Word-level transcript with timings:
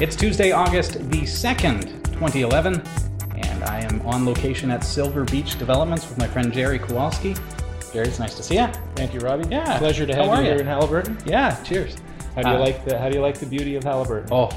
It's 0.00 0.16
Tuesday, 0.16 0.50
August 0.52 0.94
the 1.10 1.20
2nd, 1.22 1.82
2011, 2.12 2.82
and 3.36 3.64
I 3.64 3.80
am 3.80 4.00
on 4.06 4.26
location 4.26 4.70
at 4.70 4.82
Silver 4.82 5.24
Beach 5.24 5.56
Developments 5.58 6.08
with 6.08 6.18
my 6.18 6.26
friend 6.26 6.52
Gerry 6.52 6.78
Kowalski. 6.78 7.34
Gerry, 7.92 8.08
it's 8.08 8.18
nice 8.18 8.34
to 8.34 8.42
see 8.42 8.56
you. 8.56 8.66
Thank 8.96 9.14
you, 9.14 9.20
Robbie. 9.20 9.48
Yeah. 9.48 9.78
Pleasure 9.78 10.04
to 10.04 10.14
have 10.14 10.28
are 10.28 10.38
you 10.42 10.48
here 10.50 10.56
in 10.60 10.66
Haliburton. 10.66 11.24
Yeah, 11.26 11.54
cheers. 11.62 11.96
How 12.34 12.42
do 12.42 12.48
you 12.50 12.54
Uh, 12.56 12.60
like 12.60 12.84
the 12.84 12.98
How 12.98 13.08
do 13.08 13.14
you 13.16 13.22
like 13.22 13.38
the 13.38 13.46
beauty 13.46 13.76
of 13.76 13.84
Haliburton? 13.84 14.28
Oh, 14.32 14.50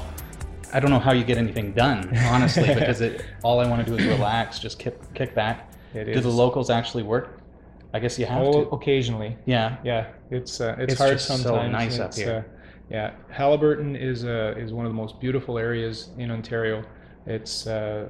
I 0.72 0.80
don't 0.80 0.90
know 0.90 0.98
how 0.98 1.12
you 1.12 1.24
get 1.24 1.38
anything 1.38 1.72
done, 1.72 2.14
honestly, 2.26 2.66
because 2.74 3.00
it, 3.00 3.24
all 3.44 3.60
I 3.60 3.68
want 3.68 3.84
to 3.86 3.90
do 3.90 3.96
is 3.96 4.06
relax, 4.06 4.58
just 4.58 4.78
kick, 4.78 4.98
kick 5.14 5.34
back. 5.34 5.72
It 5.94 6.12
Do 6.12 6.20
the 6.20 6.28
locals 6.28 6.68
actually 6.68 7.04
work? 7.04 7.40
I 7.94 8.00
guess 8.00 8.18
you 8.18 8.26
have 8.26 8.42
Oh, 8.42 8.64
to. 8.64 8.70
occasionally. 8.70 9.36
Yeah. 9.46 9.76
Yeah, 9.84 10.08
it's 10.30 10.60
uh, 10.60 10.74
it's, 10.78 10.92
It's 10.92 11.00
hard 11.00 11.12
just 11.12 11.28
so 11.28 11.36
sometimes. 11.36 11.72
nice 11.72 11.98
up 12.00 12.14
here. 12.14 12.44
Uh, 12.46 12.54
yeah, 12.90 13.12
Haliburton 13.30 14.00
is 14.00 14.24
uh, 14.24 14.54
is 14.56 14.72
one 14.72 14.86
of 14.86 14.90
the 14.90 14.96
most 14.96 15.20
beautiful 15.20 15.58
areas 15.58 16.10
in 16.16 16.30
Ontario. 16.30 16.84
It's 17.26 17.66
uh, 17.66 18.08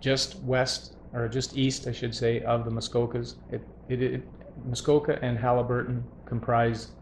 just 0.00 0.36
west 0.40 0.94
or 1.12 1.28
just 1.28 1.56
east, 1.56 1.86
I 1.86 1.92
should 1.92 2.14
say, 2.14 2.40
of 2.40 2.64
the 2.64 2.70
Muskokas. 2.70 3.34
It, 3.50 3.62
it, 3.88 4.02
it 4.02 4.22
Muskoka 4.64 5.18
and 5.22 5.38
Haliburton 5.38 6.02
comprise 6.24 6.92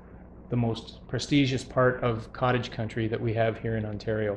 the 0.48 0.56
most 0.56 1.06
prestigious 1.06 1.62
part 1.62 2.02
of 2.02 2.32
cottage 2.32 2.72
country 2.72 3.06
that 3.06 3.20
we 3.20 3.32
have 3.34 3.56
here 3.58 3.76
in 3.76 3.86
Ontario, 3.86 4.36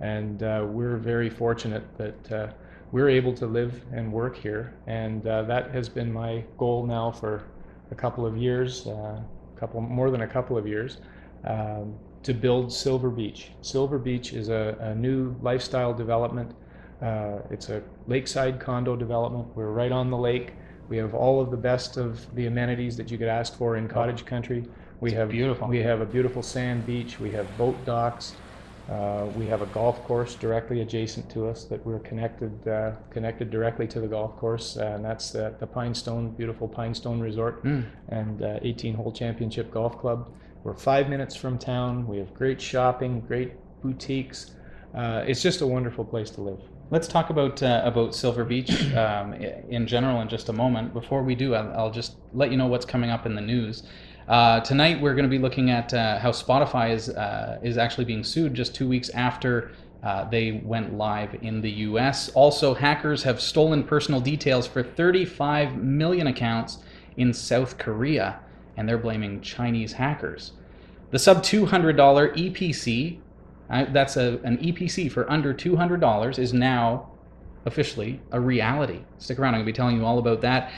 and 0.00 0.42
uh, 0.42 0.66
we're 0.68 0.96
very 0.96 1.30
fortunate 1.30 1.84
that 1.96 2.32
uh, 2.32 2.52
we're 2.90 3.08
able 3.08 3.32
to 3.34 3.46
live 3.46 3.82
and 3.92 4.12
work 4.12 4.36
here, 4.36 4.74
and 4.88 5.26
uh, 5.28 5.42
that 5.42 5.70
has 5.70 5.88
been 5.88 6.12
my 6.12 6.42
goal 6.58 6.84
now 6.84 7.12
for 7.12 7.44
a 7.92 7.94
couple 7.94 8.26
of 8.26 8.36
years, 8.36 8.88
uh, 8.88 9.20
couple 9.56 9.80
more 9.80 10.10
than 10.10 10.22
a 10.22 10.26
couple 10.26 10.58
of 10.58 10.66
years, 10.66 10.98
um, 11.44 11.94
to 12.22 12.32
build 12.34 12.72
Silver 12.72 13.10
Beach. 13.10 13.50
Silver 13.60 13.98
Beach 13.98 14.32
is 14.32 14.48
a, 14.48 14.76
a 14.80 14.94
new 14.94 15.36
lifestyle 15.42 15.92
development. 15.92 16.52
Uh, 17.02 17.38
it's 17.50 17.68
a 17.68 17.82
lakeside 18.06 18.58
condo 18.60 18.96
development. 18.96 19.48
We're 19.54 19.70
right 19.72 19.92
on 19.92 20.10
the 20.10 20.16
lake. 20.16 20.54
We 20.88 20.96
have 20.98 21.14
all 21.14 21.40
of 21.40 21.50
the 21.50 21.56
best 21.56 21.96
of 21.96 22.34
the 22.34 22.46
amenities 22.46 22.96
that 22.96 23.10
you 23.10 23.18
could 23.18 23.28
ask 23.28 23.56
for 23.56 23.76
in 23.76 23.88
cottage 23.88 24.24
country. 24.24 24.64
We 25.00 25.12
have 25.12 25.30
beautiful. 25.30 25.68
We 25.68 25.80
have 25.80 26.00
a 26.00 26.06
beautiful 26.06 26.42
sand 26.42 26.86
beach. 26.86 27.18
We 27.20 27.30
have 27.32 27.58
boat 27.58 27.84
docks. 27.84 28.34
Uh, 28.88 29.26
we 29.34 29.46
have 29.46 29.62
a 29.62 29.66
golf 29.66 30.02
course 30.04 30.34
directly 30.34 30.82
adjacent 30.82 31.30
to 31.30 31.48
us 31.48 31.64
that 31.64 31.84
we're 31.86 32.00
connected 32.00 32.68
uh, 32.68 32.92
connected 33.10 33.50
directly 33.50 33.86
to 33.88 33.98
the 34.00 34.06
golf 34.06 34.36
course, 34.36 34.76
uh, 34.76 34.84
and 34.94 35.04
that's 35.04 35.30
the, 35.30 35.56
the 35.58 35.66
Pinestone, 35.66 36.36
beautiful 36.36 36.68
Pinestone 36.68 37.20
Resort 37.20 37.64
Mm. 37.64 37.86
and 38.08 38.42
uh, 38.42 38.58
18 38.62 38.94
hole 38.94 39.10
championship 39.12 39.70
golf 39.70 39.98
club. 39.98 40.30
We're 40.64 40.72
five 40.72 41.10
minutes 41.10 41.36
from 41.36 41.58
town. 41.58 42.08
We 42.08 42.16
have 42.16 42.32
great 42.32 42.58
shopping, 42.58 43.20
great 43.20 43.52
boutiques. 43.82 44.52
Uh, 44.94 45.22
it's 45.26 45.42
just 45.42 45.60
a 45.60 45.66
wonderful 45.66 46.06
place 46.06 46.30
to 46.30 46.40
live. 46.40 46.58
Let's 46.90 47.06
talk 47.06 47.28
about 47.28 47.62
uh, 47.62 47.82
about 47.84 48.14
Silver 48.14 48.44
Beach 48.44 48.70
um, 48.96 49.34
in 49.34 49.86
general 49.86 50.22
in 50.22 50.28
just 50.30 50.48
a 50.48 50.54
moment. 50.54 50.94
Before 50.94 51.22
we 51.22 51.34
do, 51.34 51.54
I'll, 51.54 51.70
I'll 51.78 51.90
just 51.90 52.16
let 52.32 52.50
you 52.50 52.56
know 52.56 52.66
what's 52.66 52.86
coming 52.86 53.10
up 53.10 53.26
in 53.26 53.34
the 53.34 53.42
news. 53.42 53.82
Uh, 54.26 54.60
tonight, 54.60 54.98
we're 55.02 55.14
going 55.14 55.26
to 55.26 55.30
be 55.30 55.38
looking 55.38 55.70
at 55.70 55.92
uh, 55.92 56.18
how 56.18 56.30
Spotify 56.30 56.94
is 56.94 57.10
uh, 57.10 57.58
is 57.62 57.76
actually 57.76 58.06
being 58.06 58.24
sued 58.24 58.54
just 58.54 58.74
two 58.74 58.88
weeks 58.88 59.10
after 59.10 59.72
uh, 60.02 60.24
they 60.30 60.62
went 60.64 60.94
live 60.94 61.34
in 61.42 61.60
the 61.60 61.70
U.S. 61.70 62.30
Also, 62.30 62.72
hackers 62.72 63.22
have 63.22 63.38
stolen 63.38 63.84
personal 63.84 64.18
details 64.18 64.66
for 64.66 64.82
35 64.82 65.76
million 65.76 66.26
accounts 66.26 66.78
in 67.18 67.34
South 67.34 67.76
Korea, 67.76 68.40
and 68.76 68.88
they're 68.88 68.98
blaming 68.98 69.40
Chinese 69.40 69.92
hackers. 69.92 70.52
The 71.10 71.18
sub 71.18 71.42
$200 71.42 72.36
Eee 72.36 72.50
PC, 72.50 73.18
uh, 73.70 73.86
that's 73.92 74.16
a, 74.16 74.40
an 74.44 74.58
Eee 74.60 74.72
PC 74.72 75.10
for 75.10 75.30
under 75.30 75.54
$200, 75.54 76.38
is 76.38 76.52
now 76.52 77.10
officially 77.66 78.20
a 78.32 78.40
reality. 78.40 79.00
Stick 79.18 79.38
around, 79.38 79.54
I'm 79.54 79.60
going 79.60 79.66
to 79.66 79.72
be 79.72 79.76
telling 79.76 79.96
you 79.96 80.04
all 80.04 80.18
about 80.18 80.40
that. 80.42 80.72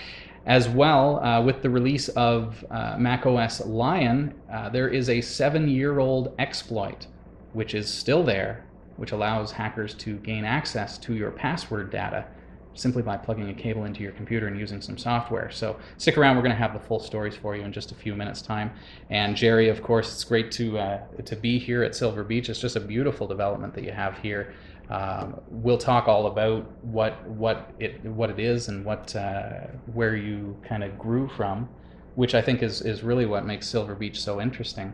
As 0.45 0.69
well, 0.69 1.19
uh, 1.25 1.43
with 1.43 1.63
the 1.63 1.71
release 1.71 2.09
of 2.11 2.65
uh, 2.71 2.97
macOS 2.99 3.65
Lion, 3.67 4.33
uh, 4.53 4.69
there 4.69 4.89
is 4.89 5.09
a 5.09 5.21
seven 5.21 5.69
year 5.69 5.99
old 5.99 6.35
exploit, 6.39 7.09
which 7.53 7.75
is 7.75 7.93
still 7.93 8.23
there, 8.23 8.65
which 8.97 9.11
allows 9.11 9.51
hackers 9.51 9.93
to 9.95 10.17
gain 10.19 10.45
access 10.45 10.99
to 10.99 11.15
your 11.15 11.33
password 11.33 11.91
data 11.91 12.27
simply 12.77 13.03
by 13.03 13.17
plugging 13.17 13.49
a 13.49 13.55
cable 13.55 13.85
into 13.85 14.03
your 14.03 14.13
computer 14.13 14.47
and 14.47 14.59
using 14.59 14.81
some 14.81 14.99
software. 14.99 15.51
So 15.51 15.77
stick 15.99 16.17
around. 16.17 16.37
We're 16.37 16.43
going 16.43 16.55
to 16.55 16.59
have 16.59 16.73
the 16.73 16.81
full 16.81 17.01
stories 17.01 17.35
for 17.35 17.57
you 17.57 17.63
in 17.63 17.73
just 17.73 17.91
a 17.93 17.95
few 17.95 18.15
minutes' 18.15 18.43
time. 18.43 18.71
And 19.11 19.35
Gerry, 19.37 19.69
of 19.69 19.83
course, 19.83 20.13
it's 20.13 20.25
great 20.25 20.53
to 20.53 20.79
uh, 20.79 21.01
to 21.25 21.37
be 21.37 21.59
here 21.59 21.83
at 21.83 21.95
Silver 21.95 22.23
Beach. 22.23 22.49
It's 22.49 22.61
just 22.61 22.77
a 22.77 22.81
beautiful 22.81 23.27
development 23.27 23.75
that 23.75 23.85
you 23.85 23.93
have 23.93 24.19
here. 24.19 24.55
Um, 24.89 25.41
we'll 25.49 25.79
talk 25.79 26.07
all 26.07 26.27
about 26.27 26.71
what 26.85 27.27
what 27.29 27.73
it 27.81 28.05
what 28.05 28.31
it 28.31 28.39
is 28.39 28.69
and 28.69 28.85
what 28.85 29.17
uh, 29.17 29.67
where 29.93 30.15
you 30.15 30.57
kind 30.63 30.85
of 30.85 30.97
grew 30.99 31.29
from, 31.29 31.69
which 32.15 32.35
I 32.35 32.43
think 32.43 32.63
is 32.63 32.83
is 32.83 33.03
really 33.03 33.27
what 33.27 33.45
makes 33.45 33.67
Silver 33.67 33.95
Beach 33.95 34.21
so 34.21 34.41
interesting. 34.41 34.93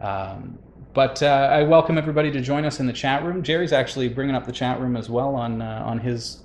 Um, 0.00 0.58
but 0.94 1.22
uh, 1.22 1.48
I 1.52 1.62
welcome 1.62 1.98
everybody 1.98 2.30
to 2.32 2.40
join 2.40 2.64
us 2.64 2.80
in 2.80 2.86
the 2.86 2.92
chat 2.92 3.22
room. 3.22 3.42
Gerry's 3.42 3.72
actually 3.72 4.08
bringing 4.08 4.34
up 4.34 4.46
the 4.46 4.52
chat 4.52 4.80
room 4.80 4.96
as 4.96 5.08
well 5.08 5.34
on 5.36 5.62
uh, 5.62 5.82
on 5.86 5.98
his 5.98 6.42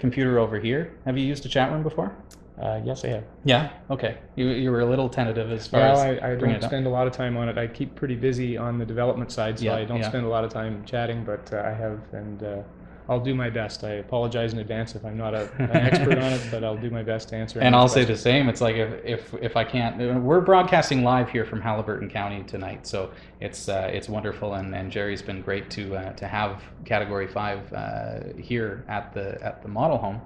computer 0.00 0.38
over 0.38 0.58
here. 0.58 0.92
Have 1.04 1.16
you 1.16 1.24
used 1.24 1.46
a 1.46 1.48
chat 1.48 1.70
room 1.70 1.82
before? 1.84 2.12
Uh, 2.60 2.80
yes, 2.84 3.04
I 3.04 3.08
have. 3.08 3.24
Yeah. 3.44 3.70
Okay. 3.90 4.18
You, 4.36 4.48
you 4.48 4.70
were 4.70 4.80
a 4.80 4.86
little 4.86 5.08
tentative 5.08 5.50
as 5.50 5.66
far 5.66 5.80
Well, 5.80 6.00
as 6.00 6.22
I, 6.22 6.32
I 6.32 6.34
don't 6.34 6.62
spend 6.62 6.86
a 6.86 6.90
lot 6.90 7.06
of 7.06 7.12
time 7.14 7.36
on 7.36 7.48
it. 7.48 7.56
I 7.56 7.66
keep 7.66 7.94
pretty 7.94 8.16
busy 8.16 8.58
on 8.58 8.78
the 8.78 8.84
development 8.84 9.32
side, 9.32 9.58
so 9.58 9.64
Yeah, 9.66 9.76
I 9.76 9.84
don't 9.84 10.00
yeah. 10.00 10.08
spend 10.08 10.26
a 10.26 10.28
lot 10.28 10.44
of 10.44 10.52
time 10.52 10.84
chatting. 10.84 11.24
But 11.24 11.50
uh, 11.52 11.62
I 11.64 11.70
have, 11.72 12.00
and 12.12 12.42
uh, 12.42 12.62
I'll 13.10 13.18
do 13.20 13.34
my 13.34 13.50
best. 13.50 13.82
I 13.82 13.94
apologize 13.94 14.52
in 14.52 14.60
advance 14.60 14.94
if 14.94 15.04
I'm 15.04 15.16
not 15.16 15.34
a, 15.34 15.50
an 15.58 15.70
expert 15.72 16.16
on 16.16 16.32
it, 16.32 16.40
but 16.48 16.62
I'll 16.62 16.76
do 16.76 16.90
my 16.90 17.02
best 17.02 17.28
to 17.30 17.36
answer. 17.36 17.58
And 17.58 17.74
I'll 17.74 17.88
say 17.88 18.04
the 18.04 18.16
same. 18.16 18.48
It's 18.48 18.60
like 18.60 18.76
if, 18.76 19.04
if 19.04 19.34
if 19.42 19.56
I 19.56 19.64
can't, 19.64 20.00
uh, 20.00 20.20
we're 20.20 20.40
broadcasting 20.40 21.02
live 21.02 21.28
here 21.28 21.44
from 21.44 21.60
Haliburton 21.60 22.08
County 22.08 22.44
tonight, 22.44 22.86
so 22.86 23.10
it's 23.40 23.68
uh, 23.68 23.90
it's 23.92 24.08
wonderful. 24.08 24.54
And, 24.54 24.72
and 24.74 24.92
Gerry's 24.92 25.22
been 25.22 25.42
great 25.42 25.68
to 25.70 25.96
uh, 25.96 26.12
to 26.12 26.28
have 26.28 26.62
Category 26.84 27.26
Five 27.26 27.60
uh, 27.72 28.20
here 28.38 28.84
at 28.88 29.12
the 29.12 29.42
at 29.44 29.60
the 29.60 29.68
model 29.68 29.98
home, 29.98 30.20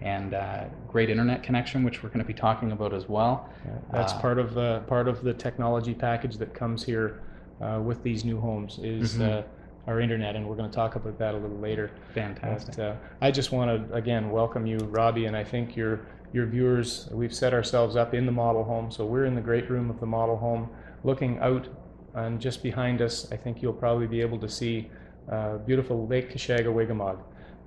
and 0.00 0.32
uh, 0.32 0.64
great 0.88 1.10
internet 1.10 1.42
connection, 1.42 1.84
which 1.84 2.02
we're 2.02 2.08
going 2.08 2.20
to 2.20 2.24
be 2.24 2.32
talking 2.32 2.72
about 2.72 2.94
as 2.94 3.06
well. 3.06 3.50
Yeah, 3.66 3.72
that's 3.92 4.14
Uh, 4.14 4.20
part 4.20 4.38
of 4.38 4.54
the 4.54 4.80
part 4.86 5.08
of 5.08 5.22
the 5.22 5.34
technology 5.34 5.92
package 5.92 6.38
that 6.38 6.54
comes 6.54 6.82
here 6.82 7.20
uh, 7.60 7.80
with 7.84 8.02
these 8.02 8.24
new 8.24 8.40
homes 8.40 8.78
is 8.82 9.18
Mhm. 9.18 9.44
Our 9.86 10.00
internet, 10.00 10.34
and 10.34 10.48
we're 10.48 10.56
going 10.56 10.70
to 10.70 10.74
talk 10.74 10.96
about 10.96 11.18
that 11.18 11.34
a 11.34 11.36
little 11.36 11.58
later. 11.58 11.90
Fantastic. 12.14 12.76
But, 12.76 12.82
uh, 12.82 12.94
I 13.20 13.30
just 13.30 13.52
want 13.52 13.88
to 13.88 13.94
again 13.94 14.30
welcome 14.30 14.66
you, 14.66 14.78
Robbie, 14.78 15.26
and 15.26 15.36
I 15.36 15.44
think 15.44 15.76
your 15.76 16.06
your 16.32 16.46
viewers. 16.46 17.08
We've 17.12 17.34
set 17.34 17.52
ourselves 17.52 17.94
up 17.94 18.14
in 18.14 18.24
the 18.24 18.32
model 18.32 18.64
home, 18.64 18.90
so 18.90 19.04
we're 19.04 19.26
in 19.26 19.34
the 19.34 19.42
great 19.42 19.68
room 19.68 19.90
of 19.90 20.00
the 20.00 20.06
model 20.06 20.36
home, 20.36 20.70
looking 21.02 21.38
out, 21.40 21.68
and 22.14 22.40
just 22.40 22.62
behind 22.62 23.02
us, 23.02 23.30
I 23.30 23.36
think 23.36 23.60
you'll 23.60 23.72
probably 23.72 24.06
be 24.06 24.20
able 24.20 24.38
to 24.38 24.48
see 24.48 24.90
uh, 25.30 25.58
beautiful 25.58 26.06
Lake 26.06 26.32
Kashagawigamog. 26.32 27.18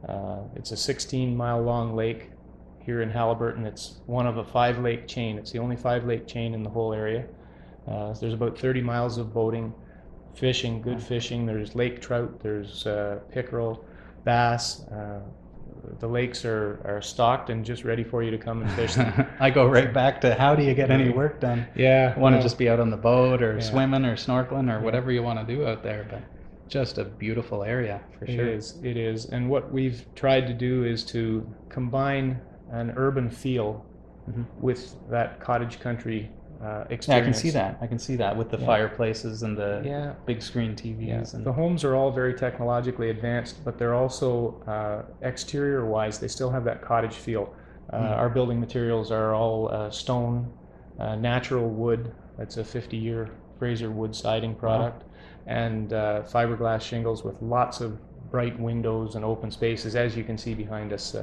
Uh, 0.08 0.40
it's 0.56 0.72
a 0.72 0.78
16 0.78 1.36
mile 1.36 1.62
long 1.62 1.96
lake 1.96 2.31
here 2.84 3.02
in 3.02 3.10
Haliburton. 3.10 3.66
It's 3.66 4.00
one 4.06 4.25
of 4.25 4.38
a 4.38 4.44
five 4.44 4.80
lake 4.80 5.08
chain. 5.08 5.38
It's 5.38 5.52
the 5.52 5.60
only 5.60 5.75
five 5.75 6.06
lake 6.06 6.28
chain 6.28 6.54
in 6.54 6.64
the 6.64 6.69
whole 6.69 6.94
area. 6.94 7.25
Uh, 7.88 8.14
there's 8.14 8.34
about 8.34 8.58
30 8.58 8.81
miles 8.81 9.18
of 9.18 9.34
boating, 9.34 9.74
fishing, 10.42 10.81
good 10.81 11.01
fishing. 11.01 11.45
There's 11.45 11.75
lake 11.75 12.01
trout, 12.01 12.39
there's 12.42 12.86
uh, 12.86 13.19
pickerel, 13.31 13.84
bass. 14.24 14.84
Uh, 14.88 15.19
the 16.00 16.07
lakes 16.07 16.44
are, 16.44 16.81
are 16.86 17.01
stocked 17.01 17.50
and 17.50 17.63
just 17.63 17.84
ready 17.84 18.04
for 18.04 18.22
you 18.22 18.30
to 18.31 18.38
come 18.38 18.62
and 18.62 18.72
fish 18.72 18.95
them. 18.95 19.25
I 19.39 19.50
go 19.50 19.66
right 19.68 19.94
back 19.94 20.19
to 20.22 20.36
how 20.36 20.54
do 20.56 20.63
you 20.63 20.74
get 20.74 20.92
any 20.92 21.10
work 21.10 21.39
done? 21.39 21.66
yeah, 21.75 22.18
want 22.19 22.34
to 22.34 22.38
well, 22.38 22.44
just 22.44 22.57
be 22.57 22.68
out 22.69 22.80
on 22.80 22.89
the 22.89 22.98
boat 22.98 23.42
or 23.42 23.56
Yeah. 23.56 23.60
swimming 23.63 24.04
or 24.06 24.16
snorkeling 24.16 24.72
or 24.72 24.81
whatever 24.81 25.12
you 25.12 25.24
want 25.24 25.45
to 25.45 25.56
do 25.56 25.66
out 25.66 25.84
there, 25.84 26.06
but 26.10 26.22
just 26.68 26.98
a 26.98 27.06
beautiful 27.06 27.63
area 27.63 28.01
for 28.18 28.25
It 28.25 28.36
sure. 28.36 28.48
is. 28.48 28.78
It 28.83 28.98
is. 28.98 29.25
And 29.28 29.50
what 29.50 29.72
we've 29.72 30.06
tried 30.16 30.48
to 30.48 30.54
do 30.54 30.83
is 30.83 31.04
to 31.06 31.48
combine 31.69 32.42
an 32.72 32.94
urban 32.98 33.30
feel 33.30 33.86
Mhm. 34.30 34.45
with 34.60 34.95
that 35.10 35.40
cottage 35.40 35.80
country 35.80 36.30
uh, 36.63 36.83
experience. 36.89 37.07
Yeah, 37.07 37.18
I 37.18 37.21
can 37.21 37.33
see 37.33 37.50
that. 37.51 37.77
I 37.81 37.88
can 37.88 38.00
see 38.00 38.15
that 38.15 38.36
with 38.36 38.50
the 38.50 38.57
Yeah. 38.57 38.65
fireplaces 38.65 39.44
and 39.44 39.57
the 39.57 39.81
Yeah. 39.86 40.13
big 40.25 40.42
screen 40.42 40.75
TVs. 40.75 41.33
Yeah, 41.33 41.38
And 41.38 41.45
the 41.45 41.54
homes 41.54 41.83
are 41.83 41.95
all 41.95 42.12
very 42.12 42.33
technologically 42.33 43.09
advanced, 43.09 43.63
but 43.63 43.77
they're 43.77 43.94
also 43.94 44.56
uh, 44.68 45.04
exterior-wise. 45.21 46.19
They 46.19 46.27
still 46.27 46.50
have 46.50 46.63
that 46.65 46.81
cottage 46.81 47.15
feel. 47.15 47.54
Uh, 47.94 47.98
Mm. 47.98 48.18
Our 48.18 48.30
building 48.30 48.59
materials 48.59 49.12
are 49.12 49.33
all 49.33 49.69
uh, 49.71 49.89
stone, 49.89 50.51
uh, 51.00 51.15
natural 51.15 51.69
wood. 51.69 52.12
It's 52.39 52.57
a 52.57 52.63
50-year 52.63 53.30
Fraser 53.59 53.89
wood 53.89 54.15
siding 54.15 54.54
product, 54.56 55.04
and 55.48 55.94
uh, 55.94 56.21
fiberglass 56.24 56.81
shingles 56.81 57.24
with 57.24 57.42
lots 57.42 57.81
of 57.81 57.98
bright 58.30 58.59
windows 58.59 59.15
and 59.15 59.24
open 59.25 59.50
spaces. 59.50 59.95
As 59.95 60.15
you 60.18 60.24
can 60.24 60.38
see 60.38 60.54
behind 60.54 60.92
us, 60.94 61.15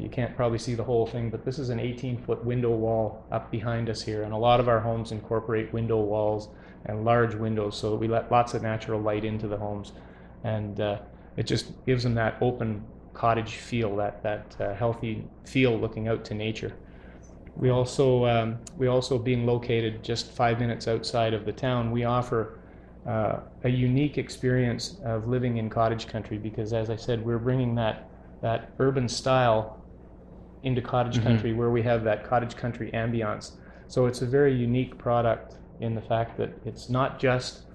you 0.00 0.08
can't 0.08 0.34
probably 0.36 0.58
see 0.58 0.74
the 0.74 0.84
whole 0.84 1.06
thing, 1.06 1.28
but 1.30 1.44
this 1.44 1.58
is 1.58 1.70
an 1.70 1.78
18-foot 1.78 2.44
window 2.44 2.70
wall 2.70 3.24
up 3.30 3.50
behind 3.50 3.90
us 3.90 4.02
here, 4.02 4.22
and 4.22 4.32
a 4.32 4.36
lot 4.36 4.60
of 4.60 4.68
our 4.68 4.80
homes 4.80 5.12
incorporate 5.12 5.72
window 5.72 6.00
walls 6.00 6.48
and 6.86 7.04
large 7.04 7.34
windows 7.34 7.76
so 7.76 7.90
that 7.90 7.96
we 7.96 8.08
let 8.08 8.30
lots 8.30 8.54
of 8.54 8.62
natural 8.62 9.00
light 9.00 9.24
into 9.24 9.48
the 9.48 9.56
homes, 9.56 9.92
and 10.44 10.80
uh, 10.80 10.98
it 11.36 11.46
just 11.46 11.72
gives 11.86 12.02
them 12.02 12.14
that 12.14 12.36
open 12.40 12.84
cottage 13.12 13.54
feel, 13.56 13.96
that 13.96 14.22
that 14.22 14.56
uh, 14.60 14.74
healthy 14.74 15.24
feel 15.44 15.78
looking 15.78 16.08
out 16.08 16.24
to 16.24 16.34
nature. 16.34 16.72
We 17.56 17.70
also 17.70 18.24
um, 18.26 18.58
we 18.78 18.86
also 18.86 19.18
being 19.18 19.46
located 19.46 20.02
just 20.02 20.30
five 20.32 20.58
minutes 20.58 20.88
outside 20.88 21.34
of 21.34 21.44
the 21.44 21.52
town, 21.52 21.90
we 21.90 22.04
offer 22.04 22.58
uh, 23.06 23.40
a 23.64 23.68
unique 23.68 24.16
experience 24.16 25.00
of 25.04 25.26
living 25.26 25.56
in 25.58 25.68
cottage 25.68 26.06
country 26.06 26.38
because, 26.38 26.72
as 26.72 26.88
I 26.88 26.96
said, 26.96 27.24
we're 27.24 27.38
bringing 27.38 27.74
that 27.74 28.08
that 28.40 28.72
urban 28.78 29.08
style 29.08 29.81
into 30.62 30.80
cottage 30.80 31.18
Mhm. 31.18 31.22
country 31.24 31.52
where 31.52 31.70
we 31.70 31.82
have 31.82 32.04
that 32.04 32.24
cottage 32.24 32.56
country 32.56 32.90
ambiance. 32.92 33.52
So 33.88 34.06
it's 34.06 34.22
a 34.22 34.26
very 34.26 34.54
unique 34.54 34.96
product 34.98 35.56
in 35.80 35.94
the 35.94 36.00
fact 36.00 36.36
that 36.38 36.50
it's 36.64 36.88
not 36.88 37.18
just 37.18 37.66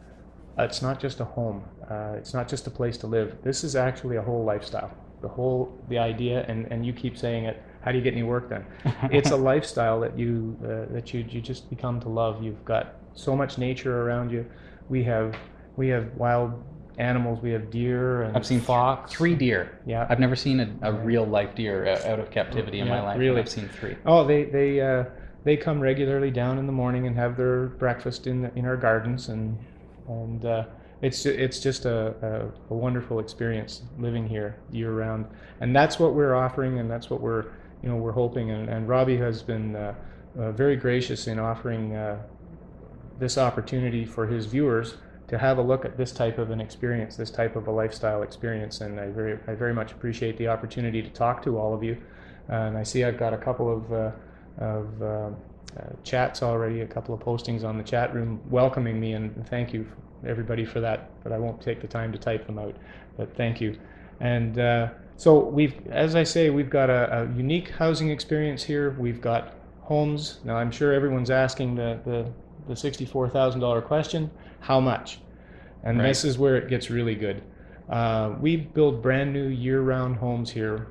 uh, 0.60 0.64
it's 0.64 0.82
not 0.82 1.00
just 1.00 1.20
a 1.20 1.24
home. 1.24 1.62
Uh, 1.88 2.16
it's 2.18 2.34
not 2.34 2.48
just 2.48 2.66
a 2.66 2.72
place 2.72 2.98
to 2.98 3.06
live. 3.06 3.38
This 3.44 3.64
is 3.64 3.76
actually 3.76 4.16
a 4.18 4.22
whole 4.24 4.44
lifestyle. 4.44 4.90
The 5.22 5.28
whole 5.28 5.72
the 5.88 6.00
idea, 6.00 6.46
and, 6.48 6.66
and 6.72 6.84
you 6.84 6.94
keep 6.94 7.16
saying 7.16 7.46
it. 7.46 7.62
How 7.82 7.92
do 7.92 7.98
you 8.00 8.04
get 8.04 8.14
any 8.14 8.24
work 8.24 8.50
done? 8.50 8.66
it's 9.12 9.30
a 9.30 9.36
lifestyle 9.38 10.00
that 10.00 10.18
you 10.18 10.58
uh, 10.64 10.92
that 10.94 11.14
you 11.14 11.24
you 11.30 11.42
just 11.42 11.70
become 11.70 12.00
to 12.02 12.10
love. 12.10 12.42
You've 12.42 12.66
got 12.66 12.96
so 13.14 13.36
much 13.36 13.60
nature 13.60 14.02
around 14.02 14.32
you. 14.32 14.46
We 14.90 15.04
have 15.04 15.36
we 15.76 15.90
have 15.90 16.06
wild 16.16 16.54
animals. 16.98 17.42
We 17.42 17.52
have 17.52 17.70
deer 17.70 18.24
and 18.24 18.36
I've 18.36 18.46
seen 18.46 18.60
fox. 18.60 19.12
three 19.12 19.36
deer. 19.36 19.80
Yeah. 19.86 20.08
I've 20.10 20.20
never 20.20 20.36
seen 20.36 20.60
a, 20.60 20.90
a 20.90 20.94
real 20.94 21.26
life 21.26 21.56
deer 21.56 21.88
out 21.88 22.20
of 22.20 22.32
captivity 22.32 22.80
in 22.80 22.88
my 22.88 23.02
life. 23.02 23.20
really. 23.20 23.40
I've 23.40 23.50
seen 23.50 23.70
three. 23.70 23.96
Oh, 24.06 24.26
they 24.26 24.46
they 24.46 24.82
uh, 24.82 25.06
they 25.44 25.58
come 25.58 25.80
regularly 25.80 26.32
down 26.32 26.58
in 26.58 26.66
the 26.66 26.74
morning 26.74 27.08
and 27.08 27.16
have 27.16 27.38
their 27.38 27.68
breakfast 27.68 28.28
in 28.28 28.52
in 28.56 28.66
our 28.66 28.78
gardens, 28.78 29.30
and 29.30 29.58
and 30.08 30.46
uh, 30.46 30.66
it's 31.02 31.26
it's 31.26 31.60
just 31.60 31.86
a, 31.86 32.52
a, 32.70 32.74
a 32.74 32.78
wonderful 32.78 33.20
experience 33.20 33.84
living 34.00 34.28
here 34.28 34.58
year 34.72 34.92
round, 34.92 35.26
and 35.62 35.76
that's 35.76 36.00
what 36.00 36.16
we're 36.16 36.36
offering, 36.36 36.80
and 36.80 36.90
that's 36.90 37.10
what 37.10 37.22
we're 37.22 37.46
you 37.84 37.90
know 37.90 37.96
we're 37.96 38.12
hoping, 38.12 38.52
and, 38.52 38.70
and 38.70 38.88
Robbie 38.88 39.18
has 39.18 39.44
been 39.44 39.76
uh, 39.76 39.94
uh, 40.40 40.52
very 40.52 40.76
gracious 40.76 41.28
in 41.28 41.38
offering 41.38 41.96
uh, 41.96 42.20
this 43.20 43.38
opportunity 43.38 44.06
for 44.06 44.26
his 44.26 44.48
viewers 44.48 44.98
to 45.28 45.38
have 45.38 45.58
a 45.58 45.62
look 45.62 45.86
at 45.86 45.98
this 45.98 46.12
type 46.12 46.38
of 46.38 46.52
an 46.52 46.62
experience, 46.62 47.16
this 47.16 47.32
type 47.32 47.56
of 47.56 47.68
a 47.68 47.72
lifestyle 47.72 48.24
experience, 48.24 48.82
and 48.82 49.00
I 49.00 49.08
very 49.08 49.38
I 49.48 49.56
very 49.56 49.74
much 49.74 49.92
appreciate 49.92 50.38
the 50.38 50.48
opportunity 50.48 51.02
to 51.02 51.10
talk 51.10 51.44
to 51.44 51.58
all 51.58 51.74
of 51.74 51.84
you. 51.84 51.98
And 52.50 52.78
I 52.78 52.84
see 52.84 53.04
I've 53.04 53.18
got 53.18 53.34
a 53.34 53.38
couple 53.38 53.72
of, 53.76 53.92
uh, 53.92 54.12
of 54.60 55.02
uh, 55.02 55.06
uh, 55.06 55.32
chats 56.04 56.42
already, 56.42 56.82
a 56.82 56.88
couple 56.88 57.14
of 57.14 57.22
postings 57.22 57.64
on 57.64 57.78
the 57.78 57.84
chat 57.84 58.14
room 58.14 58.40
welcoming 58.50 59.00
me, 59.00 59.14
and 59.14 59.46
thank 59.50 59.74
you 59.74 59.86
everybody 60.26 60.66
for 60.66 60.80
that. 60.80 61.12
But 61.24 61.34
I 61.34 61.40
won't 61.40 61.62
take 61.62 61.82
the 61.82 61.88
time 61.88 62.12
to 62.14 62.18
type 62.18 62.46
them 62.48 62.58
out. 62.58 62.76
But 63.18 63.36
thank 63.36 63.60
you. 63.60 63.78
And 64.20 64.58
uh, 64.58 64.90
so 65.18 65.40
we've, 65.40 65.76
as 65.88 66.16
I 66.16 66.24
say, 66.24 66.50
we've 66.50 66.70
got 66.70 66.90
a, 66.90 67.24
a 67.24 67.36
unique 67.36 67.70
housing 67.70 68.10
experience 68.10 68.64
here. 68.64 68.96
We've 68.98 69.22
got 69.22 69.56
homes. 69.82 70.40
Now 70.44 70.56
I'm 70.56 70.72
sure 70.72 70.94
everyone's 70.94 71.30
asking 71.30 71.76
the 71.76 72.00
the, 72.06 72.32
the 72.68 72.76
sixty-four 72.76 73.30
thousand 73.30 73.62
dollar 73.62 73.82
question: 73.82 74.30
How 74.60 74.80
much? 74.80 75.20
And 75.84 75.98
Right. 76.00 76.08
this 76.08 76.26
is 76.26 76.38
where 76.38 76.56
it 76.58 76.68
gets 76.70 76.90
really 76.90 77.16
good. 77.16 77.42
Uh, 77.90 78.36
we 78.42 78.58
build 78.58 79.02
brand 79.02 79.32
new 79.32 79.48
year-round 79.48 80.18
homes 80.18 80.52
here 80.52 80.88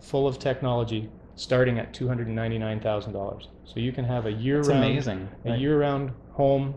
full 0.00 0.26
of 0.26 0.38
technology 0.38 1.10
starting 1.34 1.78
at 1.78 1.92
$299,000. 1.92 3.48
So 3.64 3.80
you 3.80 3.92
can 3.92 4.04
have 4.04 4.26
a 4.26 4.32
year-round 4.32 4.84
amazing. 4.84 5.28
a 5.44 5.50
Like, 5.50 5.60
year-round 5.60 6.12
home. 6.32 6.74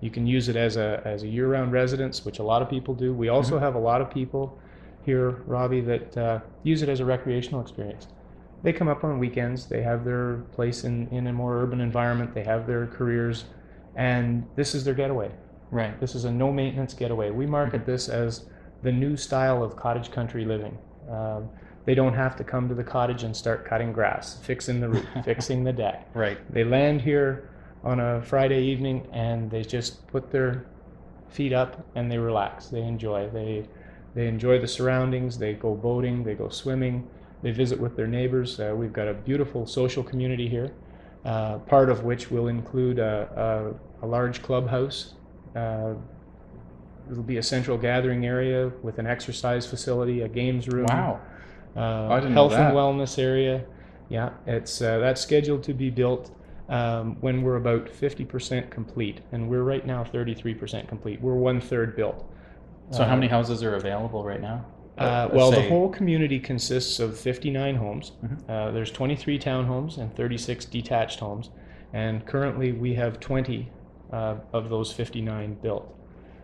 You 0.00 0.10
can 0.10 0.26
use 0.26 0.48
it 0.48 0.56
as 0.56 0.76
a 0.76 1.00
as 1.04 1.22
a 1.22 1.28
year-round 1.28 1.72
residence, 1.72 2.24
which 2.24 2.38
a 2.38 2.42
lot 2.42 2.62
of 2.62 2.68
people 2.70 2.94
do. 2.94 3.12
We 3.12 3.28
also 3.28 3.56
Mm-hmm. 3.56 3.64
have 3.64 3.74
a 3.74 3.78
lot 3.78 4.00
of 4.00 4.10
people 4.10 4.58
here, 5.04 5.30
Robbie, 5.46 5.80
that 5.82 6.16
uh, 6.16 6.40
use 6.62 6.82
it 6.82 6.88
as 6.88 7.00
a 7.00 7.04
recreational 7.04 7.60
experience. 7.60 8.08
They 8.62 8.72
come 8.72 8.88
up 8.88 9.02
on 9.04 9.18
weekends. 9.18 9.66
They 9.66 9.82
have 9.82 10.04
their 10.04 10.36
place 10.52 10.84
in 10.84 11.08
in 11.08 11.26
a 11.26 11.32
more 11.32 11.58
urban 11.62 11.80
environment. 11.80 12.34
They 12.34 12.44
have 12.44 12.66
their 12.66 12.86
careers, 12.86 13.44
and 13.96 14.44
this 14.56 14.74
is 14.74 14.84
their 14.84 14.94
getaway. 14.94 15.30
right. 15.70 15.98
This 16.00 16.14
is 16.14 16.24
a 16.24 16.30
no 16.30 16.52
maintenance 16.52 16.94
getaway. 16.94 17.30
We 17.30 17.46
market 17.46 17.84
this 17.86 18.08
as 18.08 18.46
the 18.82 18.92
new 18.92 19.16
style 19.16 19.62
of 19.62 19.76
cottage 19.76 20.10
country 20.10 20.44
living. 20.44 20.76
Um, 21.10 21.48
they 21.84 21.94
don't 21.94 22.14
have 22.14 22.36
to 22.36 22.44
come 22.44 22.68
to 22.68 22.74
the 22.74 22.84
cottage 22.84 23.24
and 23.24 23.36
start 23.36 23.64
cutting 23.64 23.92
grass, 23.92 24.38
fixing 24.42 24.80
the 24.80 24.88
roof, 24.88 25.06
fixing 25.24 25.64
the 25.64 25.72
deck. 25.72 26.08
Right. 26.14 26.38
They 26.52 26.64
land 26.64 27.02
here 27.02 27.50
on 27.82 27.98
a 27.98 28.22
Friday 28.22 28.62
evening 28.62 29.08
and 29.12 29.50
they 29.50 29.62
just 29.62 30.06
put 30.06 30.30
their 30.30 30.66
feet 31.28 31.52
up 31.52 31.84
and 31.96 32.10
they 32.10 32.18
relax. 32.18 32.68
They 32.68 32.82
enjoy. 32.82 33.28
They 33.30 33.66
they 34.14 34.28
enjoy 34.28 34.60
the 34.60 34.68
surroundings. 34.68 35.38
They 35.38 35.54
go 35.54 35.74
boating. 35.74 36.22
They 36.22 36.34
go 36.34 36.48
swimming. 36.48 37.08
They 37.42 37.50
visit 37.50 37.78
with 37.80 37.96
their 37.96 38.06
neighbors. 38.06 38.58
Uh, 38.60 38.74
we've 38.76 38.92
got 38.92 39.08
a 39.08 39.14
beautiful 39.14 39.66
social 39.66 40.02
community 40.02 40.48
here, 40.48 40.72
uh, 41.24 41.58
part 41.58 41.90
of 41.90 42.04
which 42.04 42.30
will 42.30 42.48
include 42.48 42.98
a, 42.98 43.74
a, 44.02 44.04
a 44.04 44.06
large 44.06 44.42
clubhouse. 44.42 45.14
Uh, 45.56 45.94
it'll 47.10 47.22
be 47.22 47.38
a 47.38 47.42
central 47.42 47.76
gathering 47.76 48.24
area 48.26 48.70
with 48.82 48.98
an 48.98 49.06
exercise 49.06 49.66
facility, 49.66 50.22
a 50.22 50.28
games 50.28 50.68
room 50.68 50.86
Wow. 50.88 51.20
uh, 51.76 52.08
I 52.08 52.20
didn't 52.20 52.34
know 52.34 52.48
health 52.48 52.52
and 52.52 52.74
wellness 52.76 53.18
area. 53.18 53.64
Yeah, 54.08 54.30
it's 54.46 54.80
uh, 54.80 54.98
that's 54.98 55.20
scheduled 55.20 55.62
to 55.64 55.74
be 55.74 55.90
built 55.90 56.30
um, 56.68 57.16
when 57.20 57.42
we're 57.42 57.56
about 57.56 57.86
50% 57.86 58.70
complete, 58.70 59.20
and 59.32 59.48
we're 59.48 59.62
right 59.62 59.84
now 59.86 60.04
33% 60.04 60.86
complete. 60.86 61.20
We're 61.20 61.34
one 61.34 61.60
third 61.60 61.96
built. 61.96 62.24
So 62.90 63.04
how 63.04 63.14
many 63.14 63.26
houses 63.28 63.62
are 63.62 63.74
available 63.76 64.22
right 64.22 64.40
now? 64.40 64.66
Uh, 64.98 65.22
Let's 65.24 65.34
well, 65.34 65.50
the 65.50 65.68
whole 65.68 65.88
community 65.88 66.38
consists 66.38 67.00
of 67.00 67.18
59 67.18 67.76
homes. 67.76 68.12
Mhm. 68.24 68.38
Uh, 68.48 68.70
there's 68.72 68.90
23 68.90 69.38
townhomes 69.38 69.96
and 69.98 70.14
36 70.14 70.66
detached 70.66 71.20
homes, 71.20 71.50
and 71.94 72.26
currently 72.26 72.72
we 72.72 72.94
have 72.94 73.18
20 73.18 73.70
uh, 74.12 74.36
of 74.52 74.68
those 74.68 74.92
59 74.92 75.54
built. 75.62 75.94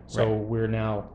So 0.07 0.25
Right. 0.27 0.37
we're 0.41 0.67
now 0.67 1.05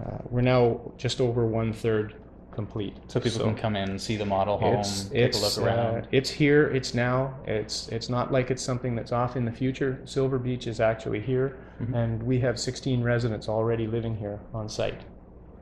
uh, 0.00 0.18
we're 0.28 0.40
now 0.40 0.80
just 0.96 1.20
over 1.20 1.46
one 1.46 1.72
third 1.72 2.14
complete. 2.50 2.94
So 3.06 3.20
people 3.20 3.40
can 3.44 3.54
come 3.54 3.76
in, 3.76 3.96
see 3.96 4.16
the 4.16 4.24
model 4.26 4.58
home, 4.58 4.76
It's 4.80 5.04
take 5.04 5.18
it's 5.26 5.56
a 5.56 5.60
look 5.60 5.68
around. 5.68 5.96
Uh, 6.04 6.06
it's 6.10 6.30
here. 6.30 6.68
It's 6.70 6.94
now. 6.94 7.34
It's 7.46 7.88
it's 7.90 8.08
not 8.08 8.32
like 8.32 8.50
it's 8.50 8.62
something 8.62 8.96
that's 8.96 9.12
off 9.12 9.36
in 9.36 9.44
the 9.44 9.52
future. 9.52 10.00
Silver 10.04 10.38
Beach 10.40 10.66
is 10.66 10.80
actually 10.80 11.20
here, 11.20 11.56
Mhm. 11.80 11.94
and 11.94 12.22
we 12.24 12.40
have 12.40 12.58
16 12.58 13.04
residents 13.04 13.48
already 13.48 13.86
living 13.86 14.16
here 14.16 14.40
on 14.52 14.68
site. 14.68 15.02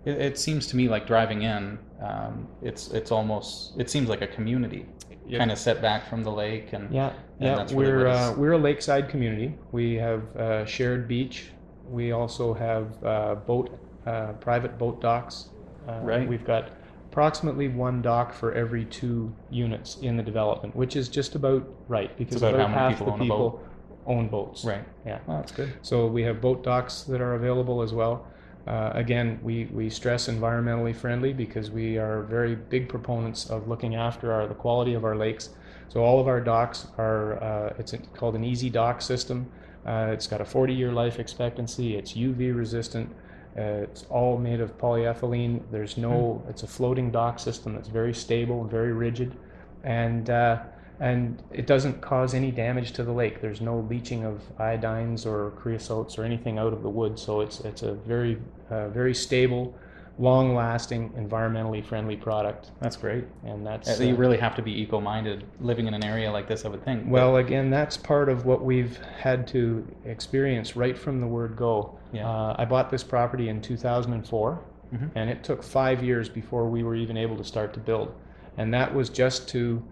It, 0.04 0.20
it 0.20 0.38
seems 0.38 0.66
to 0.68 0.76
me 0.76 0.88
like 0.88 1.06
driving 1.06 1.42
in, 1.42 1.78
um, 2.02 2.48
it's 2.62 2.90
it's 2.92 3.12
almost 3.12 3.78
it 3.78 3.88
seems 3.90 4.08
like 4.08 4.22
a 4.22 4.26
community, 4.26 4.86
Yeah. 5.26 5.38
kind 5.38 5.52
of 5.52 5.58
set 5.58 5.80
back 5.80 6.08
from 6.08 6.22
the 6.24 6.30
lake 6.32 6.72
and 6.72 6.92
Yeah, 6.92 7.12
And 7.40 7.46
yeah. 7.48 7.62
really 7.62 7.74
we're 7.76 8.06
uh, 8.08 8.34
we're 8.34 8.52
a 8.52 8.58
lakeside 8.58 9.08
community. 9.08 9.54
We 9.70 9.94
have 9.94 10.22
uh, 10.36 10.64
shared 10.66 11.06
beach. 11.06 11.52
We 11.88 12.12
also 12.12 12.52
have 12.54 12.86
uh, 13.04 13.34
boat 13.36 13.78
uh, 14.06 14.32
private 14.40 14.78
boat 14.78 15.00
docks. 15.00 15.50
Uh, 15.88 16.00
Right. 16.02 16.28
We've 16.28 16.44
got 16.44 16.70
approximately 17.10 17.68
one 17.68 18.02
dock 18.02 18.32
for 18.32 18.52
every 18.54 18.84
two 18.86 19.32
units 19.50 19.98
in 19.98 20.16
the 20.16 20.22
development, 20.22 20.74
which 20.74 20.96
is 20.96 21.08
just 21.08 21.34
about 21.34 21.62
right 21.88 22.16
because 22.16 22.36
about 22.42 22.54
how 22.58 22.66
many 22.68 22.72
half 22.78 22.98
people 22.98 23.12
the 23.12 23.18
people 23.18 23.60
own 24.06 24.28
boats. 24.28 24.64
right. 24.64 24.84
Yeah. 25.06 25.18
Oh, 25.28 25.36
that's 25.36 25.52
good. 25.52 25.72
So 25.82 26.06
we 26.08 26.22
have 26.24 26.40
boat 26.40 26.64
docks 26.64 27.02
that 27.04 27.20
are 27.20 27.34
available 27.34 27.82
as 27.82 27.92
well. 27.92 28.26
Uh, 28.66 28.90
again, 28.94 29.40
we, 29.42 29.64
we 29.66 29.90
stress 29.90 30.28
environmentally 30.28 30.94
friendly 30.94 31.32
because 31.32 31.70
we 31.70 31.98
are 31.98 32.22
very 32.22 32.54
big 32.54 32.88
proponents 32.88 33.50
of 33.50 33.66
looking 33.66 33.96
after 33.96 34.32
our, 34.32 34.46
the 34.46 34.54
quality 34.54 34.94
of 34.94 35.04
our 35.04 35.16
lakes. 35.16 35.50
So 35.88 36.00
all 36.02 36.20
of 36.20 36.28
our 36.28 36.40
docks 36.40 36.86
are, 36.96 37.42
uh, 37.42 37.74
it's 37.78 37.94
called 38.14 38.36
an 38.36 38.44
EZ 38.44 38.70
Dock 38.70 39.02
system. 39.02 39.50
Uh, 39.84 40.10
it's 40.12 40.28
got 40.28 40.40
a 40.40 40.44
40 40.44 40.72
year 40.72 40.92
life 40.92 41.18
expectancy. 41.18 41.96
It's 41.96 42.12
UV 42.12 42.56
resistant. 42.56 43.10
Uh, 43.58 43.82
it's 43.82 44.04
all 44.04 44.38
made 44.38 44.60
of 44.60 44.78
polyethylene. 44.78 45.60
There's 45.70 45.96
no, 45.96 46.42
it's 46.48 46.62
a 46.62 46.66
floating 46.68 47.10
dock 47.10 47.38
system 47.38 47.74
that's 47.74 47.88
very 47.88 48.14
stable 48.14 48.62
and 48.62 48.70
very 48.70 48.92
rigid. 48.92 49.36
And, 49.82 50.30
uh, 50.30 50.62
and 51.02 51.42
it 51.52 51.66
doesn't 51.66 52.00
cause 52.00 52.32
any 52.32 52.52
damage 52.52 52.92
to 52.92 53.02
the 53.02 53.10
lake. 53.12 53.40
There's 53.40 53.60
no 53.60 53.80
leaching 53.90 54.24
of 54.24 54.40
iodines 54.58 55.26
or 55.26 55.50
creosotes 55.50 56.16
or 56.16 56.22
anything 56.22 56.58
out 56.58 56.72
of 56.72 56.82
the 56.82 56.88
wood, 56.88 57.18
so 57.18 57.40
it's 57.40 57.58
it's 57.60 57.82
a 57.82 57.94
very 57.94 58.38
uh, 58.70 58.88
very 58.88 59.12
stable, 59.12 59.74
long-lasting, 60.20 61.10
environmentally 61.10 61.84
friendly 61.84 62.16
product. 62.16 62.70
That's 62.80 62.96
great. 62.96 63.24
And 63.44 63.66
that's 63.66 64.00
Uh, 64.00 64.04
you 64.04 64.14
uh, 64.14 64.16
really 64.16 64.36
have 64.38 64.54
to 64.54 64.62
be 64.62 64.80
eco-minded 64.80 65.42
living 65.60 65.88
in 65.88 65.94
an 65.94 66.04
area 66.04 66.30
like 66.30 66.46
this, 66.46 66.64
I 66.64 66.68
would 66.68 66.84
think. 66.84 67.04
well, 67.08 67.36
again, 67.38 67.68
that's 67.68 67.96
part 67.96 68.28
of 68.28 68.46
what 68.46 68.64
we've 68.64 68.96
had 69.18 69.46
to 69.48 69.84
experience 70.04 70.76
right 70.76 70.96
from 70.96 71.20
the 71.20 71.26
word 71.26 71.56
go. 71.56 71.98
Yeah. 72.12 72.28
Uh, 72.30 72.54
I 72.56 72.64
bought 72.64 72.90
this 72.90 73.02
property 73.02 73.48
in 73.48 73.60
2004, 73.60 74.60
Mhm. 74.94 75.10
and 75.16 75.28
it 75.28 75.42
took 75.42 75.62
five 75.64 76.02
years 76.04 76.28
before 76.28 76.68
we 76.68 76.84
were 76.84 76.94
even 76.94 77.16
able 77.16 77.36
to 77.36 77.44
start 77.44 77.74
to 77.74 77.80
build. 77.80 78.12
And 78.56 78.72
that 78.72 78.94
was 78.94 79.08
just 79.08 79.48
to 79.50 79.82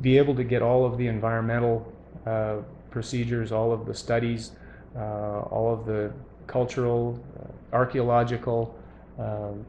be 0.00 0.16
able 0.18 0.34
to 0.34 0.44
get 0.44 0.62
all 0.62 0.84
of 0.84 0.96
the 0.98 1.06
environmental 1.06 1.90
uh, 2.26 2.56
procedures, 2.90 3.52
all 3.52 3.72
of 3.72 3.86
the 3.86 3.94
studies, 3.94 4.52
uh, 4.96 5.40
all 5.50 5.72
of 5.72 5.86
the 5.86 6.12
cultural, 6.46 7.18
uh, 7.38 7.76
archaeological, 7.76 8.74
um, 9.18 9.64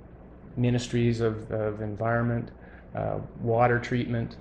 ministries 0.57 1.21
of, 1.21 1.49
of 1.51 1.81
environment, 1.81 2.49
uh, 2.95 3.17
water 3.41 3.79
treatment, 3.79 4.37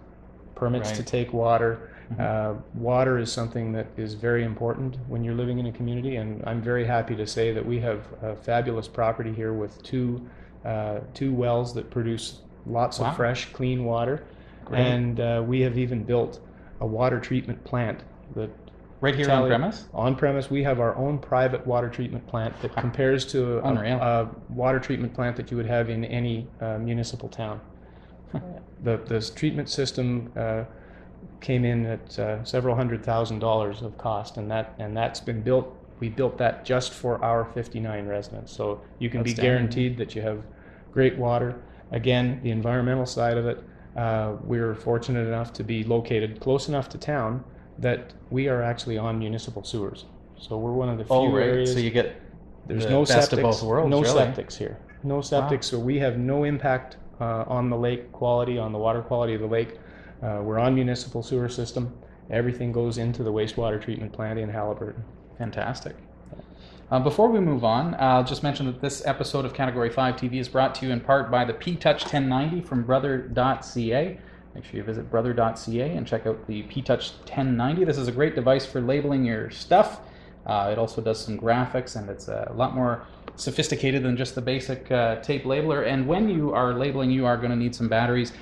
permits 0.55 0.91
to 0.93 1.03
take 1.03 1.33
water. 1.33 1.91
Mhm. 2.13 2.21
Uh, 2.21 2.55
water 2.75 3.19
is 3.19 3.31
something 3.33 3.73
that 3.73 3.87
is 3.97 4.15
very 4.15 4.43
important 4.45 4.97
when 5.09 5.23
you're 5.23 5.35
living 5.35 5.59
in 5.59 5.67
a 5.67 5.73
community, 5.73 6.17
and 6.17 6.43
I'm 6.47 6.61
very 6.61 6.85
happy 6.85 7.15
to 7.17 7.27
say 7.27 7.53
that 7.53 7.65
we 7.65 7.79
have 7.81 8.01
a 8.23 8.35
fabulous 8.35 8.89
property 8.89 9.33
here 9.33 9.53
with 9.53 9.81
two 9.83 10.21
uh, 10.65 10.99
two 11.15 11.33
wells 11.33 11.73
that 11.73 11.91
produce 11.91 12.41
lots 12.67 12.99
Wow. 12.99 13.07
of 13.09 13.17
fresh, 13.17 13.51
clean 13.53 13.85
water, 13.87 14.25
Great. 14.71 14.87
and 14.87 15.21
uh, 15.21 15.43
we 15.45 15.61
have 15.61 15.77
even 15.77 16.05
built 16.05 16.41
a 16.81 16.87
water 16.87 17.19
treatment 17.19 17.62
plant 17.65 18.05
that 18.37 18.50
right 19.00 19.15
here 19.15 19.31
on 19.31 19.49
premise? 19.49 19.87
on 19.93 20.15
premise, 20.15 20.50
we 20.50 20.62
have 20.62 20.79
our 20.79 20.95
own 20.97 21.19
private 21.19 21.67
water 21.67 21.89
treatment 21.89 22.27
plant 22.27 22.55
that 22.62 22.75
compares 22.77 23.27
to 23.27 23.59
a, 23.59 23.75
a 23.75 24.31
water 24.49 24.79
treatment 24.79 25.12
plant 25.12 25.37
that 25.37 25.50
you 25.50 25.57
would 25.57 25.67
have 25.67 25.91
in 25.91 26.05
any 26.05 26.47
uh, 26.61 26.79
municipal 26.79 27.29
town. 27.29 27.61
the 28.85 28.99
this 29.07 29.31
treatment 29.31 29.69
system 29.69 30.33
uh, 30.37 30.65
came 31.41 31.65
in 31.65 31.87
at 31.87 32.19
uh, 32.19 32.45
several 32.45 32.77
hundred 32.77 33.05
thousand 33.05 33.41
dollars 33.41 33.83
of 33.83 33.99
cost, 33.99 34.37
and 34.37 34.50
that 34.50 34.75
and 34.79 34.97
that's 34.97 35.21
been 35.21 35.43
built. 35.43 35.77
We 35.99 36.09
built 36.09 36.39
that 36.39 36.65
just 36.65 36.95
for 36.95 37.23
our 37.23 37.45
59 37.45 38.07
residents, 38.07 38.53
so 38.53 38.81
you 38.99 39.11
can 39.11 39.23
be 39.23 39.35
guaranteed 39.35 39.99
that 39.99 40.15
you 40.15 40.23
have 40.23 40.43
great 40.93 41.19
water. 41.19 41.61
Again, 41.91 42.41
the 42.43 42.50
environmental 42.50 43.05
side 43.05 43.37
of 43.37 43.47
it, 43.47 43.62
uh, 44.00 44.37
we're 44.50 44.75
fortunate 44.75 45.26
enough 45.33 45.50
to 45.59 45.62
be 45.73 45.78
located 45.97 46.30
close 46.40 46.64
enough 46.73 46.88
to 46.88 46.99
town 46.99 47.33
that 47.78 48.00
we 48.30 48.42
are 48.52 48.62
actually 48.62 48.99
on 49.07 49.19
municipal 49.19 49.62
sewers. 49.73 50.00
So 50.38 50.50
we're 50.62 50.73
one 50.85 50.88
of 50.88 50.99
the 50.99 51.04
few 51.04 51.14
Oh, 51.16 51.26
right. 51.33 51.49
areas. 51.49 51.73
So 51.75 51.78
you 51.87 51.90
get 51.90 52.09
There's 52.66 52.85
the 52.85 52.90
no 52.90 53.04
best 53.04 53.30
septics. 53.30 53.37
of 53.37 53.42
both 53.42 53.62
worlds, 53.62 53.90
no 53.90 54.00
really. 54.02 54.21
septics 54.21 54.54
here. 54.57 54.78
No 55.02 55.19
septics, 55.19 55.64
so 55.64 55.78
we 55.78 55.99
have 55.99 56.19
no 56.19 56.45
impact 56.45 56.97
uh, 57.21 57.45
on 57.59 57.71
the 57.71 57.76
lake 57.76 58.11
quality, 58.12 58.57
on 58.59 58.73
the 58.73 58.78
water 58.78 59.02
quality 59.02 59.35
of 59.35 59.40
the 59.40 59.47
lake. 59.59 59.73
Uh, 60.23 60.40
we're 60.42 60.59
on 60.59 60.75
municipal 60.75 61.23
sewer 61.23 61.49
system. 61.49 61.85
Everything 62.30 62.71
goes 62.73 62.99
into 62.99 63.23
the 63.23 63.33
wastewater 63.33 63.80
treatment 63.83 64.12
plant 64.12 64.38
in 64.38 64.49
Haliburton. 64.50 65.02
Fantastic. 65.38 65.97
Uh, 66.90 66.99
before 66.99 67.28
we 67.28 67.38
move 67.38 67.62
on, 67.62 67.94
I'll 68.00 68.25
just 68.25 68.42
mention 68.42 68.66
that 68.66 68.80
this 68.80 69.06
episode 69.06 69.44
of 69.44 69.54
Category 69.54 69.90
5 69.90 70.16
TV 70.16 70.40
is 70.40 70.49
brought 70.49 70.75
to 70.76 70.87
you 70.87 70.92
in 70.92 71.00
part 71.00 71.30
by 71.30 71.44
the 71.44 71.54
P 71.54 71.76
Touch 71.76 72.02
1090 72.02 72.62
from 72.62 72.82
brother.ca. 72.82 74.18
Make 74.56 74.64
sure 74.64 74.76
you 74.76 74.82
visit 74.82 75.09
brother.ca 75.09 75.97
and 75.97 76.04
check 76.04 76.26
out 76.26 76.44
the 76.49 76.62
P 76.62 76.82
Touch 76.82 77.12
1090. 77.20 77.85
This 77.85 77.97
is 77.97 78.09
a 78.09 78.12
great 78.12 78.35
device 78.35 78.66
for 78.66 78.80
labeling 78.80 79.25
your 79.25 79.50
stuff. 79.50 80.00
Uh, 80.44 80.70
it 80.73 80.80
also 80.80 81.00
does 81.00 81.25
some 81.25 81.38
graphics 81.38 81.94
and 81.94 82.11
it's 82.11 82.26
a 82.26 82.52
lot 82.56 82.75
more 82.75 83.06
sophisticated 83.37 84.02
than 84.02 84.16
just 84.16 84.35
the 84.35 84.42
basic 84.42 84.90
uh, 84.90 85.20
tape 85.20 85.44
labeler. 85.44 85.87
And 85.87 86.09
when 86.09 86.28
you 86.28 86.52
are 86.52 86.75
labeling, 86.75 87.12
you 87.12 87.25
are 87.25 87.37
going 87.37 87.50
to 87.50 87.56
need 87.56 87.73
some 87.73 87.88
batteries. 87.88 88.32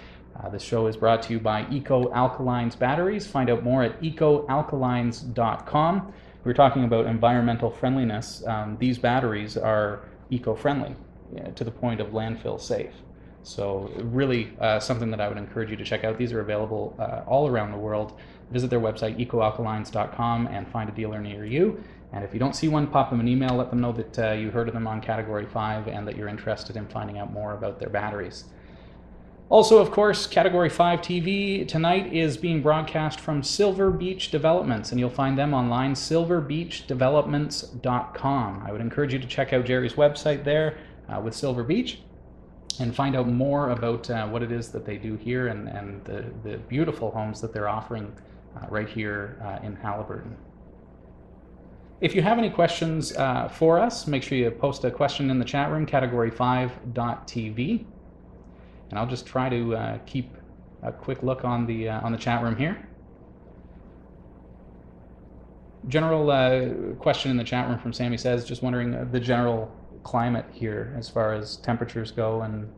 Uh, 0.42 0.48
this 0.48 0.62
show 0.62 0.86
is 0.86 0.96
brought 0.96 1.22
to 1.24 1.34
you 1.34 1.40
by 1.40 1.68
Eco 1.70 2.10
Alkalines 2.12 2.78
Batteries. 2.78 3.26
Find 3.26 3.50
out 3.50 3.62
more 3.62 3.82
at 3.82 4.00
ecoalkalines.com. 4.00 6.14
We 6.48 6.52
were 6.52 6.56
talking 6.56 6.84
about 6.84 7.04
environmental 7.04 7.70
friendliness. 7.70 8.42
Um, 8.46 8.78
these 8.80 8.96
batteries 8.96 9.58
are 9.58 10.08
eco 10.30 10.54
friendly 10.54 10.96
to 11.54 11.62
the 11.62 11.70
point 11.70 12.00
of 12.00 12.06
landfill 12.12 12.58
safe. 12.58 12.94
So, 13.42 13.92
really, 13.98 14.56
uh, 14.58 14.80
something 14.80 15.10
that 15.10 15.20
I 15.20 15.28
would 15.28 15.36
encourage 15.36 15.68
you 15.68 15.76
to 15.76 15.84
check 15.84 16.04
out. 16.04 16.16
These 16.16 16.32
are 16.32 16.40
available 16.40 16.96
uh, 16.98 17.20
all 17.26 17.48
around 17.48 17.72
the 17.72 17.76
world. 17.76 18.18
Visit 18.50 18.70
their 18.70 18.80
website, 18.80 19.22
ecoalkalines.com, 19.22 20.46
and 20.46 20.66
find 20.66 20.88
a 20.88 20.92
dealer 20.92 21.20
near 21.20 21.44
you. 21.44 21.84
And 22.14 22.24
if 22.24 22.32
you 22.32 22.40
don't 22.40 22.56
see 22.56 22.68
one, 22.68 22.86
pop 22.86 23.10
them 23.10 23.20
an 23.20 23.28
email. 23.28 23.54
Let 23.54 23.68
them 23.68 23.82
know 23.82 23.92
that 23.92 24.18
uh, 24.18 24.32
you 24.32 24.50
heard 24.50 24.68
of 24.68 24.74
them 24.74 24.86
on 24.86 25.02
Category 25.02 25.44
5 25.44 25.86
and 25.86 26.08
that 26.08 26.16
you're 26.16 26.28
interested 26.28 26.78
in 26.78 26.86
finding 26.86 27.18
out 27.18 27.30
more 27.30 27.52
about 27.52 27.78
their 27.78 27.90
batteries. 27.90 28.44
Also, 29.50 29.78
of 29.78 29.90
course, 29.90 30.26
Category 30.26 30.68
5 30.68 31.00
TV 31.00 31.66
tonight 31.66 32.12
is 32.12 32.36
being 32.36 32.60
broadcast 32.60 33.18
from 33.18 33.42
Silver 33.42 33.90
Beach 33.90 34.30
Developments, 34.30 34.90
and 34.90 35.00
you'll 35.00 35.08
find 35.08 35.38
them 35.38 35.54
online, 35.54 35.94
silverbeachdevelopments.com. 35.94 38.62
I 38.66 38.72
would 38.72 38.82
encourage 38.82 39.14
you 39.14 39.18
to 39.18 39.26
check 39.26 39.54
out 39.54 39.64
Gerry's 39.64 39.94
website 39.94 40.44
there 40.44 40.76
uh, 41.08 41.22
with 41.24 41.34
Silver 41.34 41.62
Beach 41.62 42.00
and 42.78 42.94
find 42.94 43.16
out 43.16 43.26
more 43.26 43.70
about 43.70 44.10
uh, 44.10 44.28
what 44.28 44.42
it 44.42 44.52
is 44.52 44.68
that 44.68 44.84
they 44.84 44.98
do 44.98 45.16
here 45.16 45.48
and, 45.48 45.66
and 45.66 46.04
the, 46.04 46.26
the 46.44 46.58
beautiful 46.58 47.10
homes 47.10 47.40
that 47.40 47.54
they're 47.54 47.70
offering 47.70 48.12
uh, 48.54 48.66
right 48.68 48.90
here 48.90 49.40
uh, 49.42 49.60
in 49.64 49.74
Haliburton. 49.76 50.34
If 52.02 52.14
you 52.14 52.20
have 52.20 52.36
any 52.36 52.50
questions 52.50 53.16
uh, 53.16 53.48
for 53.48 53.80
us, 53.80 54.06
make 54.06 54.22
sure 54.22 54.36
you 54.36 54.50
post 54.50 54.84
a 54.84 54.90
question 54.90 55.30
in 55.30 55.38
the 55.38 55.46
chat 55.46 55.70
room, 55.70 55.86
category5.tv 55.86 57.86
and 58.90 58.99
I'll 58.99 59.07
just 59.09 59.26
try 59.26 59.49
to 59.49 59.76
uh, 59.76 59.99
keep 60.07 60.37
a 60.83 60.92
quick 60.92 61.23
look 61.23 61.45
on 61.45 61.66
the 61.66 61.88
uh, 61.90 62.00
on 62.02 62.12
the 62.12 62.18
chat 62.18 62.42
room 62.42 62.57
here. 62.57 62.88
General 65.88 66.30
uh, 66.30 66.95
question 66.97 67.30
in 67.30 67.37
the 67.38 67.45
chat 67.45 67.68
room 67.68 67.78
from 67.78 67.92
Sammy 67.92 68.18
says, 68.18 68.45
just 68.45 68.62
wondering 68.62 68.95
uh, 68.95 69.07
the 69.11 69.21
general 69.21 69.73
climate 70.04 70.47
here 70.52 70.95
as 70.99 71.09
far 71.11 71.35
as 71.35 71.57
temperatures 71.59 72.12
go, 72.12 72.42
and 72.42 72.68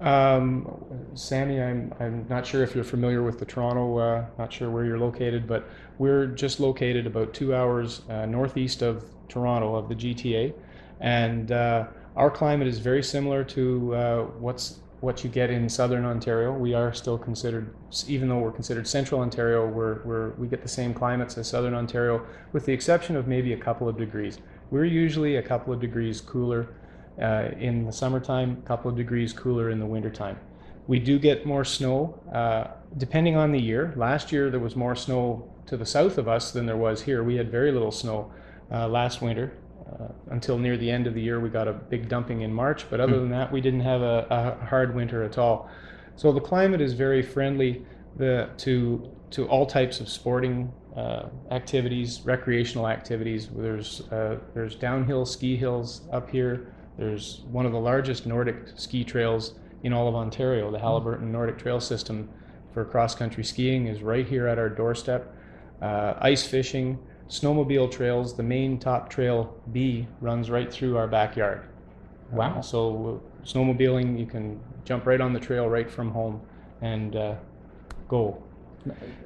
Um, 0.00 0.68
Sammy, 1.14 1.62
I'm, 1.62 1.92
I'm 2.00 2.26
not 2.28 2.46
sure 2.46 2.62
if 2.62 2.74
you're 2.74 2.84
familiar 2.84 3.22
with 3.22 3.38
the 3.38 3.46
Toronto, 3.46 3.98
uh, 3.98 4.26
not 4.38 4.52
sure 4.52 4.70
where 4.70 4.84
you're 4.84 4.98
located, 4.98 5.46
but 5.46 5.68
we're 5.98 6.26
just 6.26 6.60
located 6.60 7.06
about 7.06 7.34
two 7.34 7.54
hours 7.54 8.02
uh, 8.10 8.26
northeast 8.26 8.82
of 8.82 9.04
Toronto, 9.28 9.74
of 9.74 9.88
the 9.88 9.94
GTA. 9.94 10.54
And 11.00 11.50
our 11.52 12.30
climate 12.30 12.68
is 12.68 12.78
very 12.78 13.02
similar 13.02 13.44
to 13.44 14.28
what's 14.38 14.80
what 15.00 15.22
you 15.22 15.30
get 15.30 15.50
in 15.50 15.68
southern 15.68 16.04
Ontario. 16.04 16.52
We 16.52 16.74
are 16.74 16.92
still 16.92 17.18
considered, 17.18 17.74
even 18.08 18.28
though 18.28 18.38
we're 18.38 18.52
considered 18.52 18.88
central 18.88 19.20
Ontario, 19.20 19.66
we're, 19.66 20.02
we're, 20.04 20.30
we 20.30 20.48
get 20.48 20.62
the 20.62 20.68
same 20.68 20.94
climates 20.94 21.36
as 21.36 21.48
southern 21.48 21.74
Ontario, 21.74 22.24
with 22.52 22.64
the 22.64 22.72
exception 22.72 23.16
of 23.16 23.28
maybe 23.28 23.52
a 23.52 23.58
couple 23.58 23.88
of 23.88 23.98
degrees. 23.98 24.38
We're 24.70 24.86
usually 24.86 25.36
a 25.36 25.42
couple 25.42 25.72
of 25.72 25.80
degrees 25.80 26.20
cooler 26.20 26.74
uh, 27.20 27.50
in 27.58 27.84
the 27.84 27.92
summertime, 27.92 28.58
a 28.64 28.66
couple 28.66 28.90
of 28.90 28.96
degrees 28.96 29.32
cooler 29.32 29.70
in 29.70 29.78
the 29.78 29.86
wintertime. 29.86 30.38
We 30.86 30.98
do 30.98 31.18
get 31.18 31.44
more 31.44 31.64
snow 31.64 32.20
uh, 32.32 32.68
depending 32.96 33.36
on 33.36 33.52
the 33.52 33.60
year. 33.60 33.92
Last 33.96 34.32
year 34.32 34.50
there 34.50 34.60
was 34.60 34.76
more 34.76 34.94
snow 34.94 35.52
to 35.66 35.76
the 35.76 35.86
south 35.86 36.16
of 36.16 36.28
us 36.28 36.52
than 36.52 36.66
there 36.66 36.76
was 36.76 37.02
here. 37.02 37.22
We 37.22 37.36
had 37.36 37.50
very 37.50 37.72
little 37.72 37.90
snow 37.90 38.32
uh, 38.70 38.88
last 38.88 39.20
winter. 39.20 39.52
Uh, 39.92 40.08
until 40.30 40.58
near 40.58 40.76
the 40.76 40.90
end 40.90 41.06
of 41.06 41.14
the 41.14 41.20
year, 41.20 41.38
we 41.38 41.48
got 41.48 41.68
a 41.68 41.72
big 41.72 42.08
dumping 42.08 42.40
in 42.40 42.52
March, 42.52 42.90
but 42.90 43.00
other 43.00 43.18
than 43.20 43.30
that, 43.30 43.52
we 43.52 43.60
didn't 43.60 43.80
have 43.80 44.02
a, 44.02 44.26
a 44.30 44.66
hard 44.66 44.94
winter 44.94 45.22
at 45.22 45.38
all. 45.38 45.70
So 46.16 46.32
the 46.32 46.40
climate 46.40 46.80
is 46.80 46.92
very 46.92 47.22
friendly 47.22 47.84
the, 48.16 48.50
to 48.58 49.10
to 49.30 49.46
all 49.48 49.66
types 49.66 50.00
of 50.00 50.08
sporting 50.08 50.72
uh, 50.96 51.26
activities, 51.50 52.22
recreational 52.24 52.88
activities. 52.88 53.48
There's 53.48 54.00
uh, 54.12 54.38
there's 54.54 54.74
downhill 54.74 55.26
ski 55.26 55.56
hills 55.56 56.02
up 56.12 56.30
here. 56.30 56.72
There's 56.98 57.42
one 57.50 57.66
of 57.66 57.72
the 57.72 57.78
largest 57.78 58.26
Nordic 58.26 58.56
ski 58.76 59.04
trails 59.04 59.54
in 59.82 59.92
all 59.92 60.08
of 60.08 60.14
Ontario. 60.14 60.70
The 60.70 60.78
Haliburton 60.78 61.30
Nordic 61.30 61.58
Trail 61.58 61.80
System 61.80 62.28
for 62.72 62.84
cross 62.84 63.14
country 63.14 63.44
skiing 63.44 63.86
is 63.86 64.02
right 64.02 64.26
here 64.26 64.46
at 64.48 64.58
our 64.58 64.68
doorstep. 64.68 65.32
Uh, 65.82 66.14
ice 66.20 66.46
fishing, 66.46 66.98
snowmobile 67.28 67.90
trails. 67.90 68.36
The 68.36 68.42
main 68.42 68.78
top 68.78 69.08
trail 69.10 69.54
B 69.72 70.06
runs 70.20 70.50
right 70.50 70.72
through 70.72 70.96
our 70.96 71.08
backyard. 71.08 71.62
Wow. 72.32 72.58
Uh, 72.58 72.62
so 72.62 73.22
snowmobiling, 73.44 74.18
you 74.18 74.26
can 74.26 74.60
jump 74.84 75.06
right 75.06 75.20
on 75.20 75.32
the 75.32 75.40
trail 75.40 75.68
right 75.68 75.90
from 75.90 76.10
home 76.10 76.40
and 76.82 77.16
uh, 77.16 77.34
go. 78.08 78.42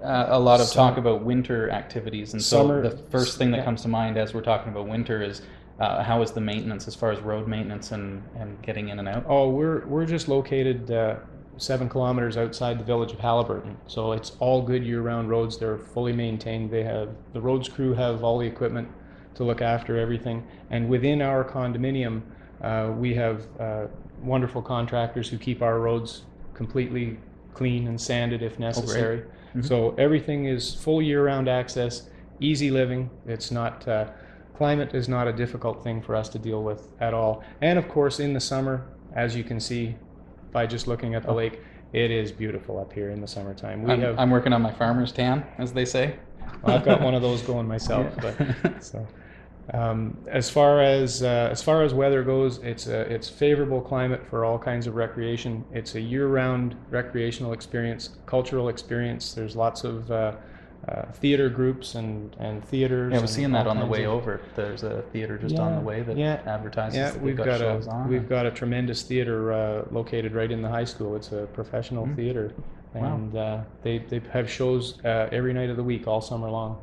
uh, 0.03 0.27
a 0.29 0.39
lot 0.39 0.61
of 0.61 0.71
talk 0.71 0.97
about 0.97 1.23
winter 1.23 1.71
activities. 1.71 2.33
And 2.33 2.43
so 2.43 2.81
the 2.81 2.97
first 3.11 3.37
thing 3.39 3.51
that 3.51 3.59
yeah. 3.59 3.65
comes 3.65 3.83
to 3.83 3.89
mind 3.89 4.17
as 4.17 4.33
we're 4.33 4.41
talking 4.41 4.73
about 4.73 4.89
winter 4.89 5.23
is 5.23 5.43
uh, 5.81 6.03
how 6.03 6.23
is 6.23 6.31
the 6.33 6.41
maintenance 6.41 6.87
as 6.89 6.95
far 6.95 7.11
as 7.11 7.21
road 7.21 7.49
maintenance 7.49 7.93
and, 7.93 8.23
and 8.39 8.61
getting 8.63 8.89
in 8.89 8.99
and 8.99 9.09
out? 9.09 9.25
Oh, 9.27 9.49
we're 9.49 9.87
we're 9.87 10.07
just 10.07 10.29
located 10.29 10.91
uh, 10.91 11.17
seven 11.57 11.89
kilometers 11.89 12.37
outside 12.37 12.79
the 12.79 12.85
village 12.85 13.13
of 13.13 13.19
Haliburton. 13.19 13.77
So 13.87 14.13
it's 14.13 14.33
all 14.39 14.63
good 14.63 14.85
year-round 14.85 15.29
roads. 15.29 15.59
They're 15.59 15.79
fully 15.79 16.13
maintained. 16.13 16.71
They 16.71 16.85
have 16.85 17.11
the 17.33 17.41
roads 17.41 17.69
crew 17.69 17.93
have 17.95 18.25
all 18.25 18.39
the 18.39 18.47
equipment 18.47 18.89
to 19.35 19.45
look 19.45 19.61
after 19.61 19.99
everything. 19.99 20.47
And 20.71 20.89
within 20.89 21.23
our 21.23 21.45
condominium, 21.45 22.23
uh, 22.63 22.93
we 22.97 23.15
have 23.15 23.47
uh, 23.59 23.87
wonderful 24.23 24.63
contractors 24.63 25.29
who 25.29 25.39
keep 25.39 25.63
our 25.63 25.81
roads 25.81 26.23
completely 26.55 27.19
clean 27.55 27.89
and 27.89 28.01
sanded 28.01 28.43
if 28.43 28.59
necessary. 28.59 29.23
So 29.63 29.95
everything 29.99 30.45
is 30.47 30.75
full 30.75 31.03
year-round 31.03 31.49
access, 31.49 32.09
easy 32.39 32.71
living. 32.71 33.11
It's 33.27 33.51
not 33.51 33.87
uh, 33.89 34.11
climate 34.55 34.95
is 34.95 35.09
not 35.09 35.27
a 35.27 35.33
difficult 35.33 35.83
thing 35.83 36.01
for 36.03 36.15
us 36.15 36.29
to 36.29 36.39
deal 36.39 36.63
with 36.63 36.89
at 37.01 37.15
all. 37.15 37.43
And 37.61 37.79
of 37.79 37.89
course, 37.89 38.21
in 38.21 38.33
the 38.33 38.41
summer, 38.41 38.87
as 39.15 39.35
you 39.35 39.43
can 39.43 39.59
see 39.59 39.97
by 40.53 40.67
just 40.67 40.87
looking 40.87 41.15
at 41.15 41.23
the 41.23 41.33
lake, 41.33 41.61
it 41.93 42.11
is 42.11 42.31
beautiful 42.31 42.79
up 42.79 42.93
here 42.93 43.11
in 43.11 43.21
the 43.21 43.27
summertime. 43.27 43.83
We 43.83 43.93
I'm, 43.93 44.01
have 44.01 44.19
I'm 44.19 44.31
working 44.31 44.53
on 44.53 44.63
my 44.63 44.73
farmer's 44.73 45.13
tan, 45.13 45.45
as 45.59 45.73
they 45.73 45.85
say. 45.85 46.17
I've 46.65 46.85
got 46.85 47.01
one 47.01 47.15
of 47.15 47.23
those 47.29 47.43
going 47.43 47.67
myself. 47.67 48.13
Yeah. 48.23 48.55
But 48.63 48.85
so, 48.85 49.07
um, 49.75 50.17
as 50.29 50.51
far 50.51 50.83
as 50.83 51.23
uh, 51.23 51.49
as 51.51 51.63
far 51.63 51.83
as 51.83 51.95
weather 51.95 52.23
goes, 52.23 52.59
it's 52.59 52.87
a 52.87 53.01
it's 53.01 53.29
favorable 53.29 53.81
climate 53.81 54.25
for 54.29 54.45
all 54.45 54.59
kinds 54.59 54.87
of 54.87 54.95
recreation. 54.95 55.65
It's 55.73 55.95
a 55.95 56.01
year-round 56.01 56.77
recreational 56.91 57.53
experience, 57.53 58.11
cultural 58.27 58.69
experience. 58.69 59.33
There's 59.35 59.57
lots 59.57 59.85
of 59.85 60.11
uh, 60.11 60.33
uh, 60.89 61.03
theater 61.13 61.49
groups 61.49 61.95
and 61.95 62.35
and 62.39 62.65
theaters. 62.65 63.13
Yeah, 63.13 63.21
we're 63.21 63.27
seeing 63.27 63.53
that 63.53 63.67
on 63.67 63.79
the 63.79 63.87
way 63.87 64.05
of- 64.05 64.13
over. 64.13 64.41
There's 64.57 64.83
a 64.83 65.03
theater 65.13 65.37
just 65.39 65.59
on 65.59 65.75
the 65.77 65.81
way 65.83 66.03
that 66.03 66.17
yeah, 66.17 66.41
advertises 66.47 66.97
Yeah, 66.97 67.11
that 67.11 67.21
we've 67.21 67.37
got, 67.37 67.47
got, 67.47 67.61
shows 67.61 67.87
a 67.87 67.91
on. 67.91 68.09
we've 68.09 68.29
got 68.29 68.47
a 68.47 68.51
tremendous 68.51 69.03
theater 69.03 69.53
uh, 69.53 69.85
located 69.91 70.33
right 70.35 70.51
in 70.51 70.63
the 70.63 70.69
high 70.71 70.85
school. 70.87 71.17
It's 71.17 71.33
a 71.33 71.47
professional 71.53 72.07
Mm. 72.07 72.17
theater, 72.17 72.53
Wow. 72.95 73.15
and 73.15 73.37
uh, 73.37 73.61
they 73.83 73.99
they 73.99 74.21
have 74.33 74.51
shows 74.51 74.99
uh, 75.05 75.29
every 75.31 75.53
night 75.53 75.71
of 75.71 75.77
the 75.77 75.85
week 75.85 76.07
all 76.09 76.21
summer 76.21 76.51
long. 76.51 76.79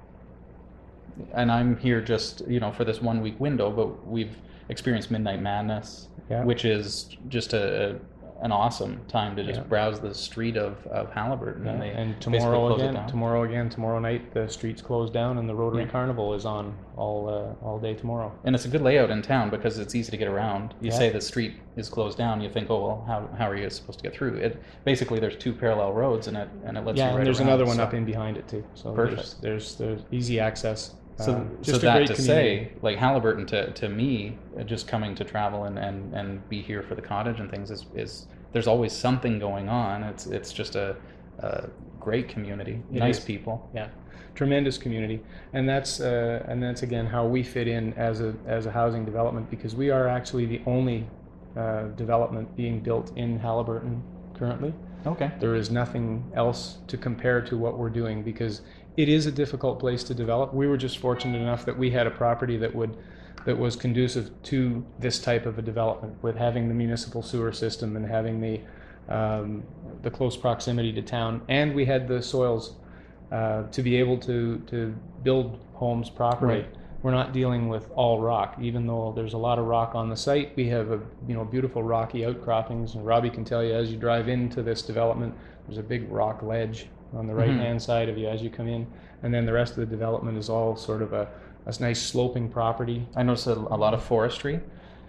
and 1.33 1.51
I'm 1.51 1.77
here 1.77 1.99
just 2.01 2.47
you 2.47 2.59
know 2.59 2.71
for 2.71 2.83
this 2.85 3.01
one 3.01 3.21
week 3.21 3.39
window, 3.39 3.71
but 3.71 4.07
we've 4.07 4.35
experienced 4.69 5.09
Midnight 5.11 5.41
Madness, 5.41 6.07
Yeah. 6.29 6.43
which 6.43 6.65
is 6.65 7.09
just 7.29 7.53
a, 7.53 7.95
a 7.95 7.95
an 8.41 8.51
awesome 8.51 9.01
time 9.07 9.35
to 9.35 9.43
just 9.43 9.59
Yeah. 9.61 9.65
browse 9.65 9.99
the 9.99 10.13
street 10.13 10.57
of, 10.57 10.85
of 10.87 11.11
Haliburton. 11.11 11.65
Yeah, 11.65 11.71
And, 11.71 11.81
they 11.81 11.89
and 11.89 12.21
tomorrow 12.21 12.75
again, 12.75 13.07
tomorrow 13.07 13.43
again, 13.43 13.69
tomorrow 13.69 13.99
night 13.99 14.33
the 14.33 14.47
streets 14.47 14.81
close 14.81 15.09
down 15.09 15.37
and 15.39 15.49
the 15.49 15.55
Rotary 15.55 15.83
Yeah. 15.83 15.89
Carnival 15.89 16.33
is 16.35 16.45
on 16.45 16.75
all 16.95 17.27
uh, 17.29 17.65
all 17.65 17.79
day 17.79 17.93
tomorrow. 17.95 18.31
And 18.43 18.55
it's 18.55 18.65
a 18.65 18.67
good 18.69 18.81
layout 18.81 19.09
in 19.09 19.21
town 19.21 19.49
because 19.49 19.79
it's 19.79 19.95
easy 19.95 20.11
to 20.11 20.17
get 20.17 20.27
around. 20.27 20.75
You 20.81 20.91
Yeah. 20.91 20.97
say 20.97 21.09
the 21.09 21.21
street 21.21 21.53
is 21.77 21.89
closed 21.89 22.17
down, 22.17 22.41
you 22.41 22.49
think, 22.49 22.69
oh 22.69 22.79
well, 22.85 23.03
how, 23.07 23.27
how 23.37 23.49
are 23.49 23.55
you 23.55 23.69
supposed 23.69 23.99
to 23.99 24.03
get 24.03 24.13
through? 24.15 24.35
It 24.35 24.61
basically 24.85 25.19
there's 25.19 25.35
two 25.37 25.53
parallel 25.53 25.93
roads 25.93 26.27
and 26.27 26.37
it 26.37 26.49
and 26.65 26.77
it 26.77 26.85
lets 26.85 26.97
yeah, 26.97 27.05
you 27.05 27.09
and 27.09 27.17
right 27.19 27.23
there's 27.25 27.39
around, 27.39 27.49
another 27.49 27.65
one 27.65 27.77
so- 27.77 27.83
up 27.83 27.93
in 27.93 28.05
behind 28.05 28.37
it 28.37 28.47
too. 28.47 28.63
So 28.75 28.93
Perfect. 28.93 29.41
there's, 29.41 29.75
there's 29.75 29.97
there's 29.97 30.01
easy 30.11 30.39
access. 30.39 30.93
So, 31.17 31.33
Um, 31.33 31.57
so 31.61 31.71
just 31.71 31.83
a 31.83 31.85
that 31.85 31.97
great 31.97 32.07
to 32.07 32.13
community. 32.15 32.65
say, 32.65 32.71
like 32.81 32.97
Haliburton, 32.97 33.47
to, 33.47 33.71
to 33.71 33.89
me, 33.89 34.37
uh, 34.59 34.63
just 34.63 34.87
coming 34.87 35.15
to 35.15 35.23
travel 35.23 35.63
and, 35.65 35.77
and, 35.79 36.13
and 36.13 36.47
be 36.49 36.61
here 36.61 36.83
for 36.83 36.95
the 36.95 37.01
cottage 37.01 37.39
and 37.39 37.49
things 37.49 37.71
is, 37.71 37.85
is 37.95 38.27
there's 38.53 38.67
always 38.67 38.93
something 38.93 39.39
going 39.39 39.67
on. 39.67 40.03
It's 40.03 40.27
it's 40.27 40.53
just 40.53 40.75
a, 40.75 40.95
a 41.39 41.69
great 41.99 42.29
community, 42.29 42.81
It 42.93 42.99
nice 42.99 43.19
is. 43.19 43.25
people. 43.25 43.69
yeah 43.73 43.89
tremendous 44.35 44.77
community 44.77 45.19
and 45.53 45.67
that's 45.67 45.99
uh, 45.99 46.45
and 46.47 46.61
that's 46.61 46.83
again 46.83 47.07
how 47.07 47.25
we 47.25 47.41
fit 47.41 47.67
in 47.67 47.91
as 47.93 48.21
a 48.21 48.35
as 48.45 48.67
a 48.67 48.71
housing 48.71 49.03
development 49.03 49.49
because 49.49 49.75
we 49.75 49.89
are 49.89 50.07
actually 50.07 50.45
the 50.45 50.61
only 50.67 51.07
uh, 51.57 51.85
development 51.95 52.55
being 52.55 52.79
built 52.79 53.11
in 53.17 53.39
Haliburton 53.39 53.99
currently 54.37 54.71
Okay. 55.05 55.31
there 55.39 55.55
is 55.55 55.69
nothing 55.69 56.29
else 56.35 56.77
to 56.87 56.97
compare 56.97 57.41
to 57.41 57.57
what 57.57 57.77
we're 57.77 57.89
doing 57.89 58.23
because 58.23 58.61
it 58.97 59.07
is 59.09 59.25
a 59.25 59.31
difficult 59.31 59.79
place 59.79 60.03
to 60.03 60.13
develop 60.13 60.53
we 60.53 60.67
were 60.67 60.77
just 60.77 60.97
fortunate 60.97 61.39
enough 61.39 61.65
that 61.65 61.77
we 61.77 61.91
had 61.91 62.07
a 62.07 62.11
property 62.11 62.57
that 62.57 62.73
would 62.73 62.97
that 63.45 63.57
was 63.57 63.75
conducive 63.75 64.31
to 64.43 64.85
this 64.99 65.19
type 65.19 65.45
of 65.45 65.57
a 65.57 65.61
development 65.61 66.21
with 66.21 66.35
having 66.35 66.67
the 66.67 66.73
municipal 66.73 67.21
sewer 67.21 67.51
system 67.53 67.95
and 67.95 68.05
having 68.05 68.41
the 68.41 68.59
um, 69.13 69.63
the 70.01 70.11
close 70.11 70.35
proximity 70.35 70.91
to 70.91 71.01
town 71.01 71.41
and 71.47 71.73
we 71.73 71.85
had 71.85 72.07
the 72.07 72.21
soils 72.21 72.75
uh, 73.31 73.63
to 73.71 73.81
be 73.81 73.95
able 73.95 74.17
to 74.17 74.57
to 74.67 74.93
build 75.23 75.59
homes 75.73 76.09
properly 76.09 76.61
Right. 76.61 76.75
We're 77.07 77.13
not 77.13 77.31
dealing 77.31 77.69
with 77.69 77.89
all 77.95 78.19
rock. 78.19 78.57
Even 78.59 78.85
though 78.85 79.13
there's 79.15 79.31
a 79.31 79.37
lot 79.37 79.59
of 79.59 79.65
rock 79.65 79.95
on 79.95 80.09
the 80.09 80.17
site 80.17 80.53
we 80.57 80.67
have 80.67 80.91
a 80.91 80.99
you 81.25 81.33
know 81.35 81.45
beautiful 81.45 81.81
rocky 81.81 82.25
outcroppings. 82.25 82.95
And 82.95 83.05
robbie 83.05 83.29
can 83.29 83.45
tell 83.45 83.63
you 83.63 83.73
as 83.73 83.89
you 83.89 83.97
drive 83.97 84.27
into 84.27 84.61
this 84.61 84.81
development 84.81 85.33
there's 85.65 85.77
a 85.77 85.83
big 85.83 86.11
rock 86.11 86.43
ledge 86.43 86.87
on 87.15 87.25
the 87.25 87.33
right 87.33 87.49
hand 87.49 87.81
side 87.81 88.09
of 88.09 88.17
you 88.17 88.27
as 88.27 88.41
you 88.41 88.49
come 88.49 88.67
in. 88.67 88.85
And 89.23 89.33
then 89.33 89.45
the 89.45 89.53
rest 89.53 89.71
of 89.71 89.77
the 89.77 89.85
development 89.85 90.37
is 90.37 90.49
all 90.49 90.75
sort 90.75 91.01
of 91.01 91.13
a, 91.13 91.29
a 91.65 91.73
nice 91.79 92.01
sloping 92.01 92.49
property. 92.49 93.07
I 93.15 93.23
notice 93.23 93.47
a, 93.47 93.53
a 93.53 93.77
lot 93.77 93.93
of 93.93 94.03
forestry, 94.03 94.59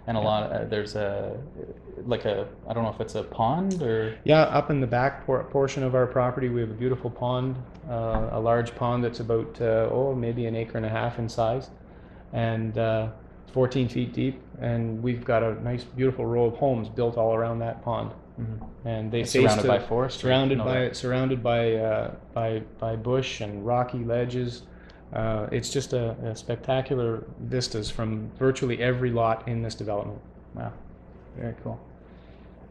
and 0.07 0.15
a 0.15 0.21
lot. 0.21 0.53
uh, 0.53 0.63
there's 0.65 0.95
a 0.95 1.37
like 2.05 2.23
a 2.23 2.47
I 2.65 2.73
don't 2.73 2.83
know 2.85 2.91
if 2.91 3.01
it's 3.01 3.15
a 3.15 3.23
pond 3.23 3.81
or? 3.81 4.17
Yeah, 4.23 4.43
up 4.43 4.69
in 4.69 4.79
the 4.79 4.87
back 4.87 5.25
por- 5.25 5.43
portion 5.43 5.83
of 5.83 5.95
our 5.95 6.07
property, 6.07 6.47
we 6.47 6.61
have 6.61 6.69
a 6.71 6.79
beautiful 6.85 7.09
pond, 7.09 7.57
uh, 7.89 8.29
a 8.31 8.39
large 8.39 8.73
pond 8.75 9.03
that's 9.03 9.19
about 9.19 9.59
uh, 9.59 9.89
oh 9.91 10.15
maybe 10.15 10.45
an 10.45 10.55
acre 10.55 10.77
and 10.77 10.85
a 10.85 10.89
half 10.89 11.19
in 11.19 11.27
size, 11.27 11.69
and 12.33 12.77
uh, 12.77 13.09
14 13.53 13.89
feet 13.89 14.13
deep. 14.13 14.41
And 14.61 15.01
we've 15.01 15.23
got 15.23 15.41
a 15.43 15.61
nice, 15.63 15.83
beautiful 15.83 16.25
row 16.25 16.45
of 16.45 16.55
homes 16.55 16.89
built 16.89 17.17
all 17.17 17.33
around 17.33 17.59
that 17.59 17.83
pond. 17.83 18.11
And 18.85 19.11
they 19.11 19.21
It's 19.21 19.33
face 19.33 19.41
surrounded 19.43 19.63
the- 19.63 19.67
by 19.67 19.79
forest, 19.79 20.19
surrounded 20.21 20.59
by 20.59 20.79
that. 20.85 20.95
surrounded 20.95 21.43
by 21.43 21.73
uh, 21.73 22.11
by 22.33 22.61
by 22.79 22.95
bush 22.95 23.41
and 23.41 23.65
rocky 23.65 24.05
ledges. 24.05 24.61
Uh, 25.11 25.47
it's 25.51 25.69
just 25.69 25.91
a, 25.91 26.11
a 26.23 26.33
spectacular 26.37 27.25
vistas 27.41 27.89
from 27.91 28.31
virtually 28.39 28.81
every 28.81 29.11
lot 29.11 29.45
in 29.45 29.61
this 29.61 29.75
development. 29.75 30.21
Wow, 30.55 30.71
very 31.37 31.53
cool. 31.63 31.81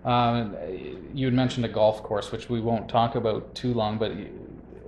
Um, 0.07 0.57
you 1.13 1.27
had 1.27 1.35
mentioned 1.35 1.67
a 1.67 1.69
golf 1.69 2.03
course, 2.03 2.33
which 2.33 2.49
we 2.49 2.61
won't 2.63 2.89
talk 2.89 3.15
about 3.15 3.55
too 3.55 3.75
long, 3.75 3.99
but 3.99 4.13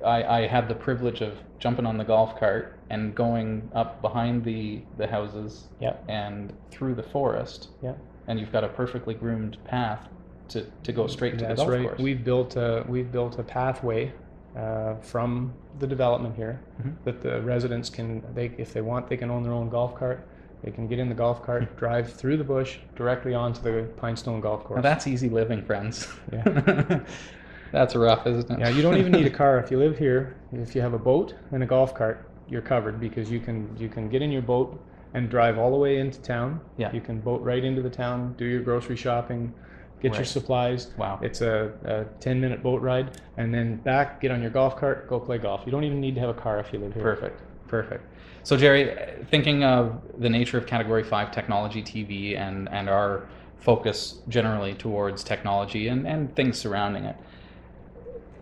I, 0.03 0.23
I 0.23 0.47
had 0.47 0.67
the 0.67 0.75
privilege 0.75 1.21
of 1.21 1.37
jumping 1.59 1.85
on 1.85 1.99
the 1.99 2.05
golf 2.05 2.39
cart 2.39 2.79
and 2.91 3.15
going 3.15 3.71
up 3.75 4.03
behind 4.03 4.45
the, 4.45 4.83
the 4.99 5.07
houses 5.07 5.69
Yep. 5.81 6.05
and 6.09 6.53
through 6.71 6.95
the 6.97 7.03
forest, 7.03 7.69
Yeah. 7.83 7.95
and 8.27 8.39
you've 8.39 8.53
got 8.53 8.65
a 8.65 8.69
perfectly 8.69 9.15
groomed 9.15 9.57
path 9.65 10.09
to, 10.49 10.67
to 10.83 10.93
go 10.93 11.07
straight 11.07 11.39
to 11.39 11.45
That's 11.47 11.61
the 11.61 11.65
golf 11.67 11.71
right. 11.71 11.83
course. 11.89 12.01
We've 12.01 12.25
built 12.25 12.57
a 12.57 12.85
we've 12.89 13.11
built 13.13 13.39
a 13.39 13.43
pathway 13.45 14.13
uh, 14.57 14.97
from 14.97 15.53
the 15.79 15.87
development 15.87 16.35
here 16.35 16.61
Mhm. 16.83 16.95
that 17.05 17.23
the 17.23 17.41
residents 17.43 17.89
can 17.89 18.23
they 18.35 18.51
if 18.59 18.73
they 18.73 18.81
want 18.81 19.09
they 19.09 19.17
can 19.17 19.31
own 19.31 19.43
their 19.45 19.53
own 19.53 19.69
golf 19.71 19.95
cart. 19.95 20.27
They 20.65 20.73
can 20.73 20.89
get 20.89 20.99
in 20.99 21.09
the 21.09 21.15
golf 21.15 21.43
cart, 21.43 21.75
drive 21.79 22.13
through 22.13 22.37
the 22.37 22.45
bush 22.45 22.79
directly 22.97 23.33
onto 23.33 23.63
the 23.63 23.89
Pinestone 23.97 24.41
Golf 24.43 24.65
Course. 24.65 24.77
Now 24.79 24.83
that's 24.83 25.07
easy 25.07 25.29
living, 25.31 25.63
friends. 25.63 26.07
Yeah. 26.33 27.01
that's 27.73 27.95
rough, 27.95 28.27
isn't 28.27 28.51
it? 28.51 28.59
yeah, 28.59 28.69
you 28.69 28.83
don't 28.83 28.97
even 28.99 29.13
need 29.13 29.27
a 29.27 29.31
car 29.43 29.59
if 29.59 29.71
you 29.71 29.79
live 29.79 29.97
here. 29.97 30.37
If 30.53 30.75
you 30.75 30.81
have 30.83 30.93
a 30.95 30.99
boat 30.99 31.35
and 31.53 31.63
a 31.63 31.67
golf 31.67 31.95
cart, 31.95 32.29
you're 32.51 32.63
covered 32.63 33.01
because 33.01 33.31
you 33.31 33.41
can 33.41 33.75
you 33.79 33.89
can 33.89 34.09
get 34.09 34.23
in 34.23 34.31
your 34.31 34.43
boat 34.43 34.79
and 35.15 35.29
drive 35.29 35.59
all 35.59 35.71
the 35.71 35.77
way 35.77 35.99
into 35.99 36.21
town. 36.21 36.61
Yeah. 36.77 36.93
You 36.93 37.01
can 37.01 37.21
boat 37.21 37.43
right 37.43 37.65
into 37.65 37.83
the 37.83 37.91
town, 37.91 38.35
do 38.39 38.45
your 38.45 38.63
grocery 38.63 38.97
shopping, 38.97 39.53
get 40.01 40.15
your 40.15 40.25
supplies. 40.25 40.93
Wow. 40.97 41.19
It's 41.23 41.41
a, 41.41 41.73
a 41.85 42.21
10 42.21 42.41
minute 42.41 42.63
boat 42.63 42.81
ride 42.81 43.21
and 43.37 43.53
then 43.53 43.77
back, 43.77 44.21
get 44.21 44.31
on 44.31 44.41
your 44.41 44.51
golf 44.51 44.77
cart, 44.77 45.09
go 45.09 45.19
play 45.19 45.39
golf. 45.39 45.63
You 45.67 45.73
don't 45.73 45.85
even 45.85 46.01
need 46.01 46.15
to 46.15 46.21
have 46.21 46.31
a 46.31 46.35
car 46.35 46.59
if 46.59 46.73
you 46.73 46.79
live 46.79 46.95
here. 46.95 47.03
Perfect. 47.03 47.41
Perfect. 47.69 48.05
So, 48.43 48.57
Gerry, 48.57 48.97
thinking 49.31 49.65
of 49.65 50.01
the 50.19 50.29
nature 50.29 50.59
of 50.59 50.67
Category 50.67 51.05
5 51.05 51.31
technology 51.31 51.83
TV 51.83 52.39
and, 52.39 52.69
and 52.71 52.89
our 52.89 53.29
focus 53.59 54.23
generally 54.29 54.75
towards 54.75 55.23
technology 55.23 55.89
and, 55.89 56.07
and 56.07 56.35
things 56.35 56.59
surrounding 56.59 57.05
it, 57.05 57.17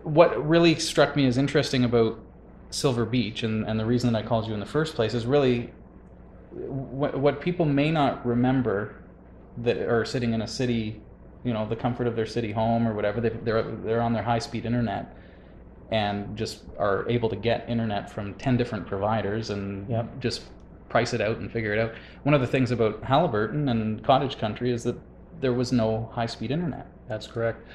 what 0.03 0.47
really 0.47 0.75
struck 0.75 1.15
me 1.15 1.27
as 1.27 1.37
interesting 1.37 1.83
about 1.83 2.17
Silver 2.71 3.05
Beach 3.05 3.43
and, 3.43 3.65
and 3.65 3.79
the 3.79 3.85
reason 3.85 4.11
that 4.11 4.23
I 4.23 4.27
called 4.27 4.47
you 4.47 4.53
in 4.53 4.59
the 4.59 4.65
first 4.65 4.95
place 4.95 5.13
is 5.13 5.25
really 5.25 5.71
what, 6.51 7.17
what 7.19 7.41
people 7.41 7.65
may 7.65 7.91
not 7.91 8.25
remember 8.25 8.95
that 9.57 9.77
are 9.77 10.05
sitting 10.05 10.33
in 10.33 10.41
a 10.41 10.47
city, 10.47 11.01
you 11.43 11.53
know, 11.53 11.67
the 11.67 11.75
comfort 11.75 12.07
of 12.07 12.15
their 12.15 12.25
city 12.25 12.51
home 12.51 12.87
or 12.87 12.93
whatever, 12.93 13.21
they, 13.21 13.29
they're, 13.29 13.63
they're 13.63 14.01
on 14.01 14.13
their 14.13 14.23
high 14.23 14.39
speed 14.39 14.65
internet 14.65 15.15
and 15.91 16.37
just 16.37 16.63
are 16.77 17.07
able 17.09 17.29
to 17.29 17.35
get 17.35 17.67
internet 17.69 18.09
from 18.11 18.33
10 18.35 18.57
different 18.57 18.85
providers 18.85 19.49
and 19.49 19.89
Yep. 19.89 20.19
just 20.19 20.43
price 20.87 21.13
it 21.13 21.21
out 21.21 21.37
and 21.37 21.51
figure 21.51 21.73
it 21.73 21.79
out. 21.79 21.93
One 22.23 22.33
of 22.33 22.41
the 22.41 22.47
things 22.47 22.71
about 22.71 23.01
Haliburton 23.03 23.69
and 23.69 24.03
cottage 24.03 24.37
country 24.37 24.71
is 24.71 24.83
that 24.83 24.95
there 25.41 25.53
was 25.53 25.71
no 25.71 26.09
high 26.13 26.25
speed 26.25 26.51
internet. 26.51 26.87
That's 27.07 27.27
correct. 27.27 27.65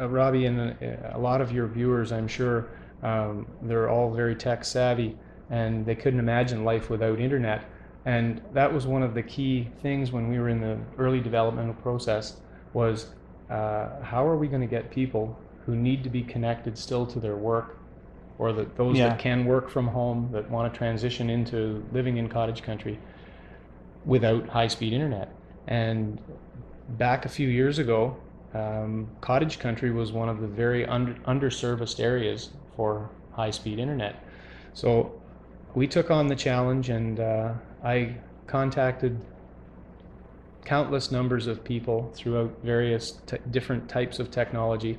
Uh, 0.00 0.08
Robbie, 0.08 0.46
and 0.46 0.60
uh, 0.60 0.76
a 1.12 1.18
lot 1.18 1.40
of 1.40 1.52
your 1.52 1.66
viewers, 1.66 2.12
I'm 2.12 2.26
sure, 2.28 2.68
um, 3.02 3.46
they're 3.62 3.88
all 3.88 4.12
very 4.12 4.34
tech 4.34 4.64
savvy 4.64 5.16
and 5.50 5.84
they 5.84 5.94
couldn't 5.94 6.20
imagine 6.20 6.64
life 6.64 6.90
without 6.90 7.18
internet. 7.18 7.64
And 8.04 8.40
that 8.54 8.72
was 8.72 8.86
one 8.86 9.02
of 9.02 9.14
the 9.14 9.22
key 9.22 9.68
things 9.82 10.12
when 10.12 10.28
we 10.28 10.38
were 10.38 10.48
in 10.48 10.60
the 10.60 10.78
early 10.96 11.20
developmental 11.20 11.74
process 11.74 12.36
was 12.72 13.10
uh, 13.50 14.00
how 14.02 14.26
are 14.26 14.36
we 14.36 14.46
going 14.46 14.60
to 14.60 14.66
get 14.66 14.90
people 14.90 15.36
who 15.66 15.74
need 15.76 16.02
to 16.04 16.10
be 16.10 16.22
connected 16.22 16.78
still 16.78 17.04
to 17.06 17.20
their 17.20 17.36
work, 17.36 17.78
or 18.38 18.52
that 18.52 18.76
those 18.76 18.96
Yeah. 18.96 19.08
that 19.08 19.18
can 19.18 19.44
work 19.44 19.68
from 19.68 19.88
home 19.88 20.30
that 20.32 20.50
want 20.50 20.72
to 20.72 20.78
transition 20.78 21.28
into 21.28 21.84
living 21.92 22.16
in 22.16 22.28
cottage 22.28 22.62
country 22.62 22.98
without 24.06 24.48
high-speed 24.48 24.92
internet? 24.92 25.28
And 25.66 26.20
back 26.90 27.24
a 27.24 27.28
few 27.28 27.48
years 27.48 27.78
ago, 27.78 28.16
um, 28.54 29.08
cottage 29.20 29.58
country 29.58 29.90
was 29.90 30.12
one 30.12 30.28
of 30.28 30.40
the 30.40 30.46
very 30.46 30.86
under, 30.86 31.14
underserviced 31.26 32.00
areas 32.00 32.50
for 32.80 33.10
high-speed 33.32 33.78
internet. 33.78 34.24
So 34.72 35.12
we 35.74 35.86
took 35.86 36.10
on 36.10 36.28
the 36.28 36.34
challenge, 36.34 36.88
and 36.88 37.20
uh, 37.20 37.52
I 37.84 38.16
contacted 38.46 39.20
countless 40.64 41.12
numbers 41.12 41.46
of 41.46 41.62
people 41.62 42.10
throughout 42.14 42.50
various 42.62 43.20
different 43.50 43.86
types 43.86 44.18
of 44.18 44.30
technology. 44.30 44.98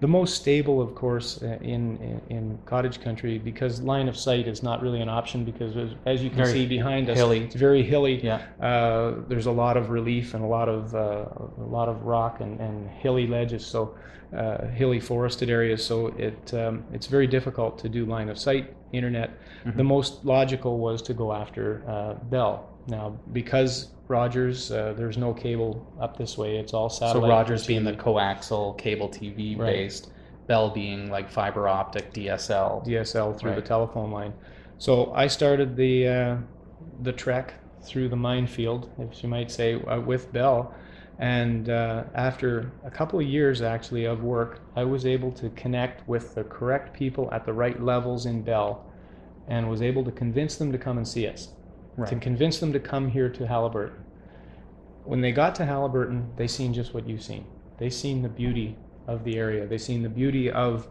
The 0.00 0.08
most 0.08 0.34
stable, 0.34 0.80
of 0.80 0.94
course, 0.94 1.42
uh, 1.42 1.58
in, 1.60 1.98
in 1.98 2.20
in 2.36 2.58
cottage 2.64 3.00
country, 3.00 3.38
because 3.38 3.82
line 3.82 4.08
of 4.08 4.16
sight 4.16 4.48
is 4.48 4.62
not 4.62 4.80
really 4.82 5.00
an 5.02 5.08
option. 5.08 5.44
Because 5.44 5.76
as, 5.76 5.90
as 6.06 6.22
you 6.22 6.30
can 6.30 6.38
Very 6.38 6.52
see 6.52 6.66
behind 6.66 7.10
us, 7.10 7.18
hilly. 7.18 7.44
it's 7.44 7.54
very 7.54 7.82
hilly. 7.82 8.24
Yeah. 8.24 8.40
Uh, 8.60 9.16
there's 9.28 9.46
a 9.46 9.52
lot 9.52 9.76
of 9.76 9.90
relief 9.90 10.32
and 10.34 10.42
a 10.42 10.46
lot 10.46 10.68
of 10.68 10.94
uh, 10.94 11.26
a 11.58 11.68
lot 11.78 11.88
of 11.88 12.04
rock 12.04 12.40
and, 12.40 12.60
and 12.60 12.88
hilly 12.88 13.26
ledges, 13.26 13.64
so 13.66 13.94
uh, 14.34 14.66
hilly 14.68 15.00
forested 15.00 15.50
areas. 15.50 15.84
So 15.84 16.08
it 16.16 16.54
um, 16.54 16.84
it's 16.92 17.06
very 17.06 17.26
difficult 17.26 17.78
to 17.80 17.88
do 17.88 18.06
line 18.06 18.28
of 18.30 18.38
sight 18.38 18.74
internet. 18.92 19.30
The 19.76 19.84
most 19.84 20.24
logical 20.24 20.78
was 20.78 21.02
to 21.02 21.14
go 21.14 21.32
after 21.32 21.82
uh, 21.86 22.14
Bell. 22.30 22.69
Now, 22.86 23.18
because 23.32 23.90
Rogers, 24.08 24.72
uh, 24.72 24.94
there's 24.96 25.16
no 25.16 25.32
cable 25.32 25.86
up 26.00 26.16
this 26.16 26.36
way. 26.36 26.56
It's 26.56 26.74
all 26.74 26.88
satellite. 26.88 27.22
So. 27.22 27.28
Rogers 27.28 27.66
being 27.66 27.84
the 27.84 27.92
coaxial 27.92 28.76
cable 28.76 29.08
TV 29.08 29.56
Right. 29.56 29.66
based, 29.72 30.10
Bell 30.46 30.70
being 30.70 31.10
like 31.10 31.30
fiber 31.30 31.68
optic 31.68 32.12
DSL. 32.12 32.84
DSL 32.84 33.38
through 33.38 33.54
the 33.54 33.62
telephone 33.62 34.10
line. 34.10 34.32
So 34.78 35.12
I 35.12 35.26
started 35.28 35.76
the 35.76 36.08
uh, 36.08 36.36
the 37.02 37.12
trek 37.12 37.54
through 37.82 38.08
the 38.08 38.16
minefield, 38.16 38.90
if 38.98 39.22
you 39.22 39.28
might 39.28 39.50
say, 39.50 39.74
uh, 39.74 40.00
with 40.00 40.32
Bell. 40.32 40.74
And 41.18 41.68
uh, 41.68 42.04
after 42.14 42.72
a 42.84 42.90
couple 42.90 43.20
of 43.20 43.26
years 43.26 43.60
actually 43.62 44.06
of 44.06 44.22
work, 44.22 44.60
I 44.74 44.84
was 44.84 45.04
able 45.04 45.30
to 45.32 45.50
connect 45.50 46.08
with 46.08 46.34
the 46.34 46.44
correct 46.44 46.94
people 46.94 47.28
at 47.30 47.44
the 47.44 47.52
right 47.52 47.80
levels 47.82 48.24
in 48.26 48.42
Bell, 48.42 48.86
and 49.46 49.68
was 49.68 49.82
able 49.82 50.02
to 50.04 50.10
convince 50.10 50.56
them 50.56 50.72
to 50.72 50.78
come 50.78 50.96
and 50.96 51.06
see 51.06 51.26
us, 51.26 51.50
to 52.06 52.16
convince 52.20 52.58
them 52.60 52.72
to 52.72 52.80
come 52.80 53.08
here 53.08 53.28
to 53.28 53.44
Haliburton. 53.44 53.94
When 55.04 55.20
they 55.20 55.32
got 55.32 55.54
to 55.56 55.62
Haliburton, 55.64 56.36
they 56.36 56.46
seen 56.46 56.72
just 56.74 56.94
what 56.94 57.06
you've 57.08 57.22
seen. 57.22 57.44
They 57.78 57.90
seen 57.90 58.22
the 58.22 58.28
beauty 58.28 58.76
of 59.06 59.24
the 59.24 59.36
area. 59.38 59.66
They 59.66 59.78
seen 59.78 60.02
the 60.02 60.08
beauty 60.08 60.50
of 60.50 60.88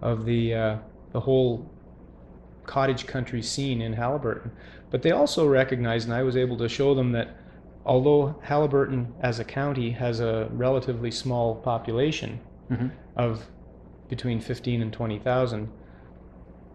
of 0.00 0.24
the 0.24 0.54
uh, 0.54 0.76
the 1.12 1.20
whole 1.20 1.70
cottage 2.64 3.06
country 3.06 3.42
scene 3.42 3.82
in 3.82 3.94
Haliburton. 3.94 4.50
But 4.90 5.02
they 5.02 5.10
also 5.10 5.46
recognized, 5.46 6.06
and 6.08 6.14
I 6.14 6.22
was 6.22 6.36
able 6.36 6.56
to 6.58 6.68
show 6.68 6.94
them 6.94 7.12
that 7.12 7.36
although 7.84 8.40
Haliburton 8.46 9.12
as 9.20 9.38
a 9.40 9.44
county 9.44 9.90
has 9.90 10.20
a 10.20 10.48
relatively 10.52 11.10
small 11.10 11.56
population 11.56 12.40
Mhm. 12.70 12.90
of 13.16 13.46
between 14.08 14.40
15 14.40 14.80
and 14.82 14.92
20,000, 14.92 15.68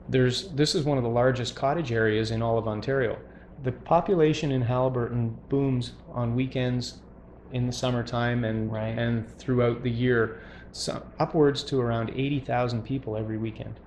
there's 0.09 0.49
this 0.49 0.75
is 0.75 0.83
one 0.83 0.97
of 0.97 1.03
the 1.03 1.09
largest 1.09 1.55
cottage 1.55 1.91
areas 1.91 2.31
in 2.31 2.41
all 2.41 2.57
of 2.57 2.67
Ontario. 2.67 3.17
The 3.63 3.71
population 3.71 4.51
in 4.51 4.63
Haliburton 4.63 5.35
booms 5.49 5.93
on 6.13 6.35
weekends 6.35 6.99
in 7.51 7.65
the 7.65 7.71
summertime 7.73 8.43
and 8.43 8.71
Right. 8.71 8.97
and 8.97 9.27
throughout 9.37 9.83
the 9.83 9.89
year, 9.89 10.39
so 10.71 11.01
upwards 11.19 11.63
to 11.63 11.79
around 11.81 12.11
80,000 12.15 12.83
people 12.83 13.15
every 13.17 13.37
weekend 13.37 13.79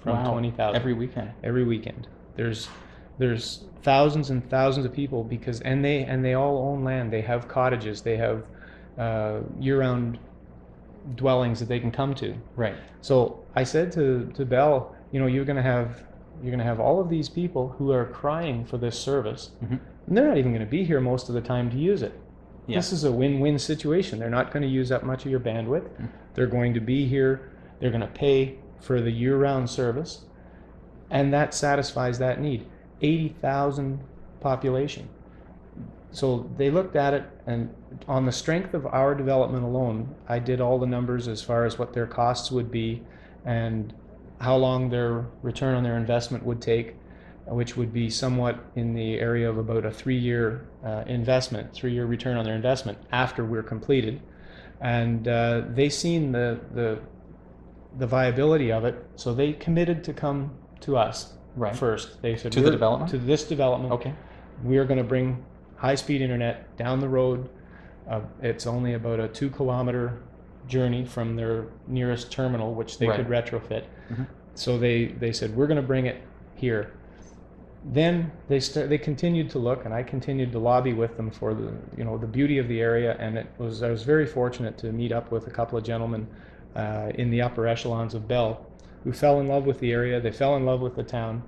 from 0.00 0.16
Wow. 0.22 0.32
20,000 0.32 0.76
every 0.76 0.92
weekend. 0.92 1.30
every 1.42 1.64
weekend. 1.64 2.08
There's 2.36 2.68
there's 3.16 3.64
thousands 3.82 4.30
and 4.30 4.48
thousands 4.50 4.84
of 4.84 4.92
people 4.92 5.22
because 5.22 5.60
and 5.60 5.84
they 5.84 6.02
and 6.04 6.24
they 6.24 6.34
all 6.34 6.58
own 6.68 6.82
land. 6.84 7.12
They 7.12 7.20
have 7.22 7.46
cottages. 7.48 8.02
They 8.02 8.16
have 8.16 8.42
uh, 8.98 9.40
year-round 9.60 10.18
dwellings 11.14 11.60
that 11.60 11.68
they 11.68 11.78
can 11.80 11.90
come 11.90 12.14
to. 12.14 12.34
Right. 12.56 12.74
So 13.00 13.40
I 13.54 13.64
said 13.64 13.92
to 13.92 14.30
to 14.34 14.44
Bell, 14.44 14.94
you 15.12 15.20
know, 15.20 15.26
you're 15.26 15.44
going 15.44 15.56
to 15.56 15.62
have 15.62 16.02
you're 16.42 16.50
going 16.50 16.58
to 16.58 16.64
have 16.64 16.80
all 16.80 17.00
of 17.00 17.08
these 17.08 17.28
people 17.28 17.74
who 17.78 17.92
are 17.92 18.04
crying 18.06 18.64
for 18.64 18.78
this 18.78 18.98
service, 18.98 19.50
Mhm. 19.62 19.78
and 20.06 20.16
they're 20.16 20.26
not 20.28 20.38
even 20.38 20.52
going 20.52 20.64
to 20.64 20.70
be 20.70 20.84
here 20.84 21.00
most 21.00 21.28
of 21.28 21.34
the 21.34 21.40
time 21.40 21.70
to 21.70 21.76
use 21.76 22.02
it. 22.02 22.12
Yeah. 22.66 22.76
This 22.78 22.92
is 22.92 23.04
a 23.04 23.12
win-win 23.12 23.58
situation. 23.58 24.18
They're 24.18 24.30
not 24.30 24.50
going 24.50 24.62
to 24.62 24.68
use 24.68 24.90
up 24.90 25.02
much 25.02 25.24
of 25.24 25.30
your 25.30 25.40
bandwidth. 25.40 25.82
Mm-hmm. 25.88 26.06
They're 26.34 26.46
going 26.46 26.74
to 26.74 26.80
be 26.80 27.06
here. 27.06 27.50
They're 27.78 27.90
going 27.90 28.00
to 28.00 28.06
pay 28.06 28.56
for 28.80 29.00
the 29.00 29.10
year-round 29.10 29.68
service, 29.68 30.24
and 31.10 31.32
that 31.32 31.52
satisfies 31.54 32.18
that 32.18 32.40
need. 32.40 32.66
Eighty 33.02 33.28
thousand 33.28 34.00
population. 34.40 35.08
So 36.10 36.48
they 36.56 36.70
looked 36.70 36.96
at 36.96 37.12
it, 37.12 37.24
and 37.46 37.74
on 38.06 38.24
the 38.24 38.32
strength 38.32 38.72
of 38.72 38.86
our 38.86 39.14
development 39.14 39.64
alone, 39.64 40.14
I 40.28 40.38
did 40.38 40.60
all 40.60 40.78
the 40.78 40.86
numbers 40.86 41.26
as 41.28 41.42
far 41.42 41.64
as 41.64 41.78
what 41.78 41.92
their 41.92 42.06
costs 42.06 42.52
would 42.52 42.70
be, 42.70 43.02
and 43.44 43.92
how 44.44 44.56
long 44.56 44.90
their 44.90 45.24
return 45.40 45.74
on 45.74 45.82
their 45.82 45.96
investment 45.96 46.44
would 46.44 46.60
take, 46.60 46.94
which 47.46 47.76
would 47.78 47.92
be 47.94 48.10
somewhat 48.10 48.62
in 48.76 48.92
the 48.94 49.18
area 49.18 49.48
of 49.48 49.56
about 49.56 49.86
a 49.86 49.90
three-year 49.90 50.66
uh, 50.84 51.02
investment, 51.06 51.72
three-year 51.72 52.04
return 52.04 52.36
on 52.36 52.44
their 52.44 52.54
investment 52.54 52.98
after 53.10 53.42
we're 53.42 53.62
completed, 53.62 54.20
and 54.82 55.28
uh, 55.28 55.62
they 55.70 55.88
seen 55.88 56.30
the 56.30 56.60
the 56.74 56.98
the 57.96 58.06
viability 58.06 58.70
of 58.72 58.84
it, 58.84 58.96
so 59.16 59.32
they 59.32 59.52
committed 59.54 60.02
to 60.04 60.12
come 60.12 60.50
to 60.80 60.96
us 60.96 61.32
Right. 61.56 61.74
first. 61.76 62.20
They 62.20 62.36
said 62.36 62.50
To 62.52 62.60
the 62.60 62.72
development? 62.72 63.08
to 63.12 63.18
this 63.18 63.44
development. 63.44 63.92
Okay. 63.92 64.12
We 64.64 64.76
are 64.78 64.84
going 64.84 64.98
to 64.98 65.04
bring 65.04 65.44
high-speed 65.76 66.20
internet 66.20 66.76
down 66.76 66.98
the 66.98 67.08
road. 67.08 67.48
Uh, 68.10 68.22
it's 68.42 68.66
only 68.66 68.94
about 68.94 69.20
a 69.20 69.28
two-kilometer 69.28 70.20
journey 70.66 71.04
from 71.04 71.36
their 71.36 71.66
nearest 71.86 72.32
terminal, 72.32 72.74
which 72.74 72.98
they 72.98 73.06
could 73.06 73.28
retrofit. 73.28 73.84
Mhm. 74.10 74.26
So 74.54 74.78
they, 74.78 75.06
they 75.06 75.32
said, 75.32 75.54
we're 75.56 75.66
going 75.66 75.80
to 75.80 75.86
bring 75.86 76.06
it 76.06 76.22
here. 76.54 76.92
Then 77.86 78.32
they 78.48 78.60
st- 78.60 78.88
they 78.88 78.96
continued 78.96 79.50
to 79.50 79.58
look, 79.58 79.84
and 79.84 79.92
I 79.92 80.02
continued 80.02 80.52
to 80.52 80.58
lobby 80.58 80.94
with 80.94 81.16
them 81.18 81.30
for 81.30 81.52
the 81.52 81.70
you 81.98 82.04
know 82.04 82.16
the 82.16 82.26
beauty 82.26 82.56
of 82.56 82.66
the 82.66 82.80
area. 82.80 83.14
And 83.18 83.36
it 83.36 83.46
was 83.58 83.82
I 83.82 83.90
was 83.90 84.04
very 84.04 84.24
fortunate 84.26 84.78
to 84.78 84.90
meet 84.90 85.12
up 85.12 85.30
with 85.30 85.46
a 85.48 85.50
couple 85.50 85.76
of 85.76 85.84
gentlemen 85.84 86.26
uh, 86.74 87.10
in 87.16 87.28
the 87.30 87.42
upper 87.42 87.66
echelons 87.66 88.14
of 88.14 88.26
Bell 88.26 88.64
who 89.02 89.12
fell 89.12 89.38
in 89.40 89.48
love 89.48 89.66
with 89.66 89.80
the 89.80 89.92
area. 89.92 90.18
They 90.18 90.32
fell 90.32 90.56
in 90.56 90.64
love 90.64 90.80
with 90.80 90.96
the 90.96 91.02
town. 91.02 91.42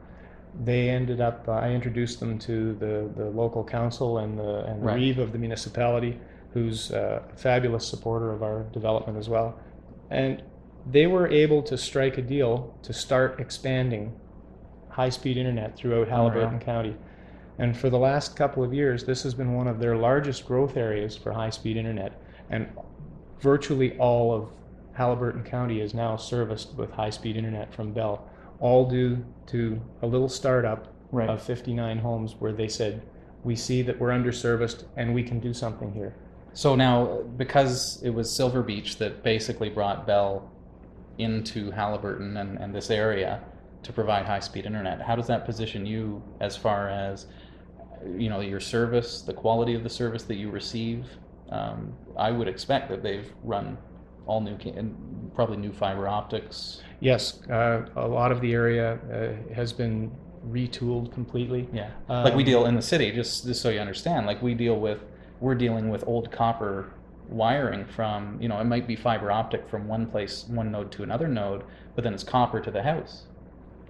They 0.62 0.90
ended 0.90 1.22
up. 1.22 1.48
Uh, 1.48 1.52
I 1.52 1.70
introduced 1.70 2.20
them 2.20 2.38
to 2.40 2.74
the, 2.74 3.10
the 3.16 3.30
local 3.30 3.64
council 3.64 4.18
and 4.18 4.38
the 4.38 4.66
and 4.66 4.82
the 4.82 4.86
Right. 4.88 4.96
reeve 4.96 5.18
of 5.18 5.32
the 5.32 5.38
municipality, 5.38 6.18
who's 6.52 6.92
uh, 6.92 7.22
a 7.32 7.36
fabulous 7.36 7.86
supporter 7.88 8.30
of 8.30 8.42
our 8.42 8.64
development 8.74 9.16
as 9.16 9.30
well. 9.30 9.58
And 10.10 10.42
they 10.90 11.06
were 11.06 11.26
able 11.28 11.62
to 11.62 11.76
strike 11.76 12.18
a 12.18 12.22
deal 12.22 12.74
to 12.82 12.92
start 12.92 13.40
expanding 13.40 14.14
high-speed 14.88 15.36
internet 15.36 15.76
throughout 15.76 16.08
oh, 16.08 16.10
Haliburton 16.10 16.60
County. 16.60 16.96
And 17.58 17.76
for 17.76 17.90
the 17.90 17.98
last 17.98 18.36
couple 18.36 18.62
of 18.62 18.72
years, 18.72 19.04
this 19.04 19.22
has 19.22 19.34
been 19.34 19.54
one 19.54 19.66
of 19.66 19.78
their 19.78 19.96
largest 19.96 20.46
growth 20.46 20.76
areas 20.76 21.16
for 21.16 21.32
high-speed 21.32 21.76
internet. 21.76 22.20
And 22.50 22.68
virtually 23.40 23.96
all 23.98 24.34
of 24.34 24.48
Haliburton 24.98 25.44
County 25.44 25.80
is 25.80 25.92
now 25.92 26.16
serviced 26.16 26.74
with 26.74 26.90
high-speed 26.90 27.36
internet 27.36 27.74
from 27.74 27.92
Bell, 27.92 28.28
all 28.60 28.88
due 28.88 29.24
to 29.46 29.80
a 30.02 30.06
little 30.06 30.28
startup 30.28 30.92
Right. 31.12 31.30
of 31.30 31.40
59 31.40 31.98
homes 31.98 32.34
where 32.38 32.52
they 32.52 32.68
said, 32.68 33.02
we 33.44 33.54
see 33.54 33.82
that 33.82 33.98
we're 33.98 34.10
underserviced 34.10 34.84
and 34.96 35.14
we 35.14 35.22
can 35.22 35.38
do 35.38 35.54
something 35.54 35.92
here. 35.92 36.14
So 36.52 36.74
now, 36.74 37.22
because 37.36 38.02
it 38.02 38.10
was 38.10 38.36
Silver 38.36 38.62
Beach 38.62 38.96
that 38.98 39.22
basically 39.22 39.70
brought 39.70 40.06
Bell 40.06 40.50
into 41.18 41.70
Haliburton 41.70 42.40
and, 42.40 42.58
and 42.58 42.74
this 42.74 42.90
area 42.90 43.40
to 43.82 43.92
provide 43.92 44.26
high 44.26 44.40
speed 44.40 44.66
internet, 44.66 45.00
how 45.00 45.16
does 45.16 45.26
that 45.28 45.44
position 45.44 45.86
you 45.86 46.22
as 46.40 46.56
far 46.56 46.88
as 46.88 47.26
you 48.16 48.28
know 48.28 48.40
your 48.40 48.60
service, 48.60 49.22
the 49.22 49.32
quality 49.32 49.74
of 49.74 49.82
the 49.82 49.90
service 49.90 50.24
that 50.24 50.36
you 50.36 50.50
receive? 50.50 51.06
Um, 51.50 51.94
I 52.16 52.30
would 52.30 52.48
expect 52.48 52.88
that 52.90 53.02
they've 53.02 53.30
run 53.44 53.78
all 54.26 54.40
new, 54.40 54.56
and 54.76 55.30
probably 55.34 55.56
new 55.56 55.72
fiber 55.72 56.08
optics. 56.08 56.82
Yes, 57.00 57.40
uh, 57.48 57.86
a 57.94 58.06
lot 58.06 58.32
of 58.32 58.40
the 58.40 58.52
area 58.52 58.98
uh, 59.12 59.54
has 59.54 59.72
been 59.72 60.10
retooled 60.48 61.12
completely. 61.12 61.68
Yeah, 61.72 61.90
like 62.08 62.34
we 62.34 62.42
Um, 62.42 62.46
deal 62.46 62.66
in 62.66 62.74
the 62.74 62.82
city, 62.82 63.12
just 63.12 63.46
just 63.46 63.62
so 63.62 63.70
you 63.70 63.78
understand. 63.78 64.26
Like 64.26 64.42
we 64.42 64.54
deal 64.54 64.80
with, 64.80 64.98
we're 65.40 65.54
dealing 65.54 65.88
with 65.90 66.04
old 66.06 66.30
copper 66.32 66.92
wiring 67.28 67.84
from, 67.84 68.40
you 68.40 68.48
know, 68.48 68.58
it 68.60 68.64
might 68.64 68.86
be 68.86 68.96
fiber 68.96 69.30
optic 69.30 69.68
from 69.68 69.86
one 69.88 70.06
place, 70.06 70.46
one 70.48 70.70
node 70.70 70.90
to 70.92 71.02
another 71.02 71.28
node, 71.28 71.64
but 71.94 72.04
then 72.04 72.14
it's 72.14 72.24
copper 72.24 72.60
to 72.60 72.70
the 72.70 72.82
house, 72.82 73.24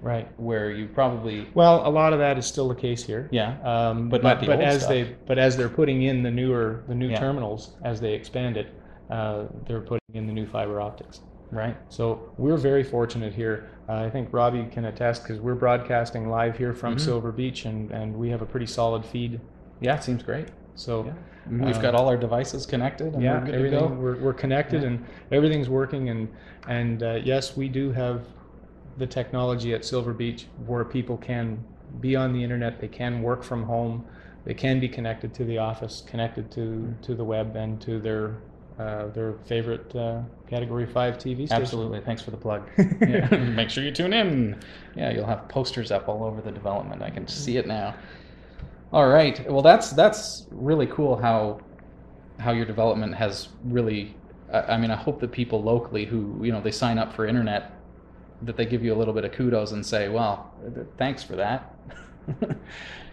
Right. 0.03 0.29
where 0.39 0.71
you 0.71 0.89
probably, 0.89 1.49
Well, 1.55 1.87
a 1.87 1.91
lot 1.91 2.13
of 2.13 2.19
that 2.19 2.39
is 2.39 2.47
still 2.47 2.69
the 2.69 2.75
case 2.75 3.03
here. 3.05 3.29
yeah, 3.33 3.57
Um, 3.65 4.09
But 4.09 4.23
but 4.23 4.29
not 4.29 4.41
the 4.41 4.47
but 4.47 4.61
as 4.61 4.79
stuff. 4.79 4.89
they 4.91 5.15
but 5.27 5.39
as 5.39 5.57
they're 5.57 5.69
putting 5.69 6.03
in 6.03 6.23
the 6.23 6.31
newer 6.31 6.83
the 6.89 6.95
new 6.95 7.09
Yeah. 7.09 7.19
terminals 7.21 7.77
as 7.83 8.01
they 8.01 8.13
expand 8.15 8.57
it, 8.57 8.69
uh, 9.11 9.45
they're 9.67 9.81
putting 9.81 10.01
in 10.15 10.27
the 10.27 10.33
new 10.33 10.47
fiber 10.47 10.81
optics. 10.81 11.21
Right. 11.53 11.77
So 11.89 12.21
we're 12.39 12.57
very 12.57 12.83
fortunate 12.83 13.33
here. 13.33 13.69
Uh, 13.89 13.95
I 13.95 14.11
think 14.11 14.29
Robbie 14.33 14.67
can 14.71 14.85
attest 14.87 15.23
because 15.23 15.41
we're 15.41 15.55
broadcasting 15.55 16.29
live 16.29 16.59
here 16.59 16.73
from 16.73 16.97
Mhm. 16.97 17.01
Silver 17.01 17.31
Beach, 17.31 17.65
and, 17.65 17.91
and 17.93 18.17
we 18.17 18.31
have 18.31 18.43
a 18.43 18.47
pretty 18.47 18.67
solid 18.67 19.05
feed. 19.05 19.41
Yeah, 19.81 19.95
it 19.95 20.03
seems 20.03 20.23
great. 20.25 20.49
So 20.77 21.05
Yeah. 21.07 21.13
We've 21.49 21.77
Uh, 21.77 21.81
got 21.83 21.95
all 21.95 22.09
our 22.09 22.17
devices 22.17 22.67
connected 22.67 23.15
and 23.15 23.23
yeah, 23.23 23.39
we're 23.39 23.47
good 23.47 23.53
to 23.53 23.59
everything 23.59 23.79
go. 23.81 23.95
we're, 23.95 24.17
we're 24.17 24.33
connected 24.33 24.83
Yeah. 24.83 24.89
and 24.89 25.05
everything's 25.33 25.69
working. 25.69 26.09
And 26.11 26.29
and 26.69 27.03
uh, 27.03 27.19
yes, 27.25 27.57
we 27.57 27.69
do 27.69 27.93
have 27.93 28.23
the 28.99 29.07
technology 29.07 29.75
at 29.75 29.85
Silver 29.85 30.13
Beach 30.13 30.47
where 30.67 30.85
people 30.85 31.17
can 31.17 31.59
be 32.01 32.17
on 32.17 32.33
the 32.33 32.43
internet, 32.43 32.81
they 32.81 32.89
can 32.89 33.23
work 33.23 33.43
from 33.45 33.63
home, 33.63 34.05
they 34.45 34.55
can 34.55 34.81
be 34.81 34.89
connected 34.89 35.33
to 35.35 35.45
the 35.45 35.59
office, 35.59 36.03
connected 36.11 36.51
to 36.53 36.61
Mm. 36.61 37.01
to 37.03 37.15
the 37.15 37.25
web 37.25 37.55
and 37.57 37.81
to 37.83 37.99
their 38.01 38.35
uh, 38.79 39.07
their 39.15 39.33
favorite 39.47 39.95
uh, 39.97 40.21
Category 40.51 40.85
Five 40.85 41.17
TV 41.17 41.47
station. 41.47 41.63
Absolutely. 41.63 42.01
Thanks 42.01 42.21
for 42.23 42.31
the 42.33 42.37
plug. 42.37 42.69
yeah. 43.01 43.27
Make 43.55 43.71
sure 43.71 43.83
you 43.85 43.91
tune 43.93 44.13
in. 44.13 44.57
Yeah, 44.97 45.13
you'll 45.13 45.27
have 45.27 45.49
posters 45.49 45.91
up 45.91 46.09
all 46.09 46.23
over 46.25 46.43
the 46.43 46.53
development. 46.53 47.01
I 47.03 47.09
can 47.11 47.27
see 47.29 47.57
it 47.57 47.67
now. 47.67 47.95
All 48.97 49.09
right. 49.09 49.37
Well, 49.53 49.61
that's 49.61 49.91
that's 49.91 50.47
really 50.51 50.87
cool 50.87 51.17
how 51.17 51.61
how 52.41 52.53
your 52.53 52.65
development 52.65 53.15
has 53.15 53.49
really. 53.65 54.17
I 54.51 54.61
I 54.73 54.77
mean, 54.79 54.91
I 54.91 54.97
hope 54.97 55.21
that 55.21 55.33
people 55.33 55.63
locally 55.63 56.07
who 56.07 56.41
you 56.43 56.51
know 56.51 56.63
they 56.63 56.71
sign 56.71 56.97
up 56.99 57.13
for 57.13 57.27
internet 57.27 57.73
that 58.41 58.57
they 58.57 58.65
give 58.65 58.83
you 58.83 58.95
a 58.95 58.99
little 59.01 59.13
bit 59.13 59.27
of 59.27 59.33
kudos 59.33 59.73
and 59.73 59.85
say, 59.85 60.09
"Well, 60.09 60.51
thanks 60.97 61.23
for 61.23 61.37
that." 61.37 61.75
Because 62.27 62.55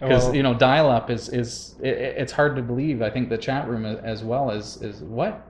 Well- 0.24 0.34
you 0.34 0.42
know, 0.42 0.54
dial-up 0.54 1.10
is 1.10 1.28
is 1.28 1.74
it, 1.82 1.98
it's 2.22 2.32
hard 2.32 2.56
to 2.56 2.62
believe. 2.62 3.02
I 3.02 3.10
think 3.10 3.28
the 3.28 3.36
chat 3.38 3.68
room 3.68 3.84
as 3.84 4.24
well 4.24 4.50
is 4.52 4.80
is 4.80 5.02
what 5.02 5.46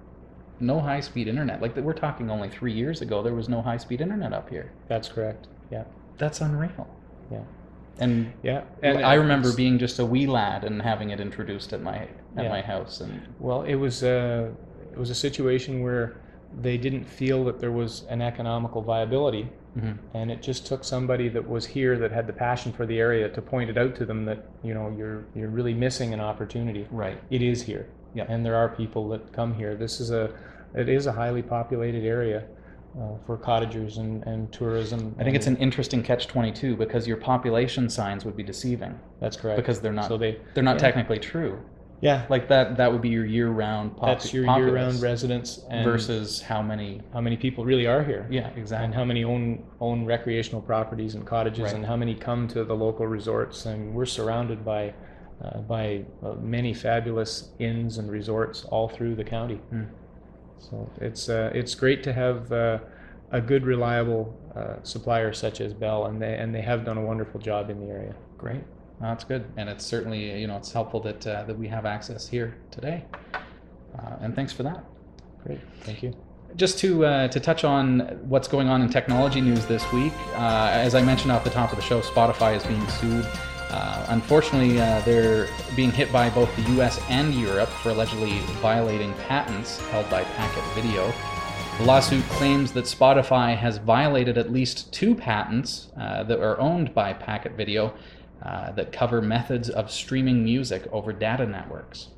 no 0.58 0.80
high-speed 0.80 1.28
internet. 1.28 1.62
Like 1.62 1.76
we're 1.76 1.92
talking 1.92 2.28
only 2.28 2.48
three 2.48 2.72
years 2.72 3.02
ago, 3.02 3.22
there 3.22 3.34
was 3.34 3.48
no 3.48 3.62
high-speed 3.62 4.00
internet 4.00 4.32
up 4.32 4.50
here. 4.50 4.72
That's 4.88 5.08
correct. 5.08 5.46
Yeah, 5.70 5.84
That's 6.18 6.40
unreal. 6.40 6.88
yeah, 7.30 7.42
And 7.98 8.32
yeah. 8.42 8.62
I 8.82 9.14
remember 9.14 9.48
it's- 9.48 9.56
being 9.56 9.78
just 9.78 9.98
a 9.98 10.04
wee 10.06 10.26
lad 10.26 10.64
and 10.64 10.82
having 10.82 11.10
it 11.10 11.20
introduced 11.20 11.72
at 11.72 11.80
my 11.82 12.08
at 12.36 12.44
Yeah. 12.44 12.48
my 12.48 12.60
house. 12.62 13.00
And 13.00 13.20
Well, 13.38 13.62
it 13.62 13.76
was 13.76 14.02
a 14.02 14.50
it 14.92 14.98
was 14.98 15.10
a 15.10 15.14
situation 15.14 15.82
where 15.82 16.16
they 16.60 16.76
didn't 16.78 17.04
feel 17.04 17.44
that 17.44 17.58
there 17.60 17.72
was 17.72 18.04
an 18.10 18.22
economical 18.22 18.80
viability, 18.82 19.48
Mhm. 19.76 19.98
and 20.14 20.30
it 20.30 20.40
just 20.40 20.66
took 20.66 20.84
somebody 20.84 21.28
that 21.28 21.48
was 21.48 21.66
here 21.66 21.98
that 21.98 22.12
had 22.12 22.26
the 22.28 22.32
passion 22.32 22.72
for 22.72 22.86
the 22.86 23.00
area 23.00 23.28
to 23.28 23.42
point 23.42 23.70
it 23.70 23.76
out 23.78 23.96
to 23.96 24.04
them 24.04 24.24
that 24.26 24.38
you 24.62 24.72
know 24.74 24.92
you're 24.96 25.24
you're 25.34 25.48
really 25.48 25.74
missing 25.74 26.12
an 26.14 26.20
opportunity. 26.20 26.86
right, 26.90 27.18
It 27.30 27.42
is 27.42 27.62
here, 27.62 27.86
Yeah. 28.14 28.24
and 28.28 28.44
there 28.46 28.54
are 28.56 28.68
people 28.68 29.08
that 29.10 29.32
come 29.32 29.54
here. 29.54 29.74
This 29.76 30.00
is 30.00 30.10
a 30.10 30.30
it 30.74 30.88
is 30.88 31.06
a 31.06 31.12
highly 31.12 31.42
populated 31.42 32.04
area 32.04 32.42
uh, 33.00 33.16
for 33.26 33.36
cottagers 33.36 33.98
and, 33.98 34.22
and 34.24 34.52
tourism. 34.52 35.14
I 35.18 35.24
think 35.24 35.36
it's 35.36 35.46
an 35.46 35.56
interesting 35.56 36.02
catch 36.02 36.26
twenty 36.26 36.52
two 36.52 36.76
because 36.76 37.06
your 37.06 37.16
population 37.16 37.88
signs 37.90 38.24
would 38.24 38.36
be 38.36 38.42
deceiving 38.42 38.98
that's 39.20 39.36
correct 39.36 39.56
because 39.56 39.80
they're 39.80 39.92
not 39.92 40.06
So 40.08 40.16
they 40.16 40.38
they're 40.54 40.62
not 40.64 40.76
yeah. 40.76 40.78
technically 40.86 41.18
true. 41.18 41.58
yeah 42.00 42.26
Like 42.28 42.48
that 42.48 42.76
that 42.76 42.90
would 42.92 43.02
be 43.02 43.08
your 43.08 43.24
year 43.26 43.48
round 43.50 43.96
pop- 43.96 44.08
that's 44.10 44.32
your 44.32 44.44
populace 44.46 44.66
year-round 44.68 45.02
residents 45.02 45.60
versus 45.82 46.40
how 46.42 46.60
many. 46.62 47.00
how 47.12 47.20
many 47.20 47.36
people 47.36 47.64
really 47.64 47.86
are 47.86 48.02
here. 48.04 48.26
Yeah, 48.30 48.48
exactly. 48.56 48.84
and 48.84 48.94
how 48.94 49.04
many 49.04 49.24
own 49.24 49.64
own 49.80 50.04
recreational 50.04 50.60
properties 50.62 51.14
and 51.16 51.26
cottages, 51.26 51.64
Right. 51.64 51.74
and 51.74 51.84
how 51.84 51.96
many 51.96 52.14
come 52.14 52.46
to 52.48 52.64
the 52.64 52.74
local 52.74 53.06
resorts. 53.06 53.66
And 53.66 53.94
we're 53.94 54.06
surrounded 54.18 54.64
by 54.64 54.94
uh, 55.44 55.58
by 55.60 56.04
uh, 56.22 56.34
many 56.40 56.72
fabulous 56.74 57.50
inns 57.58 57.98
and 57.98 58.08
resorts 58.10 58.64
all 58.66 58.88
through 58.88 59.14
the 59.16 59.24
county. 59.24 59.60
Mm. 59.72 59.88
So 60.58 60.90
it's 61.00 61.28
uh, 61.28 61.50
it's 61.54 61.74
great 61.74 62.02
to 62.04 62.12
have 62.12 62.52
uh, 62.52 62.78
a 63.30 63.40
good, 63.40 63.66
reliable 63.66 64.38
uh, 64.54 64.76
supplier 64.82 65.32
such 65.32 65.60
as 65.60 65.74
Bell, 65.74 66.06
and 66.06 66.20
they 66.20 66.34
and 66.36 66.54
they 66.54 66.62
have 66.62 66.84
done 66.84 66.98
a 66.98 67.02
wonderful 67.02 67.40
job 67.40 67.70
in 67.70 67.80
the 67.80 67.92
area. 67.92 68.14
Great. 68.38 68.62
That's 69.00 69.24
good, 69.24 69.44
and 69.56 69.68
it's 69.68 69.84
certainly 69.84 70.40
you 70.40 70.46
know 70.46 70.56
it's 70.56 70.72
helpful 70.72 71.00
that 71.00 71.26
uh, 71.26 71.44
that 71.44 71.58
we 71.58 71.68
have 71.68 71.84
access 71.84 72.28
here 72.28 72.56
today, 72.70 73.04
uh, 73.98 74.16
and 74.20 74.34
thanks 74.34 74.52
for 74.52 74.62
that. 74.62 74.84
Great, 75.44 75.60
thank 75.80 76.02
you. 76.02 76.14
Just 76.56 76.78
to 76.78 77.04
uh, 77.04 77.28
to 77.28 77.40
touch 77.40 77.64
on 77.64 78.00
what's 78.28 78.46
going 78.46 78.68
on 78.68 78.80
in 78.82 78.88
technology 78.88 79.40
news 79.40 79.66
this 79.66 79.84
week, 79.92 80.12
uh, 80.34 80.70
as 80.72 80.94
I 80.94 81.02
mentioned 81.02 81.32
off 81.32 81.42
the 81.42 81.50
top 81.50 81.70
of 81.70 81.76
the 81.76 81.82
show, 81.82 82.00
Spotify 82.00 82.56
is 82.56 82.64
being 82.64 82.86
sued. 82.88 83.26
Uh, 83.70 84.06
unfortunately, 84.08 84.80
uh, 84.80 85.00
they're 85.00 85.48
being 85.74 85.90
hit 85.90 86.12
by 86.12 86.30
both 86.30 86.54
the 86.56 86.62
U.S. 86.74 87.00
and 87.08 87.34
Europe 87.34 87.68
for 87.68 87.90
allegedly 87.90 88.38
violating 88.60 89.12
patents 89.28 89.78
held 89.88 90.08
by 90.10 90.22
Packet 90.24 90.64
Video. 90.74 91.12
The 91.78 91.84
lawsuit 91.84 92.22
claims 92.30 92.72
that 92.72 92.84
Spotify 92.84 93.56
has 93.56 93.78
violated 93.78 94.38
at 94.38 94.52
least 94.52 94.92
two 94.92 95.14
patents 95.14 95.88
uh, 95.98 96.22
that 96.22 96.38
are 96.38 96.60
owned 96.60 96.94
by 96.94 97.12
Packet 97.12 97.52
Video 97.52 97.94
uh, 98.44 98.70
that 98.72 98.92
cover 98.92 99.20
methods 99.20 99.70
of 99.70 99.90
streaming 99.90 100.44
music 100.44 100.86
over 100.92 101.12
data 101.12 101.46
networks. 101.46 102.08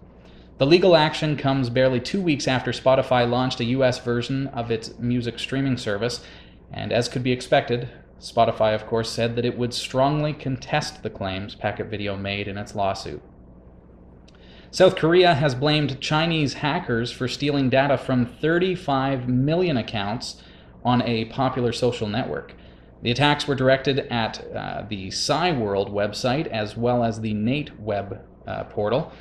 The 0.59 0.67
legal 0.67 0.97
action 0.97 1.37
comes 1.37 1.71
barely 1.71 2.01
two 2.01 2.21
weeks 2.21 2.49
after 2.49 2.73
Spotify 2.73 3.29
launched 3.29 3.61
a 3.61 3.65
US 3.65 3.99
version 3.99 4.49
of 4.49 4.71
its 4.71 4.99
music 4.99 5.39
streaming 5.39 5.77
service, 5.77 6.23
and 6.73 6.93
as 6.93 7.09
could 7.09 7.23
be 7.23 7.33
expected, 7.33 7.89
Spotify, 8.21 8.75
of 8.75 8.87
course, 8.87 9.11
said 9.11 9.37
that 9.37 9.45
it 9.45 9.59
would 9.59 9.75
strongly 9.75 10.33
contest 10.33 11.03
the 11.03 11.11
claims 11.11 11.55
Packet 11.55 11.87
Video 11.87 12.17
made 12.17 12.49
in 12.49 12.57
its 12.57 12.75
lawsuit. 12.75 13.23
South 14.71 14.97
Korea 14.97 15.35
has 15.35 15.55
blamed 15.55 16.01
Chinese 16.01 16.55
hackers 16.55 17.11
for 17.11 17.29
stealing 17.29 17.71
data 17.71 17.97
from 17.97 18.27
35 18.27 19.29
million 19.29 19.77
accounts 19.77 20.43
on 20.85 21.03
a 21.03 21.27
popular 21.27 21.73
social 21.73 22.07
network. 22.07 22.55
The 23.03 23.11
attacks 23.11 23.47
were 23.47 23.55
directed 23.55 24.01
at 24.11 24.45
uh, 24.55 24.85
the 24.89 25.09
Cyworld 25.09 25.93
website 25.93 26.47
as 26.49 26.77
well 26.77 27.05
as 27.05 27.21
the 27.21 27.35
Nate 27.35 27.79
web 27.79 28.21
uh, 28.47 28.65
portal, 28.65 29.13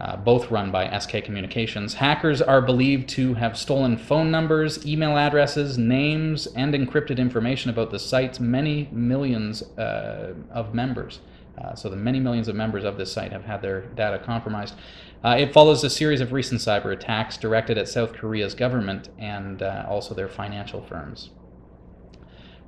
uh, 0.00 0.16
both 0.16 0.50
run 0.50 0.70
by 0.70 0.98
SK 0.98 1.24
Communications. 1.24 1.94
Hackers 1.94 2.40
are 2.40 2.62
believed 2.62 3.08
to 3.10 3.34
have 3.34 3.58
stolen 3.58 3.98
phone 3.98 4.30
numbers, 4.30 4.86
email 4.86 5.18
addresses, 5.18 5.76
names, 5.76 6.46
and 6.48 6.72
encrypted 6.74 7.18
information 7.18 7.70
about 7.70 7.90
the 7.90 7.98
site's 7.98 8.40
many 8.40 8.88
millions 8.92 9.62
uh, 9.78 10.34
of 10.50 10.74
members. 10.74 11.20
Uh, 11.58 11.74
so 11.74 11.90
the 11.90 11.96
many 11.96 12.18
millions 12.18 12.48
of 12.48 12.56
members 12.56 12.84
of 12.84 12.96
this 12.96 13.12
site 13.12 13.32
have 13.32 13.44
had 13.44 13.60
their 13.60 13.82
data 13.82 14.18
compromised. 14.18 14.74
Uh, 15.22 15.36
it 15.38 15.52
follows 15.52 15.84
a 15.84 15.90
series 15.90 16.22
of 16.22 16.32
recent 16.32 16.60
cyber 16.60 16.92
attacks 16.92 17.36
directed 17.36 17.76
at 17.76 17.86
South 17.86 18.14
Korea's 18.14 18.54
government 18.54 19.10
and 19.18 19.62
uh, 19.62 19.84
also 19.86 20.14
their 20.14 20.28
financial 20.28 20.80
firms. 20.80 21.30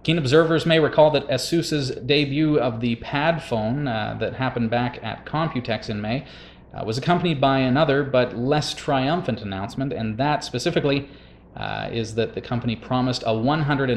Keen 0.03 0.19
observers 0.19 0.67
may 0.67 0.81
recall 0.81 1.13
that 1.13 1.27
ASUS's 1.29 1.93
debut 1.93 2.59
of 2.59 2.81
the 2.81 2.97
PadFone 2.97 3.89
uh, 3.89 4.19
that 4.19 4.35
happened 4.35 4.69
back 4.69 4.99
at 5.01 5.25
Computex 5.25 5.89
in 5.89 6.01
May 6.01 6.27
uh, 6.75 6.85
was 6.85 6.99
accompanied 6.99 7.41
by 7.41 7.59
another 7.59 8.03
but 8.03 8.37
less 8.37 8.75
triumphant 8.75 9.43
announcement, 9.43 9.93
and 9.93 10.17
that 10.19 10.45
specifically 10.45 11.09
uh, 11.57 11.89
is 11.93 12.15
that 12.15 12.35
the 12.35 12.41
company 12.41 12.77
promised 12.77 13.23
a 13.25 13.27
$199 13.27 13.97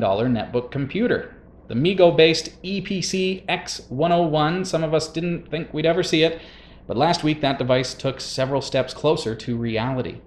netbook 0.00 0.70
computer. 0.70 1.34
The 1.68 1.74
MeeGo 1.74 2.14
based 2.14 2.50
Eee 2.62 2.82
PC 2.82 3.46
X101, 3.46 4.66
some 4.66 4.84
of 4.84 4.92
us 4.92 5.08
didn't 5.08 5.50
think 5.50 5.72
we'd 5.72 5.86
ever 5.86 6.02
see 6.02 6.22
it, 6.22 6.40
but 6.86 6.96
last 6.96 7.24
week 7.24 7.40
that 7.40 7.58
device 7.58 7.94
took 7.94 8.20
several 8.20 8.60
steps 8.60 8.92
closer 8.92 9.34
to 9.34 9.56
reality. 9.56 10.20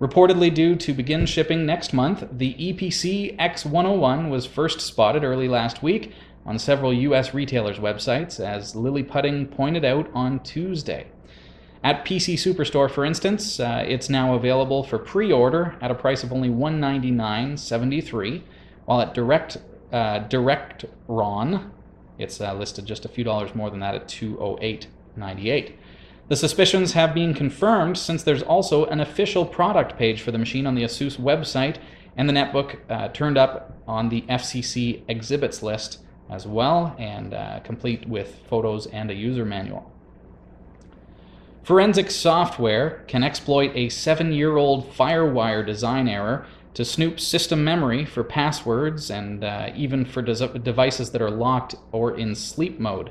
Reportedly 0.00 0.52
due 0.52 0.74
to 0.76 0.92
begin 0.92 1.26
shipping 1.26 1.64
next 1.64 1.92
month, 1.92 2.26
the 2.32 2.56
Eee 2.58 2.74
PC 2.74 3.36
X101 3.36 4.30
was 4.30 4.46
first 4.46 4.80
spotted 4.80 5.22
early 5.22 5.46
last 5.46 5.82
week 5.82 6.12
on 6.44 6.58
several 6.58 6.92
US 6.92 7.34
retailers' 7.34 7.78
websites, 7.78 8.40
as 8.40 8.74
Liliputing 8.74 9.50
pointed 9.50 9.84
out 9.84 10.10
on 10.14 10.40
Tuesday. 10.40 11.06
At 11.82 12.04
PC 12.04 12.34
Superstore, 12.34 12.90
for 12.90 13.06
instance, 13.06 13.58
uh, 13.58 13.82
it's 13.86 14.10
now 14.10 14.34
available 14.34 14.84
for 14.84 14.98
pre-order 14.98 15.76
at 15.80 15.90
a 15.90 15.94
price 15.94 16.22
of 16.22 16.30
only 16.30 16.50
$199.73, 16.50 18.42
while 18.84 19.00
at 19.00 19.14
Direct 19.14 19.56
uh, 19.90 20.18
Direct 20.20 20.84
Ron, 21.08 21.72
it's 22.18 22.38
uh, 22.40 22.52
listed 22.54 22.84
just 22.84 23.06
a 23.06 23.08
few 23.08 23.24
dollars 23.24 23.54
more 23.54 23.70
than 23.70 23.80
that 23.80 23.94
at 23.94 24.08
$208.98. 24.08 25.72
The 26.28 26.36
suspicions 26.36 26.92
have 26.92 27.14
been 27.14 27.32
confirmed 27.32 27.96
since 27.96 28.22
there's 28.22 28.42
also 28.42 28.84
an 28.84 29.00
official 29.00 29.46
product 29.46 29.96
page 29.96 30.20
for 30.20 30.30
the 30.30 30.38
machine 30.38 30.66
on 30.66 30.74
the 30.74 30.82
Asus 30.84 31.18
website, 31.18 31.78
and 32.16 32.28
the 32.28 32.34
netbook 32.34 32.78
uh, 32.90 33.08
turned 33.08 33.38
up 33.38 33.78
on 33.88 34.10
the 34.10 34.20
FCC 34.22 35.02
exhibits 35.08 35.62
list 35.62 36.00
as 36.28 36.46
well, 36.46 36.94
and 36.98 37.32
uh, 37.32 37.60
complete 37.60 38.06
with 38.06 38.38
photos 38.48 38.86
and 38.86 39.10
a 39.10 39.14
user 39.14 39.46
manual. 39.46 39.90
Forensic 41.62 42.10
software 42.10 43.04
can 43.06 43.22
exploit 43.22 43.72
a 43.74 43.90
seven 43.90 44.32
year 44.32 44.56
old 44.56 44.90
Firewire 44.92 45.64
design 45.64 46.08
error 46.08 46.46
to 46.74 46.84
snoop 46.84 47.20
system 47.20 47.62
memory 47.64 48.04
for 48.04 48.24
passwords 48.24 49.10
and 49.10 49.44
uh, 49.44 49.70
even 49.74 50.04
for 50.04 50.22
des- 50.22 50.58
devices 50.58 51.10
that 51.10 51.20
are 51.20 51.30
locked 51.30 51.74
or 51.92 52.16
in 52.16 52.34
sleep 52.34 52.78
mode. 52.78 53.10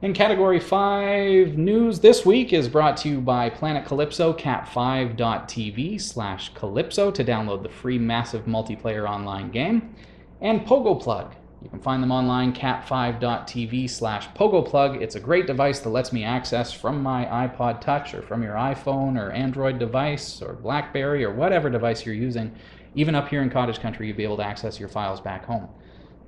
In 0.01 0.13
Category 0.13 0.59
5 0.59 1.57
news 1.57 2.01
this 2.01 2.25
week 2.25 2.51
is 2.51 2.67
brought 2.67 2.97
to 2.97 3.09
you 3.09 3.21
by 3.21 3.49
Planet 3.49 3.85
Calypso, 3.85 4.33
cat5.tv 4.33 6.01
slash 6.01 6.53
calypso 6.53 7.11
to 7.11 7.23
download 7.23 7.63
the 7.63 7.69
free 7.69 7.97
massive 7.97 8.43
multiplayer 8.43 9.09
online 9.09 9.51
game, 9.51 9.95
and 10.41 10.67
Pogoplug. 10.67 11.33
You 11.63 11.69
can 11.69 11.79
find 11.79 12.03
them 12.03 12.11
online, 12.11 12.51
cat5.tv 12.51 13.89
slash 13.89 14.27
pogoplug. 14.31 15.01
It's 15.01 15.15
a 15.15 15.19
great 15.19 15.47
device 15.47 15.79
that 15.79 15.89
lets 15.89 16.11
me 16.11 16.25
access 16.25 16.73
from 16.73 17.01
my 17.01 17.25
iPod 17.25 17.79
Touch 17.79 18.13
or 18.13 18.21
from 18.21 18.43
your 18.43 18.55
iPhone 18.55 19.17
or 19.17 19.31
Android 19.31 19.79
device 19.79 20.41
or 20.41 20.55
Blackberry 20.55 21.23
or 21.23 21.33
whatever 21.33 21.69
device 21.69 22.05
you're 22.05 22.13
using. 22.15 22.53
Even 22.95 23.15
up 23.15 23.29
here 23.29 23.41
in 23.41 23.49
cottage 23.49 23.79
country, 23.79 24.07
you'll 24.07 24.17
be 24.17 24.25
able 24.25 24.37
to 24.37 24.45
access 24.45 24.77
your 24.77 24.89
files 24.89 25.21
back 25.21 25.45
home. 25.45 25.69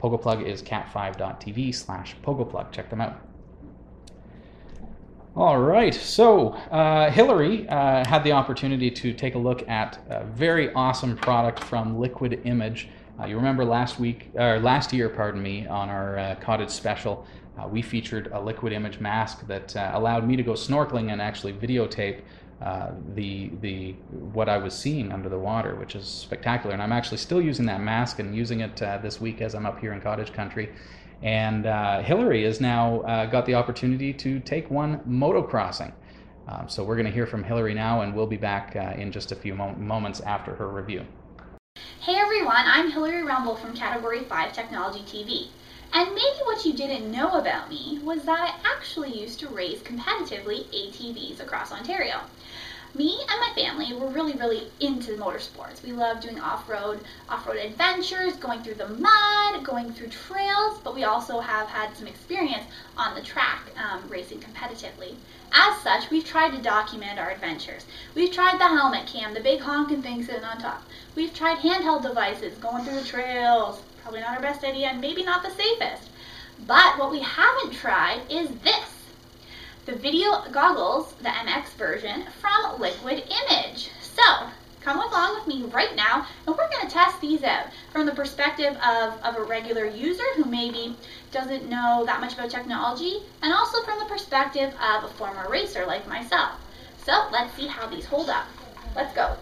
Pogoplug 0.01 0.45
is 0.45 0.63
cat5.tv 0.63 1.75
slash 1.75 2.15
pogoplug. 2.23 2.71
Check 2.71 2.89
them 2.89 3.01
out. 3.01 3.26
All 5.37 5.59
right, 5.59 5.93
so 5.93 6.53
uh, 6.71 7.11
Hillary 7.11 7.69
uh, 7.69 8.03
had 8.07 8.23
the 8.23 8.31
opportunity 8.31 8.89
to 8.89 9.13
take 9.13 9.35
a 9.35 9.37
look 9.37 9.69
at 9.69 9.99
a 10.09 10.23
very 10.23 10.73
awesome 10.73 11.15
product 11.15 11.63
from 11.65 11.99
Liquid 11.99 12.41
Image. 12.45 12.89
Uh, 13.19 13.27
you 13.27 13.35
remember 13.35 13.63
last 13.63 13.99
week, 13.99 14.31
or 14.33 14.59
last 14.59 14.91
year, 14.93 15.09
pardon 15.09 15.43
me, 15.43 15.67
on 15.67 15.89
our 15.89 16.17
uh, 16.17 16.35
cottage 16.41 16.71
special, 16.71 17.27
uh, 17.55 17.67
we 17.67 17.83
featured 17.83 18.31
a 18.33 18.41
liquid 18.41 18.73
image 18.73 18.99
mask 18.99 19.45
that 19.45 19.75
uh, 19.75 19.91
allowed 19.93 20.27
me 20.27 20.35
to 20.35 20.41
go 20.41 20.53
snorkeling 20.53 21.11
and 21.11 21.21
actually 21.21 21.53
videotape 21.53 22.21
the 23.13 23.51
the 23.61 23.91
what 24.33 24.49
I 24.49 24.57
was 24.57 24.73
seeing 24.73 25.11
under 25.11 25.29
the 25.29 25.37
water, 25.37 25.75
which 25.75 25.93
is 25.93 26.07
spectacular. 26.07 26.73
And 26.73 26.81
I'm 26.81 26.91
actually 26.91 27.19
still 27.19 27.43
using 27.43 27.67
that 27.67 27.79
mask 27.79 28.17
and 28.17 28.35
using 28.35 28.61
it 28.61 28.77
this 28.77 29.21
week 29.21 29.41
as 29.41 29.53
I'm 29.53 29.67
up 29.67 29.79
here 29.79 29.93
in 29.93 30.01
cottage 30.01 30.33
country. 30.33 30.71
And 31.23 31.65
uh, 31.65 32.01
Hillary 32.01 32.43
has 32.43 32.61
now 32.61 33.01
uh, 33.01 33.25
got 33.25 33.45
the 33.45 33.55
opportunity 33.55 34.13
to 34.13 34.39
take 34.39 34.69
one 34.69 34.99
motocrossing. 34.99 35.91
Um, 36.47 36.69
so 36.69 36.83
we're 36.83 36.95
going 36.95 37.07
to 37.07 37.11
hear 37.11 37.27
from 37.27 37.43
Hillary 37.43 37.73
now, 37.73 38.01
and 38.01 38.15
we'll 38.15 38.27
be 38.27 38.37
back 38.37 38.75
uh, 38.75 38.93
in 38.97 39.11
just 39.11 39.31
a 39.31 39.35
few 39.35 39.53
mo- 39.53 39.75
moments 39.75 40.21
after 40.21 40.55
her 40.55 40.69
review. 40.69 41.05
Hey 41.99 42.15
everyone, 42.15 42.55
I'm 42.55 42.89
Hillary 42.89 43.23
Rumball 43.23 43.59
from 43.59 43.75
Category 43.75 44.21
5 44.21 44.53
Technology 44.53 45.01
TV. 45.01 45.49
And 45.93 46.09
maybe 46.09 46.39
what 46.43 46.63
you 46.65 46.73
didn't 46.73 47.11
know 47.11 47.39
about 47.39 47.69
me 47.69 47.99
was 48.03 48.23
that 48.23 48.39
I 48.39 48.75
actually 48.75 49.19
used 49.19 49.39
to 49.39 49.49
race 49.49 49.79
competitively 49.79 50.65
ATVs 50.69 51.41
across 51.41 51.71
Ontario. 51.71 52.21
Me 52.95 53.19
and 53.29 53.39
my 53.39 53.51
family 53.53 53.93
were 53.93 54.07
really, 54.07 54.33
really 54.33 54.71
into 54.79 55.17
motorsports. 55.17 55.83
We 55.83 55.91
love 55.91 56.21
doing 56.21 56.39
off-road, 56.39 57.01
off-road 57.29 57.57
adventures, 57.57 58.35
going 58.37 58.63
through 58.63 58.75
the 58.75 58.87
mud, 58.87 59.63
going 59.63 59.91
through 59.93 60.07
trails, 60.07 60.79
but 60.83 60.95
we 60.95 61.03
also 61.03 61.39
have 61.39 61.67
had 61.67 61.95
some 61.95 62.07
experience 62.07 62.63
on 62.95 63.13
the 63.13 63.21
track 63.21 63.61
um, 63.77 64.07
racing 64.09 64.39
competitively. 64.39 65.15
As 65.53 65.77
such, 65.81 66.09
we've 66.09 66.25
tried 66.25 66.51
to 66.51 66.61
document 66.61 67.19
our 67.19 67.29
adventures. 67.29 67.85
We've 68.15 68.31
tried 68.31 68.59
the 68.59 68.67
helmet 68.67 69.05
cam, 69.05 69.33
the 69.33 69.41
big 69.41 69.59
honking 69.59 70.01
thing 70.01 70.23
sitting 70.23 70.43
on 70.43 70.57
top. 70.57 70.83
We've 71.15 71.33
tried 71.33 71.59
handheld 71.59 72.03
devices, 72.03 72.57
going 72.57 72.83
through 72.83 72.99
the 72.99 73.05
trails. 73.05 73.81
Probably 74.01 74.21
not 74.21 74.37
our 74.37 74.41
best 74.41 74.63
idea 74.63 74.87
and 74.87 75.01
maybe 75.01 75.23
not 75.23 75.43
the 75.43 75.51
safest. 75.51 76.09
But 76.65 76.97
what 76.97 77.11
we 77.11 77.19
haven't 77.19 77.73
tried 77.73 78.21
is 78.29 78.49
this 78.63 78.96
the 79.87 79.95
video 79.95 80.43
goggles, 80.51 81.13
the 81.21 81.29
MX 81.29 81.69
version 81.77 82.25
from 82.41 82.79
Liquid 82.79 83.23
Image. 83.23 83.89
So, 84.01 84.21
come 84.81 84.99
along 84.99 85.35
with 85.35 85.47
me 85.47 85.63
right 85.71 85.95
now 85.95 86.27
and 86.45 86.55
we're 86.57 86.69
going 86.69 86.85
to 86.85 86.93
test 86.93 87.21
these 87.21 87.41
out 87.41 87.67
from 87.93 88.05
the 88.05 88.11
perspective 88.11 88.75
of, 88.85 89.21
of 89.23 89.37
a 89.37 89.43
regular 89.43 89.85
user 89.85 90.25
who 90.35 90.43
maybe 90.43 90.93
doesn't 91.31 91.69
know 91.69 92.03
that 92.05 92.19
much 92.19 92.33
about 92.33 92.49
technology 92.49 93.19
and 93.41 93.53
also 93.53 93.81
from 93.83 93.97
the 93.99 94.05
perspective 94.05 94.73
of 94.75 95.05
a 95.05 95.07
former 95.13 95.49
racer 95.49 95.85
like 95.85 96.05
myself. 96.05 96.51
So 97.05 97.29
let's 97.31 97.53
see 97.55 97.67
how 97.67 97.87
these 97.87 98.05
hold 98.05 98.29
up. 98.29 98.45
Let's 98.93 99.15
go. 99.15 99.37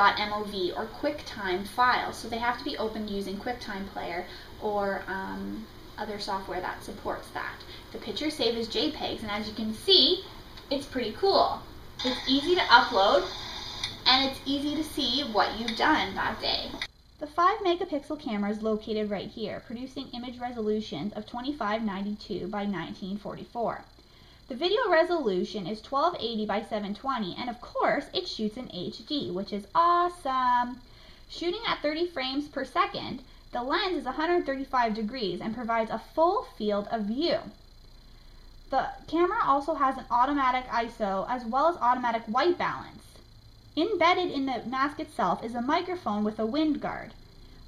.mov 0.00 0.76
or 0.76 0.86
QuickTime 0.86 1.66
files, 1.66 2.16
so 2.16 2.28
they 2.28 2.38
have 2.38 2.56
to 2.56 2.64
be 2.64 2.78
opened 2.78 3.10
using 3.10 3.36
QuickTime 3.36 3.86
Player 3.88 4.24
or 4.62 5.02
um, 5.06 5.66
other 5.98 6.18
software 6.18 6.60
that 6.60 6.82
supports 6.82 7.28
that. 7.34 7.56
The 7.92 7.98
picture 7.98 8.30
save 8.30 8.56
as 8.56 8.68
JPEGs, 8.68 9.20
and 9.20 9.30
as 9.30 9.46
you 9.46 9.52
can 9.54 9.74
see, 9.74 10.24
it's 10.70 10.86
pretty 10.86 11.12
cool. 11.12 11.60
It's 12.02 12.26
easy 12.26 12.54
to 12.54 12.62
upload, 12.62 13.28
and 14.06 14.30
it's 14.30 14.40
easy 14.46 14.74
to 14.74 14.84
see 14.84 15.22
what 15.32 15.58
you've 15.58 15.76
done 15.76 16.14
that 16.14 16.40
day. 16.40 16.70
The 17.18 17.26
5 17.26 17.58
megapixel 17.58 18.18
camera 18.18 18.50
is 18.50 18.62
located 18.62 19.10
right 19.10 19.28
here, 19.28 19.62
producing 19.66 20.08
image 20.14 20.38
resolutions 20.38 21.12
of 21.12 21.26
2592 21.26 22.48
by 22.48 22.64
1944. 22.64 23.84
The 24.50 24.56
video 24.56 24.90
resolution 24.90 25.68
is 25.68 25.80
1280 25.80 26.44
by 26.44 26.60
720, 26.62 27.36
and 27.38 27.48
of 27.48 27.60
course, 27.60 28.06
it 28.12 28.26
shoots 28.26 28.56
in 28.56 28.66
HD, 28.66 29.32
which 29.32 29.52
is 29.52 29.68
awesome. 29.76 30.80
Shooting 31.28 31.60
at 31.68 31.82
30 31.82 32.08
frames 32.08 32.48
per 32.48 32.64
second, 32.64 33.22
the 33.52 33.62
lens 33.62 33.98
is 33.98 34.04
135 34.06 34.92
degrees 34.92 35.40
and 35.40 35.54
provides 35.54 35.88
a 35.88 36.00
full 36.00 36.48
field 36.58 36.88
of 36.90 37.02
view. 37.02 37.38
The 38.70 38.88
camera 39.06 39.38
also 39.44 39.74
has 39.74 39.96
an 39.96 40.06
automatic 40.10 40.66
ISO 40.66 41.26
as 41.28 41.44
well 41.44 41.68
as 41.68 41.76
automatic 41.76 42.22
white 42.24 42.58
balance. 42.58 43.20
Embedded 43.76 44.32
in 44.32 44.46
the 44.46 44.64
mask 44.66 44.98
itself 44.98 45.44
is 45.44 45.54
a 45.54 45.62
microphone 45.62 46.24
with 46.24 46.40
a 46.40 46.44
wind 46.44 46.80
guard. 46.80 47.14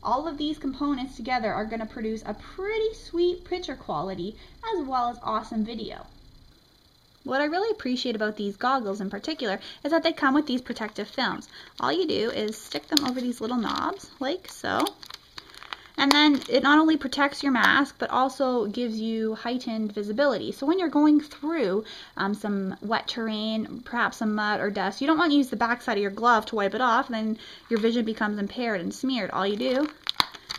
All 0.02 0.26
of 0.26 0.36
these 0.36 0.58
components 0.58 1.14
together 1.14 1.52
are 1.52 1.64
going 1.64 1.78
to 1.78 1.86
produce 1.86 2.24
a 2.26 2.34
pretty 2.34 2.92
sweet 2.92 3.44
picture 3.44 3.76
quality 3.76 4.36
as 4.74 4.84
well 4.84 5.08
as 5.10 5.20
awesome 5.22 5.64
video. 5.64 6.06
What 7.24 7.40
I 7.40 7.44
really 7.44 7.70
appreciate 7.70 8.16
about 8.16 8.36
these 8.36 8.56
goggles 8.56 9.00
in 9.00 9.08
particular 9.08 9.60
is 9.84 9.90
that 9.92 10.02
they 10.02 10.12
come 10.12 10.34
with 10.34 10.46
these 10.46 10.60
protective 10.60 11.08
films. 11.08 11.48
All 11.78 11.92
you 11.92 12.06
do 12.06 12.30
is 12.30 12.56
stick 12.56 12.88
them 12.88 13.04
over 13.04 13.20
these 13.20 13.40
little 13.40 13.56
knobs, 13.56 14.10
like 14.18 14.48
so, 14.48 14.84
and 15.96 16.10
then 16.10 16.42
it 16.48 16.62
not 16.62 16.78
only 16.78 16.96
protects 16.96 17.42
your 17.42 17.52
mask, 17.52 17.96
but 17.98 18.10
also 18.10 18.66
gives 18.66 18.98
you 18.98 19.34
heightened 19.34 19.92
visibility. 19.92 20.50
So 20.50 20.66
when 20.66 20.78
you're 20.78 20.88
going 20.88 21.20
through 21.20 21.84
um, 22.16 22.34
some 22.34 22.76
wet 22.80 23.06
terrain, 23.06 23.82
perhaps 23.84 24.16
some 24.16 24.34
mud 24.34 24.60
or 24.60 24.70
dust, 24.70 25.00
you 25.00 25.06
don't 25.06 25.18
want 25.18 25.30
to 25.30 25.36
use 25.36 25.50
the 25.50 25.56
backside 25.56 25.98
of 25.98 26.02
your 26.02 26.10
glove 26.10 26.46
to 26.46 26.56
wipe 26.56 26.74
it 26.74 26.80
off, 26.80 27.08
then 27.08 27.38
your 27.68 27.78
vision 27.78 28.04
becomes 28.04 28.38
impaired 28.38 28.80
and 28.80 28.94
smeared. 28.94 29.30
All 29.30 29.46
you 29.46 29.56
do 29.56 29.88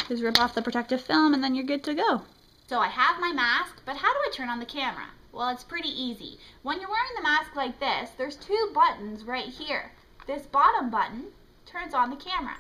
is 0.10 0.22
rip 0.22 0.40
off 0.40 0.56
the 0.56 0.62
protective 0.62 1.02
film, 1.02 1.34
and 1.34 1.44
then 1.44 1.56
you're 1.56 1.66
good 1.66 1.84
to 1.86 1.94
go. 1.94 2.22
So 2.68 2.80
I 2.80 2.88
have 2.88 3.20
my 3.20 3.34
mask, 3.34 3.82
but 3.86 3.98
how 3.98 4.14
do 4.14 4.20
I 4.20 4.30
turn 4.32 4.50
on 4.50 4.60
the 4.60 4.66
camera? 4.66 5.08
Well, 5.34 5.50
it's 5.50 5.64
pretty 5.64 5.90
easy. 5.90 6.38
When 6.62 6.80
you're 6.80 6.92
wearing 6.92 7.16
the 7.16 7.24
mask 7.24 7.56
like 7.56 7.80
this, 7.80 8.12
there's 8.12 8.36
two 8.36 8.70
buttons 8.72 9.24
right 9.24 9.48
here. 9.48 9.92
This 10.28 10.46
bottom 10.46 10.92
button 10.92 11.32
turns 11.66 11.96
on 11.96 12.12
the 12.12 12.16
camera. 12.16 12.58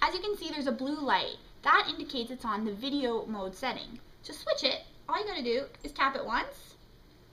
As 0.00 0.14
you 0.14 0.20
can 0.20 0.36
see, 0.36 0.50
there's 0.50 0.68
a 0.68 0.72
blue 0.72 1.00
light. 1.00 1.38
That 1.62 1.88
indicates 1.88 2.30
it's 2.30 2.44
on 2.44 2.64
the 2.64 2.72
video 2.72 3.26
mode 3.26 3.56
setting. 3.56 3.98
To 4.22 4.32
switch 4.32 4.62
it, 4.62 4.82
all 5.08 5.18
you 5.18 5.26
gotta 5.26 5.42
do 5.42 5.64
is 5.82 5.90
tap 5.90 6.14
it 6.14 6.24
once 6.24 6.76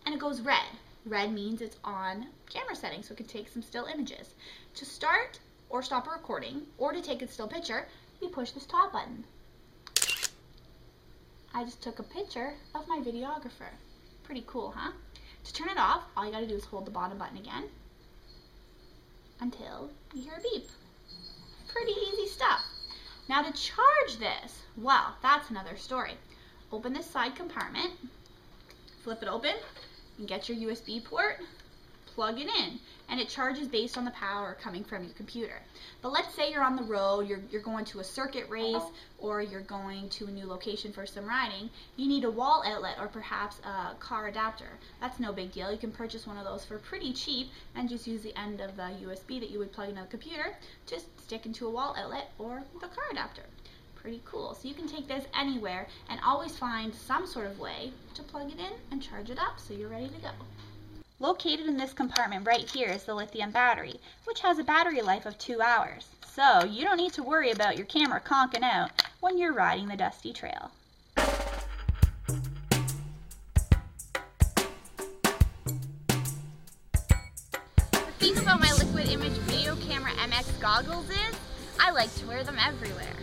and 0.08 0.16
it 0.16 0.20
goes 0.20 0.42
red. 0.42 0.66
Red 1.06 1.32
means 1.32 1.62
it's 1.62 1.78
on 1.84 2.26
camera 2.50 2.76
setting 2.76 3.04
so 3.04 3.14
it 3.14 3.18
can 3.18 3.28
take 3.28 3.48
some 3.48 3.62
still 3.62 3.86
images. 3.86 4.34
To 4.74 4.86
start 4.86 5.38
or 5.70 5.84
stop 5.84 6.08
a 6.08 6.10
recording 6.10 6.64
or 6.80 6.94
to 6.94 7.02
take 7.02 7.22
a 7.22 7.28
still 7.28 7.48
picture, 7.48 7.88
you 8.20 8.30
push 8.30 8.50
this 8.50 8.66
top 8.66 8.92
button. 8.92 9.24
I 11.54 11.64
just 11.64 11.84
took 11.84 12.00
a 12.00 12.04
picture 12.04 12.56
of 12.74 12.88
my 12.88 12.98
videographer. 12.98 13.70
Pretty 14.26 14.44
cool, 14.48 14.74
huh? 14.76 14.92
To 15.44 15.54
turn 15.54 15.70
it 15.70 15.78
off, 15.78 16.04
all 16.18 16.26
you 16.26 16.32
gotta 16.32 16.48
do 16.48 16.56
is 16.56 16.66
hold 16.66 16.86
the 16.86 16.92
bottom 16.92 17.20
button 17.20 17.38
again 17.38 17.66
until 19.40 19.92
you 20.14 20.24
hear 20.24 20.34
a 20.34 20.42
beep. 20.42 20.68
Pretty 21.68 21.92
easy 21.92 22.28
stuff. 22.28 22.62
Now 23.30 23.44
to 23.44 23.52
charge 23.54 24.18
this, 24.18 24.64
well, 24.76 25.16
that's 25.22 25.52
another 25.52 25.78
story. 25.78 26.14
Open 26.72 26.94
this 26.94 27.06
side 27.06 27.36
compartment, 27.36 27.92
flip 29.04 29.22
it 29.22 29.30
open, 29.30 29.56
and 30.18 30.28
get 30.28 30.50
your 30.50 30.58
USB 30.58 31.04
port, 31.04 31.42
plug 32.08 32.40
it 32.40 32.48
in, 32.48 32.80
and 33.10 33.20
it 33.20 33.30
charges 33.30 33.68
based 33.68 33.98
on 33.98 34.06
the 34.06 34.12
power 34.12 34.58
coming 34.62 34.84
from 34.84 35.04
your 35.04 35.14
computer. 35.14 35.62
But 36.02 36.12
let's 36.12 36.34
say 36.36 36.52
you're 36.52 36.64
on 36.64 36.76
the 36.76 36.84
road, 36.84 37.28
you're, 37.28 37.42
you're 37.52 37.62
going 37.62 37.86
to 37.86 38.00
a 38.00 38.04
circuit 38.04 38.50
race, 38.50 38.84
or 39.20 39.42
you're 39.42 39.62
going 39.62 40.10
to 40.10 40.26
a 40.28 40.32
new 40.32 40.46
location 40.46 40.92
for 40.92 41.06
some 41.06 41.26
riding, 41.26 41.70
you 41.96 42.08
need 42.08 42.24
a 42.24 42.32
wall 42.32 42.64
outlet 42.66 42.98
or 43.00 43.08
perhaps 43.08 43.60
a 43.64 43.96
car 44.00 44.28
adapter. 44.28 44.70
That's 45.02 45.20
no 45.20 45.32
big 45.32 45.52
deal. 45.52 45.72
You 45.72 45.78
can 45.78 45.92
purchase 45.92 46.28
one 46.28 46.38
of 46.38 46.46
those 46.46 46.66
for 46.66 46.78
pretty 46.78 47.14
cheap 47.14 47.50
and 47.76 47.90
just 47.90 48.08
use 48.08 48.22
the 48.22 48.38
end 48.40 48.62
of 48.62 48.76
the 48.76 48.92
USB 49.04 49.40
that 49.40 49.50
you 49.50 49.60
would 49.60 49.72
plug 49.72 49.90
into 49.90 50.02
the 50.02 50.08
computer 50.08 50.56
to 50.88 51.00
stick 51.00 51.46
into 51.46 51.68
a 51.68 51.70
wall 51.70 51.96
outlet 51.98 52.32
or 52.38 52.64
the 52.82 52.88
car 52.88 53.06
adapter. 53.12 53.44
Pretty 53.96 54.22
cool. 54.26 54.54
So 54.54 54.68
you 54.68 54.76
can 54.76 54.88
take 54.88 55.08
this 55.08 55.26
anywhere 55.34 55.88
and 56.10 56.20
always 56.24 56.56
find 56.58 56.94
some 56.94 57.26
sort 57.26 57.48
of 57.48 57.60
way 57.60 57.92
to 58.14 58.22
plug 58.22 58.52
it 58.52 58.60
in 58.60 58.74
and 58.92 59.02
charge 59.02 59.32
it 59.32 59.40
up 59.40 59.60
so 59.60 59.74
you're 59.74 59.90
ready 59.90 60.10
to 60.10 60.22
go. 60.22 60.30
Located 61.22 61.68
in 61.68 61.78
this 61.78 61.94
compartment 61.94 62.46
right 62.46 62.70
here 62.70 62.90
is 62.90 63.04
the 63.06 63.16
lithium 63.16 63.50
battery, 63.50 64.02
which 64.26 64.42
has 64.42 64.60
a 64.60 64.66
battery 64.66 65.02
life 65.02 65.26
of 65.26 65.38
two 65.38 65.62
hours. 65.62 66.10
So 66.28 66.66
you 66.66 66.84
don't 66.84 66.98
need 66.98 67.14
to 67.14 67.24
worry 67.24 67.52
about 67.52 67.78
your 67.78 67.86
camera 67.86 68.20
conking 68.20 68.64
out 68.64 68.92
when 69.22 69.38
you're 69.38 69.54
riding 69.54 69.88
the 69.88 69.96
dusty 69.96 70.34
trail. 70.34 70.72
The 71.16 71.22
thing 78.20 78.38
about 78.38 78.60
my 78.60 78.74
Liquid 78.74 79.08
Image 79.08 79.38
Video 79.48 79.78
Camera 79.78 80.12
MX 80.12 80.60
goggles 80.60 81.10
is 81.10 81.36
I 81.80 81.92
like 81.92 82.14
to 82.16 82.28
wear 82.28 82.44
them 82.44 82.58
everywhere. 82.60 83.16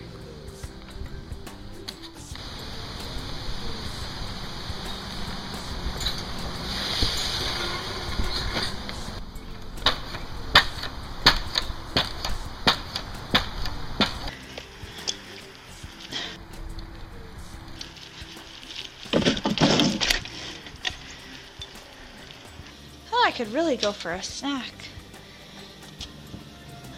Could 23.44 23.52
really 23.52 23.76
go 23.76 23.90
for 23.90 24.12
a 24.12 24.22
snack. 24.22 24.72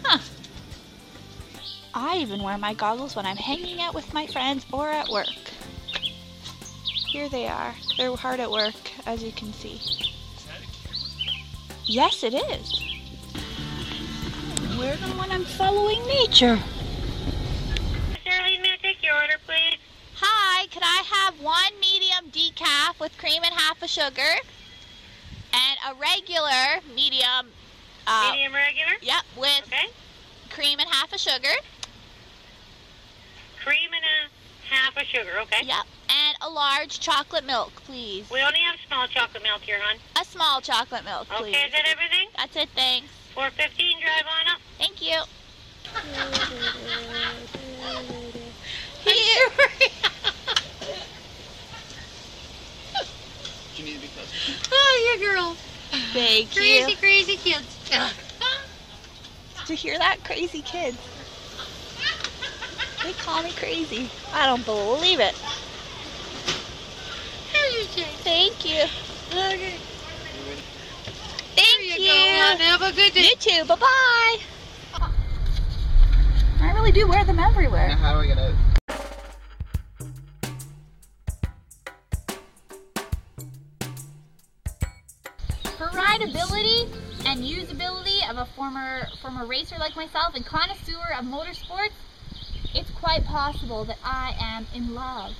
Huh. 0.03 0.19
I 1.91 2.17
even 2.17 2.43
wear 2.43 2.55
my 2.59 2.75
goggles 2.75 3.15
when 3.15 3.25
I'm 3.25 3.35
hanging 3.35 3.81
out 3.81 3.95
with 3.95 4.13
my 4.13 4.27
friends 4.27 4.63
or 4.71 4.87
at 4.87 5.09
work. 5.09 5.25
Here 7.07 7.29
they 7.29 7.47
are. 7.47 7.73
They're 7.97 8.15
hard 8.15 8.39
at 8.39 8.51
work, 8.51 8.75
as 9.07 9.23
you 9.23 9.31
can 9.31 9.53
see. 9.53 9.81
Yes, 11.85 12.23
it 12.23 12.35
is. 12.35 12.79
I 13.33 14.77
wear 14.77 14.95
them 14.97 15.17
when 15.17 15.31
I'm 15.31 15.45
following 15.45 16.05
nature. 16.05 16.59
Shirley, 18.23 18.59
may 18.59 18.73
I 18.73 18.77
take 18.83 19.03
your 19.03 19.15
order, 19.15 19.39
please? 19.47 19.79
Hi, 20.17 20.67
could 20.67 20.83
I 20.83 21.01
have 21.11 21.41
one 21.41 21.73
medium 21.79 22.29
decaf 22.31 22.99
with 22.99 23.17
cream 23.17 23.41
and 23.43 23.53
half 23.55 23.81
a 23.81 23.87
sugar? 23.87 24.35
And 25.85 25.95
a 25.95 25.99
regular 25.99 26.81
medium, 26.95 27.51
uh, 28.07 28.31
Medium 28.31 28.53
regular? 28.53 28.93
yep, 29.01 29.23
with 29.35 29.61
Okay. 29.67 29.89
cream 30.49 30.79
and 30.79 30.89
half 30.89 31.11
a 31.13 31.17
sugar. 31.17 31.53
Cream 33.63 33.89
and 33.93 34.03
a 34.05 34.73
half 34.73 34.97
a 34.97 35.05
sugar, 35.05 35.39
okay? 35.41 35.61
Yep. 35.63 35.85
And 36.09 36.37
a 36.41 36.49
large 36.49 36.99
chocolate 36.99 37.43
milk, 37.45 37.71
please. 37.85 38.29
We 38.29 38.41
only 38.41 38.59
have 38.59 38.77
small 38.87 39.07
chocolate 39.07 39.43
milk 39.43 39.61
here, 39.63 39.79
hon. 39.81 39.99
A 40.19 40.25
small 40.25 40.61
chocolate 40.61 41.03
milk, 41.03 41.27
please. 41.29 41.55
Okay, 41.55 41.65
is 41.65 41.71
that 41.71 41.85
everything? 41.87 42.29
That's 42.37 42.55
it, 42.55 42.69
thanks. 42.75 43.09
415, 43.33 43.99
drive 44.01 44.25
on 44.27 44.47
up. 44.53 44.61
Thank 44.77 45.01
you. 45.01 45.21
Here. 49.03 49.49
Do 53.75 53.83
you 53.83 53.85
need 53.89 53.95
to 53.95 54.01
be 54.01 54.07
closer? 54.07 54.69
Oh, 54.71 55.17
you 55.19 55.25
girl. 55.25 55.57
Thank 56.13 56.53
Crazy, 56.53 56.91
you. 56.91 56.97
crazy 56.97 57.35
crazy 57.35 57.37
kids. 57.37 57.89
Did 59.59 59.69
you 59.69 59.75
hear 59.75 59.97
that? 59.97 60.23
Crazy 60.23 60.61
kids. 60.61 60.97
They 63.03 63.13
call 63.13 63.43
me 63.43 63.51
crazy. 63.51 64.09
I 64.33 64.45
don't 64.45 64.65
believe 64.65 65.19
it. 65.19 65.35
Here 67.51 67.81
you 67.81 67.87
go. 67.95 68.03
Thank 68.23 68.65
you. 68.65 68.83
Okay. 69.31 69.75
Thank 71.55 71.79
Here 71.81 71.97
you. 71.97 72.03
you 72.03 72.11
go. 72.11 72.63
Have 72.63 72.81
a 72.81 72.91
good 72.95 73.13
day. 73.13 73.29
You 73.29 73.35
too. 73.35 73.65
Bye 73.65 73.75
bye. 73.75 74.37
I 76.61 76.73
really 76.73 76.91
do 76.91 77.07
wear 77.07 77.23
them 77.23 77.39
everywhere. 77.39 77.89
Now, 77.89 77.95
how 77.97 78.13
do 78.13 78.19
I 78.19 78.27
get 78.27 78.37
out? 78.37 78.74
Rideability 85.95 86.89
and 87.25 87.41
usability 87.41 88.29
of 88.29 88.37
a 88.37 88.45
former 88.45 89.07
former 89.21 89.45
racer 89.45 89.75
like 89.79 89.95
myself 89.95 90.35
and 90.35 90.45
connoisseur 90.45 91.13
of 91.17 91.25
motorsports, 91.25 91.95
it's 92.73 92.89
quite 92.91 93.23
possible 93.23 93.85
that 93.85 93.97
I 94.03 94.35
am 94.39 94.67
in 94.73 94.93
love. 94.93 95.33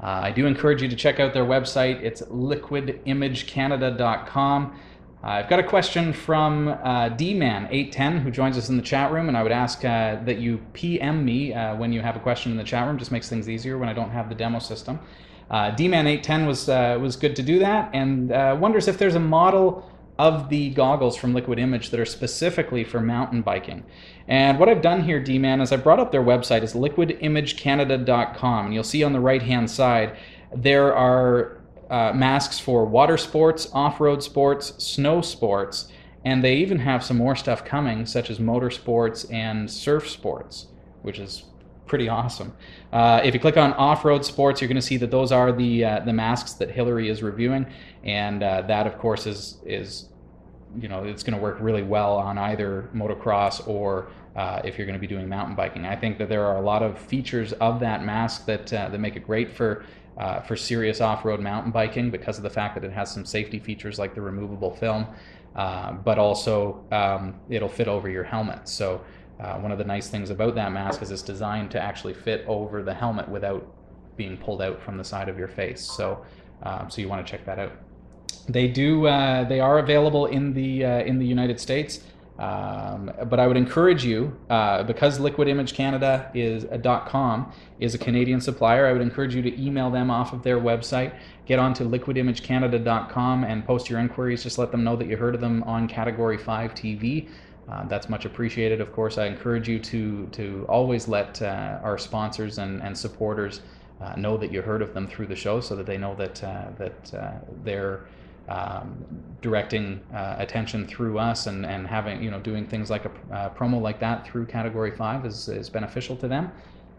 Uh, 0.02 0.06
I 0.06 0.32
do 0.32 0.46
encourage 0.46 0.82
you 0.82 0.88
to 0.88 0.96
check 0.96 1.20
out 1.20 1.32
their 1.32 1.44
website. 1.44 2.02
It's 2.02 2.22
liquidimagecanada.com. 2.22 4.80
Uh, 5.22 5.22
I've 5.22 5.48
got 5.48 5.60
a 5.60 5.62
question 5.62 6.12
from 6.12 6.66
uh, 6.66 7.10
DMan810 7.10 8.22
who 8.22 8.32
joins 8.32 8.58
us 8.58 8.68
in 8.68 8.76
the 8.76 8.82
chat 8.82 9.12
room, 9.12 9.28
and 9.28 9.38
I 9.38 9.44
would 9.44 9.52
ask 9.52 9.84
uh, 9.84 10.16
that 10.24 10.38
you 10.38 10.60
PM 10.72 11.24
me 11.24 11.54
uh, 11.54 11.76
when 11.76 11.92
you 11.92 12.00
have 12.00 12.16
a 12.16 12.20
question 12.20 12.50
in 12.50 12.58
the 12.58 12.64
chat 12.64 12.88
room. 12.88 12.98
Just 12.98 13.12
makes 13.12 13.28
things 13.28 13.48
easier 13.48 13.78
when 13.78 13.88
I 13.88 13.92
don't 13.92 14.10
have 14.10 14.28
the 14.28 14.34
demo 14.34 14.58
system. 14.58 14.98
Uh, 15.48 15.70
DMan810 15.70 16.44
was 16.44 16.68
uh, 16.68 16.98
was 17.00 17.14
good 17.14 17.36
to 17.36 17.42
do 17.44 17.60
that, 17.60 17.88
and 17.92 18.30
wonders 18.60 18.88
if 18.88 18.98
there's 18.98 19.14
a 19.14 19.20
model 19.20 19.88
of 20.18 20.48
the 20.48 20.70
goggles 20.70 21.16
from 21.16 21.34
Liquid 21.34 21.58
Image 21.58 21.90
that 21.90 22.00
are 22.00 22.06
specifically 22.06 22.84
for 22.84 23.00
mountain 23.00 23.42
biking. 23.42 23.84
And 24.28 24.58
what 24.58 24.68
I've 24.68 24.82
done 24.82 25.04
here, 25.04 25.20
D-Man, 25.20 25.60
is 25.60 25.72
I 25.72 25.76
brought 25.76 26.00
up 26.00 26.10
their 26.10 26.22
website 26.22 26.62
is 26.62 26.74
liquidimagecanada.com, 26.74 28.64
and 28.64 28.74
you'll 28.74 28.84
see 28.84 29.04
on 29.04 29.12
the 29.12 29.20
right-hand 29.20 29.70
side 29.70 30.16
there 30.54 30.94
are 30.94 31.60
uh, 31.90 32.12
masks 32.14 32.58
for 32.58 32.84
water 32.84 33.16
sports, 33.16 33.68
off-road 33.72 34.22
sports, 34.22 34.72
snow 34.82 35.20
sports, 35.20 35.88
and 36.24 36.42
they 36.42 36.56
even 36.56 36.80
have 36.80 37.04
some 37.04 37.16
more 37.16 37.36
stuff 37.36 37.64
coming, 37.64 38.06
such 38.06 38.30
as 38.30 38.38
motorsports 38.38 39.32
and 39.32 39.70
surf 39.70 40.08
sports, 40.08 40.66
which 41.02 41.18
is 41.18 41.44
pretty 41.86 42.08
awesome. 42.08 42.52
Uh, 42.92 43.20
if 43.22 43.32
you 43.32 43.38
click 43.38 43.56
on 43.56 43.72
off-road 43.74 44.24
sports, 44.24 44.60
you're 44.60 44.68
going 44.68 44.74
to 44.74 44.82
see 44.82 44.96
that 44.96 45.10
those 45.10 45.30
are 45.30 45.52
the 45.52 45.84
uh, 45.84 46.00
the 46.00 46.12
masks 46.12 46.54
that 46.54 46.70
Hillary 46.70 47.08
is 47.08 47.22
reviewing, 47.22 47.66
and 48.06 48.42
uh, 48.42 48.62
that, 48.62 48.86
of 48.86 48.96
course, 48.98 49.26
is 49.26 49.58
is 49.66 50.08
you 50.78 50.88
know 50.88 51.04
it's 51.04 51.22
going 51.22 51.36
to 51.36 51.42
work 51.42 51.58
really 51.60 51.82
well 51.82 52.16
on 52.16 52.38
either 52.38 52.88
motocross 52.94 53.66
or 53.66 54.08
uh, 54.36 54.60
if 54.64 54.78
you're 54.78 54.86
going 54.86 54.98
to 54.98 55.00
be 55.00 55.06
doing 55.06 55.28
mountain 55.28 55.56
biking. 55.56 55.84
I 55.84 55.96
think 55.96 56.18
that 56.18 56.28
there 56.28 56.44
are 56.44 56.56
a 56.56 56.60
lot 56.60 56.82
of 56.82 56.98
features 56.98 57.52
of 57.54 57.80
that 57.80 58.04
mask 58.04 58.46
that 58.46 58.72
uh, 58.72 58.88
that 58.88 58.98
make 58.98 59.16
it 59.16 59.26
great 59.26 59.50
for. 59.50 59.84
Uh, 60.18 60.40
for 60.40 60.56
serious 60.56 61.02
off-road 61.02 61.40
mountain 61.40 61.70
biking, 61.70 62.10
because 62.10 62.38
of 62.38 62.42
the 62.42 62.48
fact 62.48 62.74
that 62.74 62.82
it 62.82 62.90
has 62.90 63.12
some 63.12 63.22
safety 63.26 63.58
features 63.58 63.98
like 63.98 64.14
the 64.14 64.20
removable 64.22 64.70
film, 64.70 65.06
but 65.54 66.18
also 66.18 66.82
um, 66.90 67.34
it'll 67.50 67.68
fit 67.68 67.86
over 67.86 68.08
your 68.08 68.24
helmet. 68.24 68.66
So 68.66 69.04
uh, 69.38 69.58
one 69.58 69.70
of 69.70 69.76
the 69.76 69.84
nice 69.84 70.08
things 70.08 70.30
about 70.30 70.54
that 70.54 70.72
mask 70.72 71.02
is 71.02 71.10
it's 71.10 71.20
designed 71.20 71.70
to 71.72 71.78
actually 71.78 72.14
fit 72.14 72.46
over 72.48 72.82
the 72.82 72.94
helmet 72.94 73.28
without 73.28 73.66
being 74.16 74.38
pulled 74.38 74.62
out 74.62 74.80
from 74.80 74.96
the 74.96 75.04
side 75.04 75.28
of 75.28 75.38
your 75.38 75.48
face. 75.48 75.82
So, 75.82 76.24
so 76.88 77.02
you 77.02 77.08
want 77.08 77.26
to 77.26 77.30
check 77.30 77.44
that 77.44 77.58
out. 77.58 77.72
They 78.48 78.68
do. 78.68 79.06
Uh, 79.06 79.44
they 79.44 79.60
are 79.60 79.78
available 79.78 80.26
in 80.26 80.52
the 80.52 80.84
uh, 80.84 81.00
in 81.00 81.18
the 81.18 81.26
United 81.26 81.60
States. 81.60 82.00
Um, 82.38 83.10
but 83.30 83.40
I 83.40 83.46
would 83.46 83.56
encourage 83.56 84.04
you, 84.04 84.36
uh, 84.50 84.82
because 84.82 85.18
Liquid 85.18 85.48
Image 85.48 85.72
Canada 85.72 86.30
is 86.34 86.64
a 86.64 86.78
.com 87.06 87.50
is 87.80 87.94
a 87.94 87.98
Canadian 87.98 88.40
supplier. 88.40 88.86
I 88.86 88.92
would 88.92 89.00
encourage 89.00 89.34
you 89.34 89.40
to 89.42 89.62
email 89.62 89.90
them 89.90 90.10
off 90.10 90.34
of 90.34 90.42
their 90.42 90.58
website. 90.58 91.14
Get 91.46 91.58
onto 91.58 91.88
liquidimagecanada.com 91.88 93.44
and 93.44 93.64
post 93.64 93.88
your 93.88 94.00
inquiries. 94.00 94.42
Just 94.42 94.58
let 94.58 94.70
them 94.70 94.84
know 94.84 94.96
that 94.96 95.06
you 95.06 95.16
heard 95.16 95.34
of 95.34 95.40
them 95.40 95.62
on 95.62 95.88
Category 95.88 96.36
Five 96.36 96.74
TV. 96.74 97.28
Uh, 97.70 97.86
that's 97.86 98.08
much 98.08 98.26
appreciated. 98.26 98.80
Of 98.80 98.92
course, 98.92 99.16
I 99.18 99.26
encourage 99.26 99.68
you 99.68 99.78
to 99.80 100.26
to 100.32 100.66
always 100.68 101.08
let 101.08 101.40
uh, 101.40 101.78
our 101.82 101.96
sponsors 101.96 102.58
and, 102.58 102.82
and 102.82 102.96
supporters 102.96 103.60
uh, 104.00 104.14
know 104.16 104.36
that 104.36 104.52
you 104.52 104.62
heard 104.62 104.82
of 104.82 104.94
them 104.94 105.06
through 105.06 105.26
the 105.26 105.36
show, 105.36 105.60
so 105.60 105.76
that 105.76 105.86
they 105.86 105.98
know 105.98 106.14
that 106.16 106.42
uh, 106.44 106.66
that 106.78 107.14
uh, 107.14 107.32
they're 107.64 108.06
um, 108.48 109.04
directing 109.40 110.00
uh, 110.14 110.36
attention 110.38 110.86
through 110.86 111.18
us 111.18 111.46
and, 111.46 111.66
and 111.66 111.86
having 111.86 112.22
you 112.22 112.30
know 112.30 112.40
doing 112.40 112.66
things 112.66 112.90
like 112.90 113.04
a 113.04 113.50
promo 113.56 113.80
like 113.80 113.98
that 114.00 114.26
through 114.26 114.46
Category 114.46 114.90
Five 114.90 115.24
is 115.24 115.48
is 115.48 115.70
beneficial 115.70 116.16
to 116.16 116.28
them. 116.28 116.52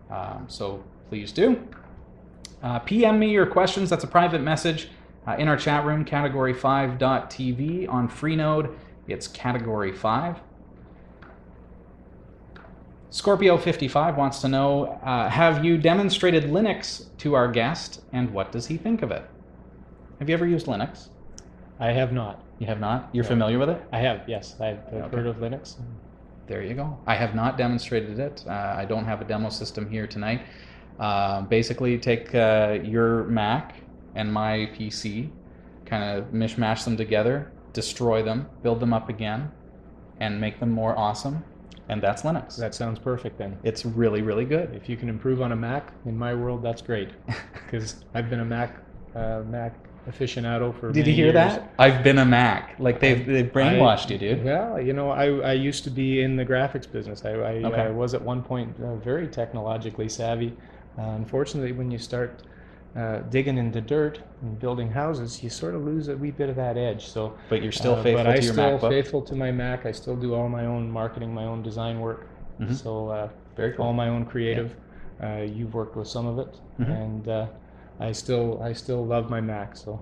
Um, 0.10 0.45
so 0.48 0.84
please 1.10 1.32
do. 1.32 1.62
PM 2.86 3.20
me 3.20 3.32
your 3.32 3.45
questions. 3.45 3.89
That's 3.89 4.04
a 4.04 4.08
private 4.08 4.41
message 4.41 4.89
in 5.38 5.48
our 5.48 5.58
chat 5.58 5.86
room, 5.86 6.04
category5.tv 6.06 7.88
on 7.88 8.10
Freenode. 8.10 8.76
It's 9.08 9.28
Category 9.28 9.93
5. 9.93 10.38
Scorpio55 13.12 14.18
wants 14.18 14.41
to 14.41 14.47
know 14.47 14.86
uh, 15.03 15.30
Have 15.30 15.64
you 15.64 15.78
demonstrated 15.78 16.45
Linux 16.45 17.05
to 17.20 17.34
our 17.36 17.49
guest, 17.49 18.01
and 18.12 18.32
what 18.34 18.51
does 18.51 18.68
he 18.68 18.78
think 18.78 19.01
of 19.01 19.12
it? 19.12 19.24
Have 20.20 20.30
you 20.30 20.34
ever 20.36 20.45
used 20.47 20.68
Linux? 20.68 21.08
I 21.80 21.91
have 21.91 22.12
not. 22.12 22.43
You 22.60 22.68
have 22.68 22.80
not? 22.80 23.10
You're 23.14 23.24
No. 23.24 23.30
familiar 23.30 23.60
with 23.60 23.70
it? 23.70 23.82
I 23.93 23.99
have, 23.99 24.22
yes. 24.28 24.60
I've 24.60 24.80
Okay. 24.91 25.16
heard 25.16 25.28
of 25.28 25.38
Linux. 25.38 25.76
There 26.47 26.62
you 26.64 26.74
go. 26.74 26.97
I 27.05 27.16
have 27.16 27.36
not 27.36 27.58
demonstrated 27.58 28.20
it. 28.20 28.43
Uh, 28.47 28.51
I 28.78 28.86
don't 28.86 29.05
have 29.05 29.22
a 29.22 29.26
demo 29.26 29.49
system 29.49 29.89
here 29.89 30.08
tonight. 30.08 30.41
Uh, 30.99 31.41
basically, 31.41 31.97
take 31.99 32.34
uh, 32.34 32.80
your 32.84 33.26
Mac 33.26 33.76
and 34.16 34.34
my 34.34 34.70
PC, 34.78 35.30
kind 35.86 36.03
of 36.03 36.32
mishmash 36.34 36.84
them 36.84 36.97
together, 36.97 37.51
destroy 37.74 38.24
them, 38.24 38.47
build 38.64 38.80
them 38.80 38.91
up 38.93 39.08
again, 39.08 39.51
and 40.20 40.41
make 40.41 40.60
them 40.60 40.72
more 40.72 40.97
awesome. 40.97 41.43
And 41.90 42.02
that's 42.02 42.24
Linux. 42.24 42.58
That 42.58 42.76
sounds 42.76 43.00
perfect 43.00 43.38
then. 43.38 43.58
It's 43.64 43.86
really, 43.86 44.22
really 44.22 44.46
good. 44.46 44.76
If 44.76 44.90
you 44.90 44.98
can 44.98 45.08
improve 45.10 45.42
on 45.42 45.52
a 45.52 45.56
Mac, 45.56 45.94
in 46.06 46.18
my 46.18 46.34
world, 46.34 46.62
that's 46.64 46.82
great. 46.82 47.10
Because 47.66 48.04
I've 48.14 48.30
been 48.30 48.40
a 48.40 48.46
Mac 48.46 48.78
uh, 49.14 49.42
Mac 49.46 49.76
aficionado 50.10 50.78
for. 50.80 50.92
Did 50.94 51.06
you 51.06 51.14
hear 51.14 51.26
years. 51.26 51.34
that? 51.36 51.74
I've 51.78 52.02
been 52.02 52.18
a 52.20 52.26
Mac. 52.26 52.76
Like 52.80 53.00
they've 53.02 53.26
they've 53.26 53.52
brainwashed 53.52 54.08
I- 54.10 54.14
you, 54.14 54.18
dude. 54.20 54.46
Well, 54.46 54.82
you 54.82 54.94
know, 54.94 55.10
I, 55.12 55.26
I 55.40 55.54
used 55.54 55.84
to 55.84 55.90
be 55.90 56.22
in 56.22 56.38
the 56.38 56.46
graphics 56.46 56.90
business. 56.90 57.26
I, 57.26 57.32
I, 57.32 57.34
Okay. 57.66 57.82
I 57.82 57.90
was 57.90 58.14
at 58.14 58.22
one 58.22 58.42
point 58.42 58.74
uh, 58.82 58.96
very 58.96 59.28
technologically 59.28 60.08
savvy. 60.08 60.54
Uh, 60.98 61.02
unfortunately, 61.18 61.74
when 61.74 61.92
you 61.92 61.98
start 62.00 62.44
uh, 62.96 63.20
digging 63.30 63.58
into 63.58 63.82
dirt 63.82 64.22
and 64.42 64.60
building 64.60 64.90
houses, 64.92 65.44
you 65.44 65.50
sort 65.50 65.76
of 65.76 65.84
lose 65.84 66.08
a 66.08 66.18
wee 66.18 66.32
bit 66.32 66.50
of 66.50 66.56
that 66.56 66.78
edge. 66.78 67.06
So, 67.08 67.34
But 67.50 67.62
you're 67.62 67.72
still 67.72 67.94
uh, 67.96 68.04
faithful 68.04 68.24
but 68.24 68.30
I 68.32 68.38
to 68.38 68.44
your 68.44 68.54
still 68.54 68.80
MacBook. 68.80 68.90
faithful 68.90 69.22
to 69.24 69.36
my 69.36 69.52
Mac. 69.52 69.86
I 69.86 69.92
still 69.92 70.16
do 70.16 70.34
all 70.34 70.50
my 70.50 70.66
own 70.66 70.90
marketing, 70.90 71.34
my 71.34 71.44
own 71.46 71.62
design 71.62 72.00
work. 72.00 72.28
Mhm. 72.60 72.74
So 72.74 73.10
uh, 73.10 73.30
Very 73.56 73.74
cool. 73.74 73.86
all 73.86 73.94
my 73.94 74.08
own 74.10 74.26
creative. 74.26 74.76
Uh, 75.22 75.46
you've 75.46 75.74
worked 75.74 75.96
with 75.96 76.08
some 76.08 76.26
of 76.28 76.40
it, 76.40 76.60
Mhm. 76.80 76.90
and 77.04 77.28
uh, 77.28 77.46
I 78.00 78.12
still 78.12 78.62
I 78.64 78.74
still 78.74 79.06
love 79.06 79.30
my 79.30 79.42
Mac. 79.42 79.76
So 79.76 80.00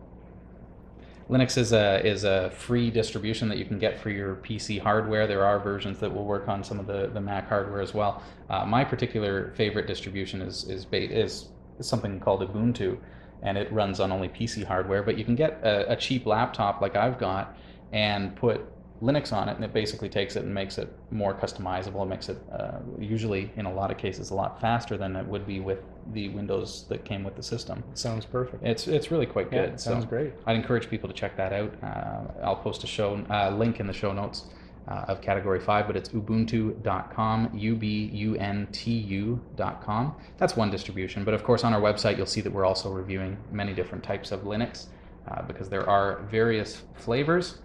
Linux 1.29 1.57
is 1.57 1.73
a 1.73 2.05
is 2.05 2.23
a 2.23 2.51
free 2.51 2.91
distribution 2.91 3.49
that 3.49 3.57
you 3.57 3.65
can 3.65 3.79
get 3.79 3.97
for 3.97 4.09
your 4.11 4.35
PC 4.35 4.77
hardware. 4.79 5.25
There 5.25 5.43
are 5.43 5.59
versions 5.59 5.97
that 5.99 6.13
will 6.13 6.25
work 6.25 6.47
on 6.47 6.63
some 6.63 6.79
of 6.79 6.85
the, 6.85 7.07
the 7.13 7.19
Mac 7.21 7.49
hardware 7.49 7.81
as 7.81 7.93
well. 7.93 8.21
Uh, 8.49 8.65
my 8.65 8.83
particular 8.85 9.51
favorite 9.55 9.87
distribution 9.87 10.41
is 10.41 10.65
is 10.69 10.85
ba- 10.85 11.09
is 11.11 11.49
something 11.81 12.19
called 12.19 12.41
Ubuntu, 12.41 12.97
and 13.41 13.57
it 13.57 13.71
runs 13.71 13.99
on 13.99 14.11
only 14.11 14.29
PC 14.29 14.63
hardware. 14.63 15.03
But 15.03 15.17
you 15.17 15.25
can 15.25 15.35
get 15.35 15.59
a, 15.63 15.91
a 15.91 15.95
cheap 15.95 16.25
laptop 16.25 16.81
like 16.81 16.95
I've 16.95 17.17
got 17.17 17.55
and 17.91 18.35
put 18.35 18.65
Linux 19.01 19.33
on 19.33 19.49
it, 19.49 19.55
and 19.55 19.63
it 19.63 19.73
basically 19.73 20.07
takes 20.07 20.35
it 20.35 20.43
and 20.43 20.53
makes 20.53 20.77
it 20.77 20.91
more 21.11 21.33
customizable. 21.33 22.03
It 22.03 22.09
makes 22.09 22.29
it 22.29 22.37
uh, 22.51 22.79
usually, 22.97 23.51
in 23.57 23.65
a 23.65 23.73
lot 23.73 23.91
of 23.91 23.97
cases, 23.97 24.29
a 24.29 24.35
lot 24.35 24.61
faster 24.61 24.97
than 24.97 25.15
it 25.15 25.25
would 25.25 25.45
be 25.45 25.59
with 25.59 25.79
the 26.13 26.29
Windows 26.29 26.85
that 26.89 27.03
came 27.03 27.23
with 27.23 27.35
the 27.35 27.43
system. 27.43 27.83
sounds 27.93 28.25
perfect. 28.25 28.63
It's 28.63 28.87
it's 28.87 29.11
really 29.11 29.25
quite 29.25 29.51
good. 29.51 29.69
it 29.69 29.79
sounds 29.79 30.05
so 30.05 30.09
great. 30.09 30.33
I'd 30.45 30.55
encourage 30.55 30.89
people 30.89 31.09
to 31.09 31.15
check 31.15 31.35
that 31.37 31.51
out. 31.51 31.73
Uh, 31.83 32.43
I'll 32.43 32.55
post 32.55 32.83
a 32.83 32.87
show 32.87 33.23
uh, 33.29 33.49
link 33.49 33.79
in 33.79 33.87
the 33.87 33.93
show 33.93 34.13
notes 34.13 34.45
uh, 34.87 35.05
of 35.07 35.21
Category 35.21 35.59
5, 35.59 35.87
but 35.87 35.95
it's 35.95 36.09
ubuntu.com, 36.09 37.49
U-B-U-N-T-U.com. 37.53 38.15
That's 40.37 40.55
one 40.55 40.69
distribution, 40.69 41.23
but 41.23 41.33
of 41.33 41.43
course 41.43 41.63
on 41.63 41.73
our 41.73 41.81
website 41.81 42.17
you'll 42.17 42.25
see 42.27 42.41
that 42.41 42.51
we're 42.51 42.65
also 42.65 42.91
reviewing 42.91 43.37
many 43.51 43.73
different 43.73 44.03
types 44.03 44.31
of 44.31 44.41
Linux 44.41 44.85
uh, 45.27 45.41
because 45.43 45.69
there 45.69 45.89
are 45.89 46.21
various 46.29 46.83
flavors. 46.95 47.59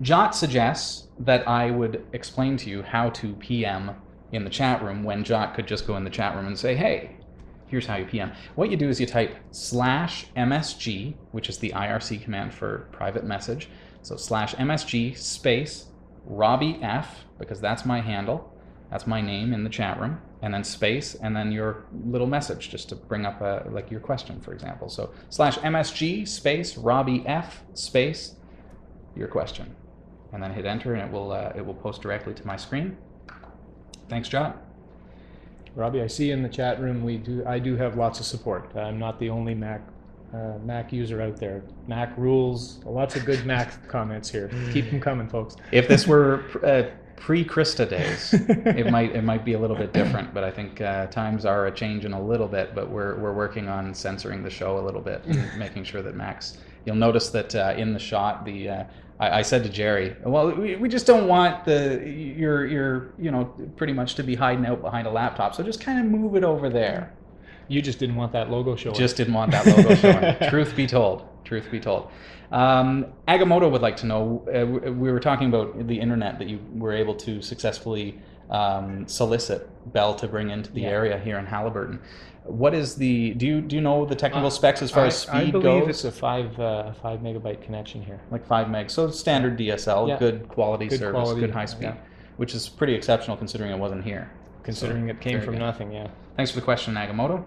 Jot 0.00 0.34
suggests 0.34 1.08
that 1.20 1.46
I 1.46 1.70
would 1.70 2.04
explain 2.12 2.56
to 2.58 2.70
you 2.70 2.82
how 2.82 3.10
to 3.10 3.34
PM 3.34 3.92
in 4.32 4.44
the 4.44 4.50
chat 4.50 4.82
room 4.82 5.04
when 5.04 5.22
Jot 5.22 5.54
could 5.54 5.66
just 5.66 5.86
go 5.86 5.96
in 5.96 6.04
the 6.04 6.10
chat 6.10 6.34
room 6.34 6.46
and 6.46 6.58
say, 6.58 6.74
hey, 6.74 7.16
here's 7.66 7.86
how 7.86 7.96
you 7.96 8.06
PM. 8.06 8.32
What 8.54 8.70
you 8.70 8.76
do 8.76 8.88
is 8.88 9.00
you 9.00 9.06
type 9.06 9.36
slash 9.50 10.26
MSG, 10.36 11.14
which 11.32 11.48
is 11.48 11.58
the 11.58 11.70
IRC 11.70 12.22
command 12.22 12.52
for 12.52 12.88
private 12.92 13.24
message. 13.24 13.68
So 14.02 14.16
slash 14.16 14.54
MSG 14.54 15.16
space 15.16 15.86
Robbie 16.24 16.78
F, 16.82 17.24
because 17.38 17.60
that's 17.60 17.84
my 17.84 18.00
handle. 18.00 18.52
That's 18.90 19.06
my 19.06 19.20
name 19.20 19.52
in 19.52 19.64
the 19.64 19.70
chat 19.70 19.98
room. 19.98 20.20
And 20.42 20.52
then 20.52 20.64
space, 20.64 21.14
and 21.14 21.36
then 21.36 21.52
your 21.52 21.84
little 22.04 22.26
message, 22.26 22.68
just 22.68 22.88
to 22.88 22.96
bring 22.96 23.24
up 23.24 23.40
a, 23.40 23.66
like 23.70 23.90
your 23.90 24.00
question, 24.00 24.40
for 24.40 24.52
example. 24.52 24.88
So 24.88 25.12
slash 25.30 25.56
MSG 25.58 26.26
space 26.26 26.76
Robbie 26.76 27.24
F 27.26 27.62
space 27.74 28.34
your 29.14 29.28
question, 29.28 29.76
and 30.32 30.42
then 30.42 30.52
hit 30.52 30.66
enter, 30.66 30.94
and 30.94 31.02
it 31.02 31.12
will 31.12 31.30
uh, 31.30 31.52
it 31.54 31.64
will 31.64 31.74
post 31.74 32.02
directly 32.02 32.34
to 32.34 32.46
my 32.46 32.56
screen. 32.56 32.96
Thanks, 34.08 34.28
John. 34.28 34.58
Robbie, 35.76 36.02
I 36.02 36.08
see 36.08 36.32
in 36.32 36.42
the 36.42 36.48
chat 36.48 36.80
room 36.80 37.04
we 37.04 37.18
do. 37.18 37.44
I 37.46 37.60
do 37.60 37.76
have 37.76 37.96
lots 37.96 38.18
of 38.18 38.26
support. 38.26 38.76
I'm 38.76 38.98
not 38.98 39.20
the 39.20 39.30
only 39.30 39.54
Mac 39.54 39.80
uh, 40.34 40.58
Mac 40.64 40.92
user 40.92 41.20
out 41.20 41.36
there. 41.36 41.62
Mac 41.86 42.16
rules. 42.16 42.80
Lots 42.84 43.16
of 43.16 43.24
good 43.24 43.44
Mac 43.44 43.88
comments 43.88 44.30
here. 44.30 44.50
Keep 44.72 44.90
them 44.90 45.00
coming, 45.00 45.28
folks. 45.28 45.56
If 45.72 45.88
this 45.88 46.06
were 46.06 46.44
uh, 46.64 46.90
pre-Krista 47.16 47.88
days, 47.88 48.34
it 48.48 48.90
might 48.90 49.14
it 49.14 49.22
might 49.22 49.44
be 49.44 49.52
a 49.52 49.58
little 49.58 49.76
bit 49.76 49.92
different. 49.92 50.32
But 50.32 50.44
I 50.44 50.50
think 50.50 50.80
uh, 50.80 51.06
times 51.06 51.44
are 51.44 51.66
a 51.66 51.72
changing 51.72 52.12
a 52.12 52.22
little 52.22 52.48
bit. 52.48 52.74
But 52.74 52.90
we're 52.90 53.18
we're 53.18 53.34
working 53.34 53.68
on 53.68 53.92
censoring 53.94 54.42
the 54.42 54.50
show 54.50 54.78
a 54.78 54.84
little 54.84 55.02
bit, 55.02 55.22
and 55.26 55.46
making 55.58 55.84
sure 55.84 56.02
that 56.02 56.16
Max. 56.16 56.58
You'll 56.84 56.96
notice 56.96 57.28
that 57.30 57.54
uh, 57.54 57.74
in 57.76 57.92
the 57.92 57.98
shot, 58.00 58.44
the 58.44 58.68
uh, 58.68 58.84
I, 59.20 59.38
I 59.38 59.42
said 59.42 59.62
to 59.62 59.68
Gerry, 59.68 60.16
well, 60.24 60.50
we, 60.50 60.74
we 60.74 60.88
just 60.88 61.06
don't 61.06 61.28
want 61.28 61.64
the 61.64 62.02
your 62.04 62.66
your 62.66 63.12
you 63.18 63.30
know 63.30 63.44
pretty 63.76 63.92
much 63.92 64.16
to 64.16 64.24
be 64.24 64.34
hiding 64.34 64.66
out 64.66 64.82
behind 64.82 65.06
a 65.06 65.10
laptop. 65.10 65.54
So 65.54 65.62
just 65.62 65.80
kind 65.80 66.00
of 66.00 66.06
move 66.06 66.34
it 66.34 66.42
over 66.42 66.68
there. 66.68 67.12
You 67.68 67.80
just 67.82 67.98
didn't 67.98 68.16
want 68.16 68.32
that 68.32 68.50
logo 68.50 68.76
showing. 68.76 68.94
Just 68.96 69.16
didn't 69.16 69.34
want 69.34 69.50
that 69.52 69.66
logo 69.66 69.94
showing. 69.94 70.36
truth 70.50 70.74
be 70.76 70.86
told, 70.86 71.24
truth 71.44 71.70
be 71.70 71.80
told. 71.80 72.10
Um, 72.50 73.06
Agamotto 73.28 73.70
would 73.70 73.80
like 73.82 73.96
to 73.98 74.06
know. 74.06 74.46
Uh, 74.54 74.66
we- 74.66 74.90
we 74.90 75.12
were 75.12 75.20
talking 75.20 75.48
about 75.48 75.86
the 75.86 75.98
internet 75.98 76.38
that 76.38 76.48
you 76.48 76.58
were 76.74 76.92
able 76.92 77.14
to 77.16 77.40
successfully 77.40 78.20
um, 78.50 79.06
solicit 79.08 79.68
Bell 79.94 80.14
to 80.16 80.28
bring 80.28 80.50
into 80.50 80.70
the 80.72 80.82
Yeah. 80.82 80.88
area 80.88 81.18
here 81.18 81.38
in 81.38 81.46
Haliburton. 81.46 81.98
What 82.44 82.74
is 82.74 82.96
the? 82.96 83.32
Do 83.34 83.46
you 83.46 83.60
do 83.62 83.76
you 83.76 83.82
know 83.82 84.04
the 84.04 84.14
technical 84.16 84.50
specs 84.50 84.82
as 84.82 84.90
far 84.90 85.04
I, 85.04 85.06
as 85.06 85.16
speed 85.18 85.52
goes? 85.52 85.64
I 85.64 85.68
believe 85.68 85.80
goes? 85.86 85.88
it's 85.90 86.04
a 86.04 86.12
five 86.12 86.58
uh, 86.60 86.92
five 86.94 87.20
megabyte 87.20 87.62
connection 87.62 88.02
here. 88.02 88.20
like 88.30 88.44
five 88.46 88.68
meg, 88.68 88.90
So 88.90 89.10
standard 89.10 89.56
DSL, 89.56 90.08
Yeah. 90.08 90.18
good 90.18 90.48
quality 90.48 90.88
Good 90.88 90.98
service, 90.98 91.20
quality, 91.20 91.40
good 91.40 91.50
high 91.52 91.64
speed, 91.66 91.84
yeah. 91.84 91.94
which 92.36 92.54
is 92.54 92.68
pretty 92.68 92.94
exceptional 92.94 93.36
considering 93.36 93.70
it 93.70 93.78
wasn't 93.78 94.04
here. 94.04 94.30
Considering 94.62 95.06
So, 95.06 95.10
it 95.10 95.20
came 95.20 95.40
from 95.40 95.58
nothing, 95.58 95.92
yeah. 95.92 96.08
Thanks 96.36 96.50
for 96.50 96.60
the 96.60 96.64
question, 96.64 96.94
Nagamoto. 96.94 97.44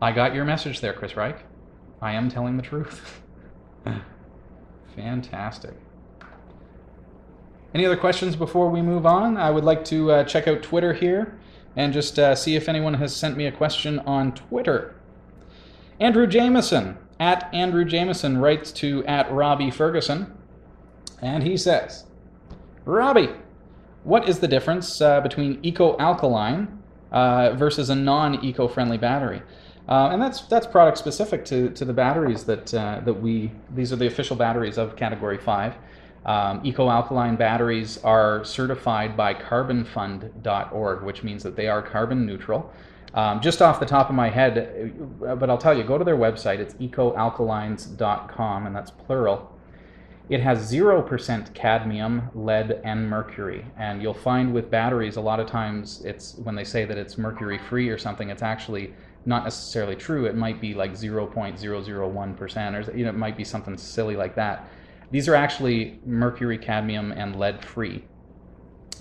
I 0.00 0.12
got 0.12 0.34
your 0.34 0.44
message 0.44 0.80
there, 0.80 0.92
Chris 0.92 1.16
Reich. 1.16 1.44
I 2.00 2.12
am 2.12 2.30
telling 2.30 2.56
the 2.56 2.62
truth. 2.62 3.20
Fantastic. 4.96 5.74
Any 7.74 7.86
other 7.86 7.96
questions 7.96 8.34
before 8.34 8.68
we 8.70 8.82
move 8.82 9.06
on? 9.06 9.36
I 9.36 9.50
would 9.50 9.64
like 9.64 9.84
to 9.86 10.10
uh, 10.10 10.24
check 10.24 10.48
out 10.48 10.62
Twitter 10.62 10.92
here 10.92 11.38
and 11.76 11.92
just 11.92 12.18
uh, 12.18 12.34
see 12.34 12.56
if 12.56 12.68
anyone 12.68 12.94
has 12.94 13.14
sent 13.14 13.36
me 13.36 13.46
a 13.46 13.52
question 13.52 14.00
on 14.00 14.32
Twitter. 14.32 14.94
Andrew 16.00 16.26
Jameson, 16.26 16.96
at 17.20 17.52
Andrew 17.54 17.84
Jameson, 17.84 18.38
writes 18.38 18.72
to 18.72 19.04
at 19.04 19.30
Robbie 19.30 19.70
Ferguson, 19.70 20.32
and 21.20 21.42
he 21.42 21.56
says, 21.56 22.06
Robbie, 22.84 23.28
what 24.04 24.28
is 24.28 24.38
the 24.38 24.48
difference 24.48 25.00
uh, 25.00 25.20
between 25.20 25.58
eco-alkaline 25.62 26.78
uh, 27.12 27.52
versus 27.54 27.90
a 27.90 27.94
non-eco-friendly 27.94 28.98
battery? 28.98 29.42
Uh, 29.88 30.10
and 30.12 30.22
that's 30.22 30.42
that's 30.42 30.66
product 30.66 30.98
specific 30.98 31.44
to, 31.44 31.70
to 31.70 31.84
the 31.84 31.92
batteries 31.92 32.44
that 32.44 32.72
uh, 32.72 33.00
that 33.04 33.14
we 33.14 33.50
these 33.74 33.92
are 33.92 33.96
the 33.96 34.06
official 34.06 34.36
batteries 34.36 34.78
of 34.78 34.94
Category 34.94 35.38
Five. 35.38 35.74
Um, 36.24 36.60
eco-alkaline 36.64 37.36
batteries 37.36 37.98
are 38.04 38.44
certified 38.44 39.16
by 39.16 39.32
CarbonFund.org, 39.32 41.02
which 41.02 41.22
means 41.22 41.42
that 41.42 41.56
they 41.56 41.66
are 41.66 41.80
carbon 41.80 42.26
neutral. 42.26 42.70
Um, 43.14 43.40
just 43.40 43.62
off 43.62 43.80
the 43.80 43.86
top 43.86 44.10
of 44.10 44.14
my 44.14 44.28
head, 44.28 44.92
uh, 45.26 45.34
but 45.34 45.48
I'll 45.50 45.58
tell 45.58 45.76
you, 45.76 45.82
go 45.82 45.98
to 45.98 46.04
their 46.04 46.16
website. 46.16 46.58
It's 46.58 46.74
ecoalkalines.com, 46.74 48.66
and 48.66 48.76
that's 48.76 48.90
plural. 48.90 49.50
It 50.30 50.40
has 50.40 50.72
0% 50.72 51.54
cadmium, 51.54 52.30
lead, 52.34 52.80
and 52.84 53.10
mercury. 53.10 53.66
And 53.76 54.00
you'll 54.00 54.14
find 54.14 54.54
with 54.54 54.70
batteries, 54.70 55.16
a 55.16 55.20
lot 55.20 55.40
of 55.40 55.48
times 55.48 56.02
it's 56.04 56.36
when 56.36 56.54
they 56.54 56.62
say 56.62 56.84
that 56.84 56.96
it's 56.96 57.18
mercury 57.18 57.58
free 57.58 57.88
or 57.88 57.98
something, 57.98 58.30
it's 58.30 58.42
actually 58.42 58.94
not 59.26 59.42
necessarily 59.42 59.96
true. 59.96 60.26
It 60.26 60.36
might 60.36 60.60
be 60.60 60.72
like 60.72 60.92
0.001%, 60.92 62.88
or 62.88 62.96
you 62.96 63.04
know, 63.04 63.10
it 63.10 63.16
might 63.16 63.36
be 63.36 63.42
something 63.42 63.76
silly 63.76 64.14
like 64.14 64.36
that. 64.36 64.68
These 65.10 65.28
are 65.28 65.34
actually 65.34 65.98
mercury, 66.06 66.58
cadmium, 66.58 67.10
and 67.10 67.34
lead 67.34 67.64
free 67.64 68.04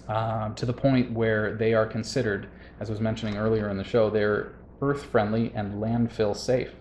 um, 0.07 0.55
to 0.55 0.65
the 0.65 0.73
point 0.73 1.11
where 1.11 1.55
they 1.55 1.75
are 1.75 1.85
considered, 1.85 2.49
as 2.79 2.89
I 2.89 2.93
was 2.93 2.99
mentioning 2.99 3.37
earlier 3.37 3.69
in 3.69 3.77
the 3.77 3.83
show, 3.83 4.09
they're 4.09 4.55
earth 4.81 5.05
friendly 5.05 5.51
and 5.53 5.75
landfill 5.75 6.35
safe. 6.35 6.71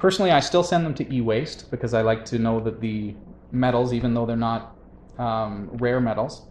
Personally, 0.00 0.30
I 0.30 0.40
still 0.40 0.62
send 0.62 0.86
them 0.86 0.94
to 0.94 1.14
e-waste 1.14 1.70
because 1.70 1.92
I 1.92 2.00
like 2.00 2.24
to 2.26 2.38
know 2.38 2.58
that 2.60 2.80
the 2.80 3.14
metals, 3.52 3.92
even 3.92 4.14
though 4.14 4.24
they're 4.24 4.34
not 4.34 4.74
um, 5.18 5.68
rare 5.74 6.00
metals, 6.00 6.46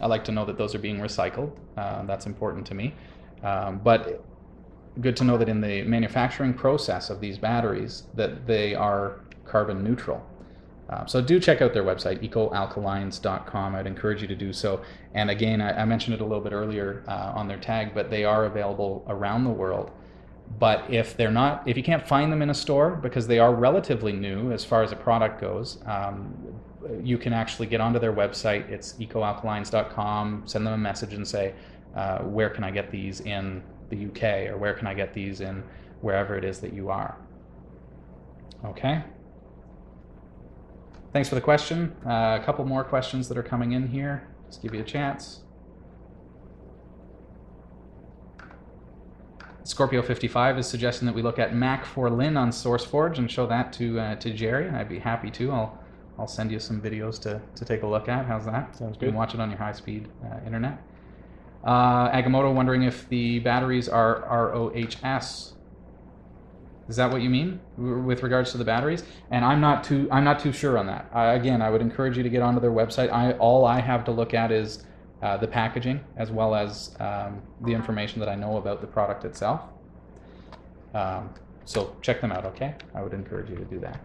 I 0.00 0.06
like 0.06 0.24
to 0.24 0.32
know 0.32 0.46
that 0.46 0.56
those 0.56 0.74
are 0.74 0.78
being 0.78 0.96
recycled. 0.96 1.54
Uh, 1.76 2.06
that's 2.06 2.24
important 2.24 2.64
to 2.68 2.74
me. 2.74 2.94
Um, 3.42 3.78
but 3.84 4.24
good 5.02 5.18
to 5.18 5.24
know 5.24 5.36
that 5.36 5.50
in 5.50 5.60
the 5.60 5.82
manufacturing 5.82 6.54
process 6.54 7.10
of 7.10 7.20
these 7.20 7.36
batteries, 7.36 8.04
that 8.14 8.46
they 8.46 8.74
are 8.74 9.20
carbon 9.44 9.84
neutral. 9.84 10.26
Uh, 10.88 11.04
so 11.04 11.20
do 11.20 11.38
check 11.38 11.60
out 11.60 11.74
their 11.74 11.84
website, 11.84 12.26
ecoalkalines.com. 12.26 13.74
I'd 13.74 13.86
encourage 13.86 14.22
you 14.22 14.28
to 14.28 14.34
do 14.34 14.50
so. 14.50 14.80
And 15.12 15.28
again, 15.28 15.60
I, 15.60 15.82
I 15.82 15.84
mentioned 15.84 16.14
it 16.14 16.22
a 16.22 16.24
little 16.24 16.42
bit 16.42 16.54
earlier 16.54 17.04
uh, 17.06 17.32
on 17.34 17.48
their 17.48 17.58
tag, 17.58 17.94
but 17.94 18.08
they 18.08 18.24
are 18.24 18.46
available 18.46 19.04
around 19.08 19.44
the 19.44 19.50
world. 19.50 19.90
But 20.58 20.90
if 20.90 21.16
they're 21.16 21.30
not, 21.30 21.66
if 21.66 21.76
you 21.76 21.82
can't 21.82 22.06
find 22.06 22.32
them 22.32 22.42
in 22.42 22.50
a 22.50 22.54
store 22.54 22.90
because 22.90 23.26
they 23.26 23.38
are 23.38 23.54
relatively 23.54 24.12
new 24.12 24.52
as 24.52 24.64
far 24.64 24.82
as 24.82 24.92
a 24.92 24.96
product 24.96 25.40
goes, 25.40 25.78
um, 25.86 26.34
you 27.02 27.18
can 27.18 27.32
actually 27.32 27.66
get 27.66 27.80
onto 27.80 27.98
their 27.98 28.12
website. 28.12 28.68
It's 28.68 28.94
ecoalkalines.com. 28.94 30.42
Send 30.46 30.66
them 30.66 30.74
a 30.74 30.78
message 30.78 31.14
and 31.14 31.26
say, 31.26 31.54
uh, 31.94 32.18
where 32.18 32.50
can 32.50 32.64
I 32.64 32.70
get 32.70 32.90
these 32.90 33.20
in 33.20 33.62
the 33.90 34.06
UK 34.06 34.50
or 34.50 34.56
where 34.56 34.74
can 34.74 34.86
I 34.86 34.94
get 34.94 35.12
these 35.12 35.40
in 35.40 35.62
wherever 36.00 36.36
it 36.36 36.44
is 36.44 36.58
that 36.60 36.72
you 36.72 36.90
are. 36.90 37.16
Okay. 38.64 39.02
Thanks 41.12 41.28
for 41.28 41.34
the 41.34 41.40
question. 41.40 41.94
Uh, 42.06 42.38
a 42.40 42.42
couple 42.44 42.64
more 42.64 42.84
questions 42.84 43.28
that 43.28 43.36
are 43.36 43.42
coming 43.42 43.72
in 43.72 43.88
here. 43.88 44.28
Just 44.46 44.62
give 44.62 44.74
you 44.74 44.80
a 44.80 44.84
chance. 44.84 45.40
Scorpio 49.64 50.02
55 50.02 50.58
is 50.58 50.66
suggesting 50.66 51.06
that 51.06 51.14
we 51.14 51.22
look 51.22 51.38
at 51.38 51.52
Mac4Lin 51.52 52.36
on 52.36 52.50
SourceForge 52.50 53.18
and 53.18 53.30
show 53.30 53.46
that 53.46 53.72
to 53.74 53.98
uh, 54.00 54.14
to 54.16 54.32
Gerry. 54.32 54.68
I'd 54.68 54.88
be 54.88 54.98
happy 54.98 55.30
to. 55.32 55.52
I'll 55.52 55.78
I'll 56.18 56.26
send 56.26 56.50
you 56.52 56.58
some 56.58 56.80
videos 56.80 57.20
to, 57.22 57.40
to 57.54 57.64
take 57.64 57.82
a 57.82 57.86
look 57.86 58.08
at. 58.08 58.26
How's 58.26 58.44
that? 58.44 58.76
Sounds 58.76 58.96
You 58.96 59.00
good. 59.00 59.06
can 59.06 59.14
watch 59.14 59.34
it 59.34 59.40
on 59.40 59.50
your 59.50 59.58
high 59.58 59.72
speed 59.72 60.08
uh, 60.24 60.44
internet. 60.44 60.78
Uh, 61.64 62.10
Agamotto 62.10 62.52
wondering 62.52 62.82
if 62.82 63.08
the 63.08 63.38
batteries 63.38 63.88
are 63.88 64.20
ROHS. 64.28 65.54
Is 66.88 66.96
that 66.96 67.10
what 67.10 67.22
you 67.22 67.30
mean 67.30 67.60
with 67.78 68.22
regards 68.22 68.50
to 68.52 68.58
the 68.58 68.64
batteries? 68.64 69.04
And 69.30 69.44
I'm 69.44 69.60
not 69.60 69.84
too 69.84 70.08
I'm 70.10 70.24
not 70.24 70.40
too 70.40 70.52
sure 70.52 70.76
on 70.76 70.86
that. 70.88 71.08
I, 71.14 71.34
again, 71.34 71.62
I 71.62 71.70
would 71.70 71.80
encourage 71.80 72.16
you 72.16 72.22
to 72.24 72.28
get 72.28 72.42
onto 72.42 72.60
their 72.60 72.72
website. 72.72 73.10
I 73.12 73.32
all 73.34 73.64
I 73.64 73.80
have 73.80 74.04
to 74.04 74.10
look 74.10 74.34
at 74.34 74.50
is 74.50 74.84
uh, 75.22 75.36
the 75.36 75.46
packaging 75.46 76.00
as 76.16 76.30
well 76.30 76.54
as 76.54 76.96
um, 77.00 77.40
the 77.62 77.72
information 77.72 78.18
that 78.20 78.28
I 78.28 78.34
know 78.34 78.56
about 78.56 78.80
the 78.80 78.86
product 78.86 79.24
itself. 79.24 79.62
Um, 80.94 81.30
so 81.64 81.96
check 82.02 82.20
them 82.20 82.32
out, 82.32 82.44
okay? 82.44 82.74
I 82.94 83.02
would 83.02 83.14
encourage 83.14 83.48
you 83.48 83.56
to 83.56 83.64
do 83.64 83.78
that. 83.80 84.00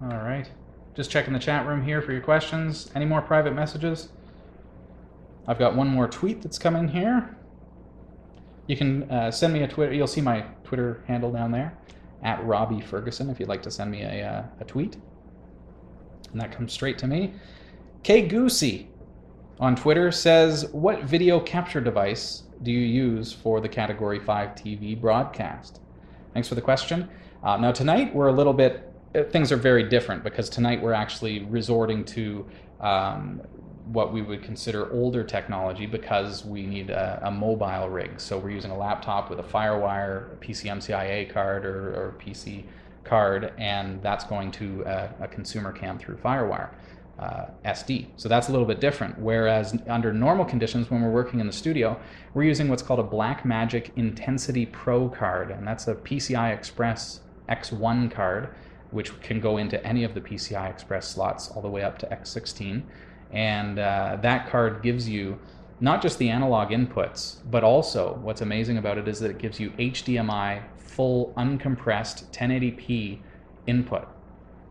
All 0.00 0.18
right. 0.18 0.48
Just 0.94 1.10
checking 1.10 1.32
the 1.32 1.38
chat 1.38 1.66
room 1.66 1.82
here 1.84 2.00
for 2.00 2.12
your 2.12 2.20
questions. 2.20 2.90
Any 2.94 3.04
more 3.04 3.20
private 3.20 3.54
messages? 3.54 4.08
I've 5.46 5.58
got 5.58 5.76
one 5.76 5.88
more 5.88 6.08
tweet 6.08 6.42
that's 6.42 6.58
come 6.58 6.74
in 6.76 6.88
here. 6.88 7.36
You 8.66 8.76
can 8.76 9.10
uh, 9.10 9.30
send 9.30 9.52
me 9.52 9.62
a 9.62 9.68
Twitter. 9.68 9.92
You'll 9.92 10.06
see 10.06 10.20
my 10.20 10.44
Twitter 10.64 11.02
handle 11.06 11.32
down 11.32 11.52
there. 11.52 11.76
at 12.22 12.44
Robbie 12.44 12.80
Ferguson 12.80 13.30
if 13.30 13.38
you'd 13.38 13.48
like 13.48 13.62
to 13.62 13.70
send 13.70 13.90
me 13.90 14.02
a, 14.02 14.26
uh, 14.26 14.42
a 14.60 14.64
tweet. 14.64 14.96
And 16.32 16.40
that 16.40 16.52
comes 16.52 16.72
straight 16.72 16.98
to 16.98 17.06
me. 17.06 17.34
K 18.02 18.26
Goosey 18.26 18.88
on 19.60 19.74
Twitter 19.76 20.10
says, 20.12 20.68
What 20.72 21.04
video 21.04 21.40
capture 21.40 21.80
device 21.80 22.44
do 22.62 22.70
you 22.70 22.80
use 22.80 23.32
for 23.32 23.60
the 23.60 23.68
Category 23.68 24.18
5 24.20 24.50
TV 24.50 25.00
broadcast? 25.00 25.80
Thanks 26.32 26.48
for 26.48 26.54
the 26.54 26.60
question. 26.60 27.08
Uh, 27.42 27.56
now, 27.56 27.72
tonight 27.72 28.14
we're 28.14 28.28
a 28.28 28.32
little 28.32 28.52
bit, 28.52 28.92
uh, 29.14 29.24
things 29.24 29.52
are 29.52 29.56
very 29.56 29.88
different 29.88 30.24
because 30.24 30.48
tonight 30.48 30.80
we're 30.82 30.92
actually 30.92 31.44
resorting 31.44 32.04
to 32.04 32.46
um, 32.80 33.40
what 33.86 34.12
we 34.12 34.22
would 34.22 34.42
consider 34.42 34.92
older 34.92 35.24
technology 35.24 35.86
because 35.86 36.44
we 36.44 36.66
need 36.66 36.90
a, 36.90 37.20
a, 37.24 37.30
mobile 37.30 37.88
rig. 37.88 38.20
So 38.20 38.38
we're 38.38 38.50
using 38.50 38.70
a 38.70 38.76
laptop 38.76 39.30
with 39.30 39.40
a 39.40 39.42
FireWire, 39.42 40.36
PCMCIA 40.38 41.32
card, 41.32 41.64
or, 41.64 41.94
or 41.94 42.14
PC 42.20 42.64
card, 43.04 43.52
and 43.58 44.02
that's 44.02 44.24
going 44.24 44.50
to 44.52 44.82
a, 44.86 45.10
a 45.20 45.28
consumer 45.28 45.72
cam 45.72 45.98
through 45.98 46.16
FireWire. 46.16 46.70
Uh, 47.18 47.50
SD. 47.64 48.06
So 48.14 48.28
that's 48.28 48.48
a 48.48 48.52
little 48.52 48.64
bit 48.64 48.78
different. 48.78 49.18
Whereas 49.18 49.76
under 49.88 50.12
normal 50.12 50.44
conditions, 50.44 50.88
when 50.88 51.02
we're 51.02 51.10
working 51.10 51.40
in 51.40 51.48
the 51.48 51.52
studio, 51.52 51.98
we're 52.32 52.44
using 52.44 52.68
what's 52.68 52.80
called 52.80 53.00
a 53.00 53.02
Blackmagic 53.02 53.90
Intensity 53.96 54.66
Pro 54.66 55.08
card, 55.08 55.50
and 55.50 55.66
that's 55.66 55.88
a 55.88 55.96
PCI 55.96 56.54
Express 56.54 57.22
X1 57.48 58.12
card, 58.12 58.54
which 58.92 59.20
can 59.20 59.40
go 59.40 59.56
into 59.56 59.84
any 59.84 60.04
of 60.04 60.14
the 60.14 60.20
PCI 60.20 60.70
Express 60.70 61.08
slots 61.08 61.50
all 61.50 61.60
the 61.60 61.68
way 61.68 61.82
up 61.82 61.98
to 61.98 62.06
X16. 62.06 62.84
And 63.32 63.78
uh, 63.78 64.18
that 64.22 64.48
card 64.48 64.82
gives 64.82 65.08
you 65.08 65.38
not 65.80 66.02
just 66.02 66.18
the 66.18 66.28
analog 66.28 66.70
inputs, 66.70 67.38
but 67.50 67.62
also 67.62 68.18
what's 68.22 68.40
amazing 68.40 68.78
about 68.78 68.98
it 68.98 69.06
is 69.06 69.20
that 69.20 69.30
it 69.30 69.38
gives 69.38 69.60
you 69.60 69.70
HDMI 69.70 70.62
full 70.98 71.32
uncompressed 71.36 72.24
1080p 72.32 73.20
input 73.68 74.08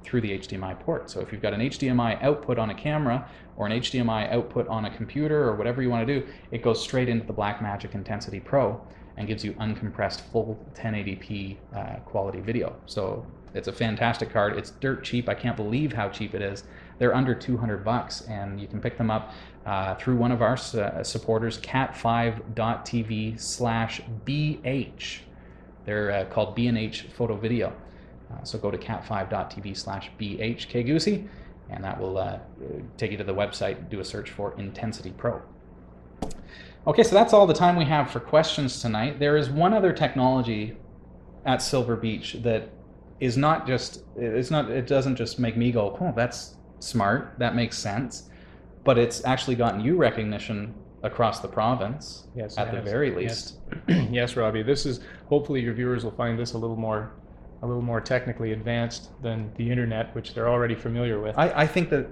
through 0.03 0.19
the 0.19 0.37
HDMI 0.37 0.77
port. 0.77 1.09
So 1.09 1.21
if 1.21 1.31
you've 1.31 1.41
got 1.41 1.53
an 1.53 1.61
HDMI 1.61 2.21
output 2.21 2.59
on 2.59 2.69
a 2.69 2.75
camera 2.75 3.29
or 3.55 3.65
an 3.65 3.71
HDMI 3.71 4.29
output 4.33 4.67
on 4.67 4.83
a 4.83 4.93
computer 4.93 5.41
or 5.41 5.55
whatever 5.55 5.81
you 5.81 5.89
want 5.89 6.05
to 6.05 6.19
do, 6.19 6.27
it 6.51 6.61
goes 6.61 6.83
straight 6.83 7.07
into 7.07 7.25
the 7.25 7.33
Blackmagic 7.33 7.95
Intensity 7.95 8.41
Pro 8.41 8.77
and 9.15 9.25
gives 9.25 9.45
you 9.45 9.53
uncompressed 9.53 10.19
full 10.33 10.59
1080p 10.75 11.55
uh, 11.73 11.95
quality 12.03 12.41
video. 12.41 12.75
So 12.87 13.25
it's 13.53 13.69
a 13.69 13.73
fantastic 13.73 14.29
card. 14.29 14.57
It's 14.57 14.71
dirt 14.71 15.05
cheap. 15.05 15.29
I 15.29 15.33
can't 15.33 15.55
believe 15.55 15.93
how 15.93 16.09
cheap 16.09 16.35
it 16.35 16.41
is. 16.41 16.65
They're 16.99 17.15
under 17.15 17.33
200 17.33 17.85
bucks, 17.85 18.21
and 18.27 18.59
you 18.59 18.67
can 18.67 18.81
pick 18.81 18.97
them 18.97 19.09
up 19.09 19.31
uh, 19.65 19.95
through 19.95 20.17
one 20.17 20.33
of 20.33 20.41
our 20.41 20.55
uh, 20.55 21.03
supporters, 21.03 21.57
cat5.tv 21.61 23.39
slash 23.39 24.01
bh. 24.25 25.19
They're 25.87 26.11
uh, 26.11 26.25
called 26.25 26.53
B&H 26.53 27.03
Photo 27.15 27.37
Video. 27.37 27.73
Uh, 28.29 28.43
so 28.43 28.59
go 28.59 28.69
to 28.69 28.77
cat5.tv 28.77 29.75
slash 29.75 30.11
bhkgoosey, 30.19 31.25
and 31.69 31.81
that 31.81 31.97
will 31.97 32.17
uh, 32.17 32.39
take 32.97 33.11
you 33.11 33.17
to 33.17 33.23
the 33.23 33.33
website. 33.33 33.89
Do 33.89 34.01
a 34.01 34.03
search 34.03 34.29
for 34.29 34.53
Intensity 34.59 35.11
Pro. 35.11 35.41
Okay, 36.85 37.03
so 37.03 37.15
that's 37.15 37.31
all 37.31 37.47
the 37.47 37.53
time 37.53 37.77
we 37.77 37.85
have 37.85 38.11
for 38.11 38.19
questions 38.19 38.81
tonight. 38.81 39.17
There 39.17 39.37
is 39.37 39.49
one 39.49 39.73
other 39.73 39.93
technology 39.93 40.75
at 41.45 41.61
Silver 41.61 41.95
Beach 41.95 42.33
that 42.43 42.69
is 43.21 43.37
not 43.37 43.65
just 43.65 44.03
it's 44.17 44.51
not 44.51 44.69
it 44.69 44.87
doesn't 44.87 45.15
just 45.15 45.39
make 45.39 45.55
me 45.55 45.71
go, 45.71 45.97
oh, 46.01 46.13
that's 46.13 46.55
smart, 46.79 47.33
that 47.39 47.55
makes 47.55 47.77
sense, 47.77 48.29
but 48.83 48.97
it's 48.97 49.23
actually 49.23 49.55
gotten 49.55 49.79
you 49.79 49.95
recognition 49.95 50.75
across 51.03 51.39
the 51.39 51.47
province 51.47 52.25
Yes, 52.33 52.57
at 52.57 52.71
the 52.71 52.77
has. 52.77 52.89
very 52.89 53.23
Yes. 53.23 53.57
least. 53.87 54.11
yes, 54.11 54.35
Robbie. 54.35 54.63
This 54.63 54.85
is 54.85 54.99
hopefully 55.27 55.61
your 55.61 55.73
viewers 55.73 56.03
will 56.03 56.11
find 56.11 56.37
this 56.39 56.53
a 56.53 56.57
little 56.57 56.75
more, 56.75 57.11
a 57.61 57.67
little 57.67 57.81
more 57.83 58.01
technically 58.01 58.51
advanced 58.51 59.11
than 59.21 59.51
the 59.57 59.69
internet, 59.69 60.13
which 60.15 60.33
they're 60.33 60.49
already 60.49 60.75
familiar 60.75 61.19
with. 61.19 61.37
I, 61.37 61.49
I 61.63 61.67
think 61.67 61.89
that 61.91 62.07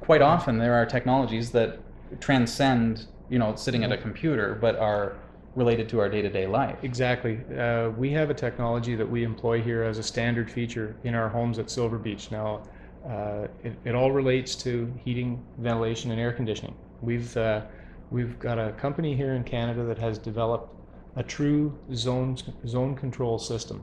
quite 0.00 0.22
often 0.22 0.58
there 0.58 0.74
are 0.74 0.84
technologies 0.84 1.50
that 1.52 1.80
transcend, 2.20 3.06
you 3.28 3.38
know, 3.38 3.54
sitting 3.56 3.84
at 3.84 3.92
a 3.92 3.96
computer, 3.96 4.54
but 4.60 4.76
are 4.76 5.16
related 5.54 5.88
to 5.88 6.00
our 6.00 6.08
day-to-day 6.08 6.46
life. 6.46 6.76
Exactly. 6.82 7.40
Uh, 7.58 7.88
we 7.96 8.12
have 8.12 8.28
a 8.28 8.34
technology 8.34 8.94
that 8.94 9.10
we 9.10 9.24
employ 9.24 9.62
here 9.62 9.82
as 9.82 9.96
a 9.96 10.02
standard 10.02 10.50
feature 10.50 10.94
in 11.04 11.14
our 11.14 11.30
homes 11.30 11.58
at 11.58 11.70
Silver 11.70 11.96
Beach. 11.96 12.30
Now, 12.30 12.62
uh, 13.08 13.46
it, 13.64 13.72
it 13.84 13.94
all 13.94 14.12
relates 14.12 14.54
to 14.56 14.92
heating, 15.02 15.42
ventilation, 15.58 16.10
and 16.10 16.20
air 16.20 16.32
conditioning. 16.32 16.74
We've 17.00 17.34
uh, 17.38 17.62
we've 18.10 18.38
got 18.38 18.58
a 18.58 18.72
company 18.72 19.16
here 19.16 19.34
in 19.34 19.44
Canada 19.44 19.84
that 19.84 19.98
has 19.98 20.18
developed 20.18 20.74
a 21.16 21.22
true 21.22 21.76
zone 21.94 22.36
zone 22.66 22.94
control 22.94 23.38
system. 23.38 23.82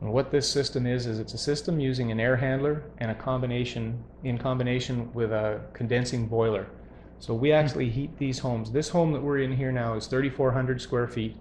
And 0.00 0.12
what 0.12 0.32
this 0.32 0.48
system 0.48 0.86
is 0.86 1.06
is 1.06 1.20
it's 1.20 1.34
a 1.34 1.38
system 1.38 1.78
using 1.78 2.10
an 2.10 2.18
air 2.18 2.36
handler 2.36 2.82
and 2.98 3.10
a 3.10 3.14
combination 3.14 4.02
in 4.24 4.36
combination 4.36 5.12
with 5.14 5.30
a 5.30 5.60
condensing 5.72 6.26
boiler. 6.26 6.66
So 7.20 7.34
we 7.34 7.50
hmm. 7.50 7.54
actually 7.54 7.88
heat 7.88 8.18
these 8.18 8.40
homes. 8.40 8.72
This 8.72 8.88
home 8.88 9.12
that 9.12 9.22
we're 9.22 9.38
in 9.38 9.56
here 9.56 9.70
now 9.70 9.94
is 9.94 10.08
3,400 10.08 10.80
square 10.82 11.06
feet 11.06 11.36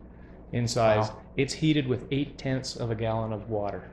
in 0.51 0.67
size. 0.67 1.09
Wow. 1.09 1.21
It's 1.37 1.53
heated 1.53 1.87
with 1.87 2.05
eight 2.11 2.37
tenths 2.37 2.75
of 2.75 2.91
a 2.91 2.95
gallon 2.95 3.33
of 3.33 3.49
water. 3.49 3.91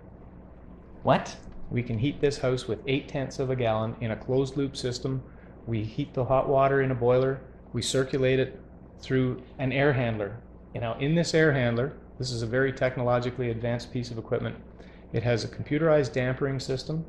What? 1.02 1.34
We 1.70 1.82
can 1.82 1.98
heat 1.98 2.20
this 2.20 2.38
house 2.38 2.68
with 2.68 2.80
eight 2.86 3.08
tenths 3.08 3.38
of 3.38 3.48
a 3.48 3.56
gallon 3.56 3.96
in 4.02 4.10
a 4.10 4.16
closed 4.16 4.56
loop 4.56 4.76
system. 4.76 5.22
We 5.66 5.82
heat 5.82 6.12
the 6.12 6.24
hot 6.26 6.46
water 6.46 6.82
in 6.82 6.90
a 6.90 6.94
boiler. 6.94 7.40
We 7.72 7.82
circulate 7.82 8.38
it 8.38 8.60
through 9.00 9.42
an 9.58 9.72
air 9.72 9.92
handler. 9.92 10.40
And 10.74 10.82
now, 10.82 10.98
in 10.98 11.14
this 11.14 11.34
air 11.34 11.52
handler, 11.52 11.94
this 12.18 12.30
is 12.30 12.42
a 12.42 12.46
very 12.46 12.72
technologically 12.72 13.50
advanced 13.50 13.92
piece 13.92 14.10
of 14.10 14.18
equipment. 14.18 14.56
It 15.12 15.22
has 15.22 15.44
a 15.44 15.48
computerized 15.48 16.12
dampering 16.12 16.60
system 16.60 17.04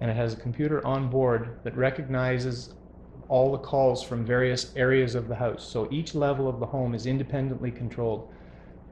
and 0.00 0.10
it 0.10 0.16
has 0.16 0.34
a 0.34 0.36
computer 0.36 0.84
on 0.86 1.08
board 1.08 1.58
that 1.62 1.76
recognizes 1.76 2.74
all 3.28 3.52
the 3.52 3.58
calls 3.58 4.02
from 4.02 4.24
various 4.24 4.72
areas 4.76 5.14
of 5.14 5.28
the 5.28 5.34
house. 5.34 5.66
So 5.66 5.88
each 5.90 6.14
level 6.14 6.48
of 6.48 6.60
the 6.60 6.66
home 6.66 6.94
is 6.94 7.06
independently 7.06 7.70
controlled. 7.70 8.28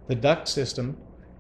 The 0.07 0.15
duct 0.15 0.49
system 0.49 0.97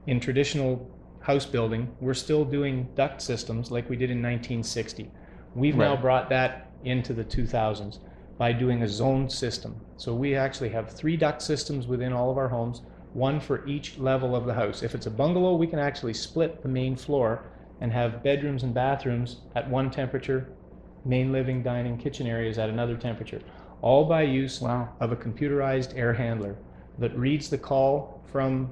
in 0.06 0.20
traditional 0.20 0.90
house 1.20 1.46
building, 1.46 1.94
we're 2.00 2.14
still 2.14 2.44
doing 2.44 2.88
duct 2.94 3.20
systems 3.22 3.70
like 3.70 3.88
we 3.88 3.96
did 3.96 4.10
in 4.10 4.18
1960. 4.18 5.10
We've 5.54 5.76
now 5.76 5.96
brought 5.96 6.28
that 6.30 6.70
into 6.84 7.14
the 7.14 7.24
2000s 7.24 7.98
by 8.38 8.52
doing 8.52 8.82
a 8.82 8.88
zone 8.88 9.30
system. 9.30 9.80
So 9.96 10.14
we 10.14 10.34
actually 10.34 10.70
have 10.70 10.90
three 10.90 11.16
duct 11.16 11.40
systems 11.42 11.86
within 11.86 12.12
all 12.12 12.30
of 12.30 12.38
our 12.38 12.48
homes, 12.48 12.82
one 13.12 13.38
for 13.38 13.66
each 13.66 13.98
level 13.98 14.34
of 14.34 14.44
the 14.44 14.54
house. 14.54 14.82
If 14.82 14.94
it's 14.94 15.06
a 15.06 15.10
bungalow, 15.10 15.54
we 15.54 15.68
can 15.68 15.78
actually 15.78 16.14
split 16.14 16.62
the 16.62 16.68
main 16.68 16.96
floor 16.96 17.44
and 17.80 17.92
have 17.92 18.22
bedrooms 18.24 18.62
and 18.62 18.74
bathrooms 18.74 19.42
at 19.54 19.70
one 19.70 19.90
temperature, 19.90 20.48
main 21.04 21.32
living, 21.32 21.62
dining, 21.62 21.96
kitchen 21.96 22.26
areas 22.26 22.58
at 22.58 22.70
another 22.70 22.96
temperature, 22.96 23.40
all 23.82 24.04
by 24.04 24.22
use 24.22 24.60
Wow. 24.60 24.88
of 25.00 25.12
a 25.12 25.16
computerized 25.16 25.96
air 25.96 26.14
handler 26.14 26.56
that 26.98 27.16
reads 27.16 27.50
the 27.50 27.58
call 27.58 28.20
from 28.32 28.70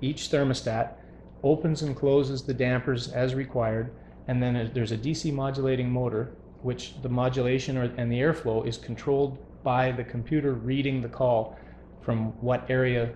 each 0.00 0.30
thermostat, 0.30 0.94
opens 1.42 1.82
and 1.82 1.96
closes 1.96 2.42
the 2.42 2.54
dampers 2.54 3.08
as 3.08 3.34
required, 3.34 3.90
and 4.28 4.42
then 4.42 4.70
there's 4.72 4.92
a 4.92 4.96
DC 4.96 5.32
modulating 5.32 5.90
motor, 5.90 6.30
which 6.62 7.00
the 7.02 7.08
modulation 7.08 7.76
or, 7.76 7.84
and 7.96 8.10
the 8.10 8.18
airflow 8.18 8.66
is 8.66 8.76
controlled 8.76 9.38
by 9.62 9.92
the 9.92 10.04
computer 10.04 10.54
reading 10.54 11.00
the 11.00 11.08
call 11.08 11.56
from 12.00 12.32
what 12.40 12.68
area 12.68 13.14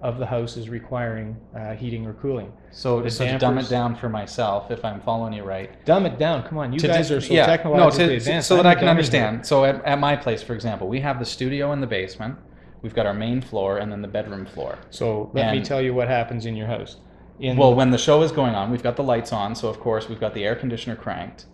of 0.00 0.18
the 0.18 0.26
house 0.26 0.56
is 0.56 0.68
requiring 0.68 1.36
uh, 1.56 1.74
heating 1.74 2.06
or 2.06 2.12
cooling. 2.14 2.52
So, 2.70 3.02
The 3.02 3.10
so 3.10 3.26
to 3.26 3.38
dumb 3.38 3.58
it 3.58 3.68
down 3.68 3.96
for 3.96 4.08
myself, 4.08 4.70
if 4.70 4.84
I'm 4.84 5.00
following 5.00 5.32
you 5.32 5.42
right, 5.42 5.84
Dumb 5.84 6.06
it 6.06 6.18
down. 6.18 6.44
Come 6.44 6.58
on, 6.58 6.72
you 6.72 6.78
guys 6.78 7.10
are 7.10 7.20
so 7.20 7.34
yeah, 7.34 7.46
technologically 7.46 8.04
no, 8.04 8.10
to, 8.10 8.16
advanced. 8.16 8.48
so 8.48 8.56
that 8.56 8.66
I 8.66 8.74
can 8.76 8.86
understand. 8.86 9.44
So 9.44 9.64
at, 9.64 9.84
at 9.84 9.98
my 9.98 10.14
place, 10.14 10.42
for 10.42 10.54
example, 10.54 10.86
we 10.86 11.00
have 11.00 11.18
the 11.18 11.24
studio 11.24 11.72
in 11.72 11.80
the 11.80 11.86
basement. 11.86 12.36
We've 12.80 12.94
got 12.94 13.06
our 13.06 13.14
main 13.14 13.40
floor 13.40 13.78
and 13.78 13.90
then 13.90 14.02
the 14.02 14.08
bedroom 14.08 14.46
floor. 14.46 14.78
So 14.90 15.30
let 15.34 15.52
me 15.52 15.62
tell 15.64 15.82
you 15.82 15.94
what 15.94 16.06
happens 16.06 16.46
in 16.46 16.54
your 16.54 16.68
house. 16.68 16.96
In 17.40 17.56
Well, 17.56 17.74
when 17.74 17.90
the 17.90 17.98
show 17.98 18.22
is 18.22 18.30
going 18.30 18.54
on, 18.54 18.70
we've 18.70 18.82
got 18.82 18.96
the 18.96 19.02
lights 19.02 19.32
on, 19.32 19.54
so 19.54 19.68
of 19.68 19.80
course 19.80 20.08
we've 20.08 20.20
got 20.20 20.34
the 20.34 20.44
air 20.44 20.54
conditioner 20.54 20.94
cranked. 20.94 21.46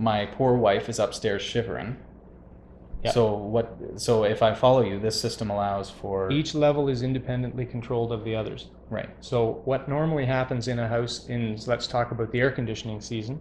My 0.00 0.24
poor 0.26 0.54
wife 0.54 0.88
is 0.88 0.98
upstairs 0.98 1.42
shivering. 1.42 1.96
Yeah. 3.04 3.12
So 3.12 3.34
what? 3.34 3.66
So 3.96 4.24
if 4.24 4.42
I 4.42 4.54
follow 4.54 4.82
you, 4.82 4.98
this 4.98 5.18
system 5.20 5.50
allows 5.50 5.90
for 5.90 6.30
each 6.32 6.54
level 6.54 6.88
is 6.88 7.02
independently 7.02 7.66
controlled 7.66 8.10
of 8.12 8.24
the 8.24 8.34
others. 8.34 8.68
right. 8.88 9.10
So 9.20 9.60
what 9.64 9.88
normally 9.88 10.26
happens 10.26 10.68
in 10.68 10.78
a 10.78 10.88
house 10.88 11.26
in 11.28 11.58
let's 11.66 11.86
talk 11.86 12.12
about 12.12 12.30
the 12.32 12.40
air 12.40 12.50
conditioning 12.50 13.00
season, 13.00 13.40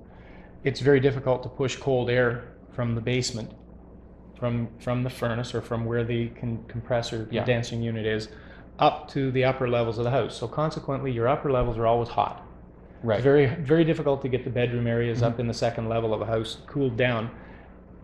it's 0.63 0.81
very 0.81 0.99
difficult 0.99 1.43
to 1.43 1.49
push 1.49 1.75
cold 1.77 2.09
air 2.09 2.29
from 2.75 2.93
the 2.95 3.01
basement, 3.01 3.51
from 4.39 4.67
from 4.79 5.03
the 5.03 5.09
furnace 5.09 5.53
or 5.55 5.61
from 5.61 5.85
where 5.85 6.03
the 6.03 6.27
con- 6.39 6.63
compressor 6.67 7.27
Yeah. 7.31 7.41
condensing 7.43 7.81
unit 7.81 8.05
is, 8.05 8.29
up 8.79 9.07
to 9.13 9.31
the 9.31 9.43
upper 9.45 9.67
levels 9.69 9.97
of 9.97 10.03
the 10.05 10.11
house. 10.11 10.35
So 10.37 10.45
consequently, 10.47 11.11
your 11.11 11.27
upper 11.27 11.51
levels 11.51 11.77
are 11.77 11.87
always 11.87 12.09
hot. 12.09 12.45
Right. 13.03 13.15
It's 13.17 13.23
very 13.23 13.47
very 13.47 13.83
difficult 13.85 14.21
to 14.23 14.27
get 14.27 14.43
the 14.43 14.49
bedroom 14.49 14.87
areas 14.87 15.23
up 15.23 15.39
in 15.39 15.47
the 15.47 15.53
second 15.53 15.87
level 15.89 16.13
of 16.13 16.21
a 16.21 16.25
house 16.25 16.57
cooled 16.67 16.97
down. 16.97 17.29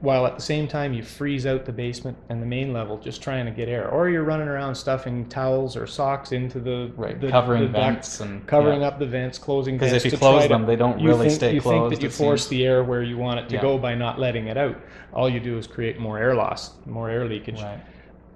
while 0.02 0.26
at 0.28 0.36
the 0.36 0.41
same 0.41 0.68
time 0.68 0.93
you 0.93 1.02
freeze 1.02 1.46
out 1.46 1.66
the 1.66 1.72
basement 1.72 2.18
and 2.30 2.41
the 2.41 2.46
main 2.46 2.74
level 2.74 2.98
just 2.98 3.24
trying 3.24 3.46
to 3.46 3.52
get 3.52 3.70
air, 3.70 3.89
or 3.89 4.10
you're 4.10 4.26
running 4.26 4.48
around 4.50 4.76
stuffing 4.76 5.26
towels 5.30 5.76
or 5.78 5.88
socks 5.88 6.34
into 6.34 6.60
the 6.60 6.91
Right, 6.98 7.20
the, 7.20 7.30
covering 7.32 7.62
the 7.64 7.70
vents 7.70 8.20
and- 8.20 8.46
covering 8.46 8.82
yeah. 8.82 8.88
up 8.88 9.00
the 9.00 9.06
vents, 9.06 9.39
closing 9.39 9.78
because 9.78 9.93
if 9.93 10.12
you 10.12 10.18
close 10.18 10.39
try 10.41 10.48
to- 10.48 10.54
them, 10.54 10.66
they 10.66 10.76
don't 10.76 11.00
you 11.00 11.08
really 11.08 11.30
think, 11.30 11.39
stay 11.39 11.54
You 11.56 11.62
closed, 11.62 11.91
think 11.91 12.02
that 12.02 12.06
you 12.06 12.10
force 12.12 12.41
seems. 12.43 12.50
the 12.50 12.66
air 12.66 12.84
where 12.84 13.04
you 13.04 13.18
want 13.18 13.39
it 13.39 13.48
to 13.50 13.56
Yeah. 13.56 13.62
go 13.62 13.78
by 13.78 13.96
not 13.96 14.20
letting 14.20 14.48
it 14.48 14.58
out. 14.58 14.76
All 15.14 15.30
you 15.30 15.39
do 15.39 15.58
is 15.58 15.66
create 15.66 15.98
more 15.98 16.20
air 16.20 16.36
loss, 16.36 16.76
more 16.86 17.10
air 17.10 17.26
leakage. 17.26 17.64
Right. 17.64 17.80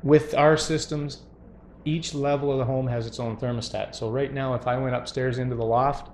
With 0.01 0.33
our 0.35 0.55
systems, 0.55 1.23
each 1.83 2.15
level 2.15 2.51
of 2.53 2.57
the 2.57 2.65
home 2.65 2.87
has 2.87 3.05
its 3.05 3.19
own 3.19 3.35
thermostat. 3.37 3.95
So 3.95 4.09
right 4.09 4.33
now, 4.33 4.53
if 4.55 4.65
I 4.65 4.77
went 4.77 4.95
upstairs 4.95 5.37
into 5.39 5.55
the 5.55 5.65
loft, 5.65 6.09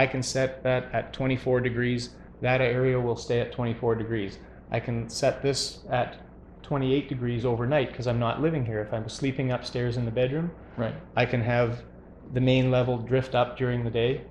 I 0.00 0.06
can 0.06 0.22
set 0.22 0.62
that 0.62 0.88
at 0.94 1.12
24 1.12 1.60
degrees. 1.60 2.10
That 2.40 2.62
area 2.62 2.98
will 2.98 3.16
stay 3.16 3.40
at 3.40 3.52
24 3.52 3.96
degrees. 3.96 4.38
I 4.70 4.80
can 4.80 5.10
set 5.10 5.42
this 5.42 5.80
at 5.90 6.16
28 6.62 7.06
degrees 7.06 7.44
overnight 7.44 7.88
because 7.90 8.06
I'm 8.06 8.18
not 8.18 8.40
living 8.40 8.64
here. 8.64 8.80
If 8.80 8.94
I'm 8.94 9.10
sleeping 9.10 9.52
upstairs 9.52 9.98
in 9.98 10.06
the 10.06 10.10
bedroom, 10.10 10.50
Right. 10.78 10.94
I 11.16 11.26
can 11.26 11.42
have 11.42 11.82
the 12.32 12.40
main 12.40 12.70
level 12.70 12.96
drift 12.96 13.34
up 13.34 13.58
during 13.58 13.84
the 13.84 13.90
day. 13.90 14.22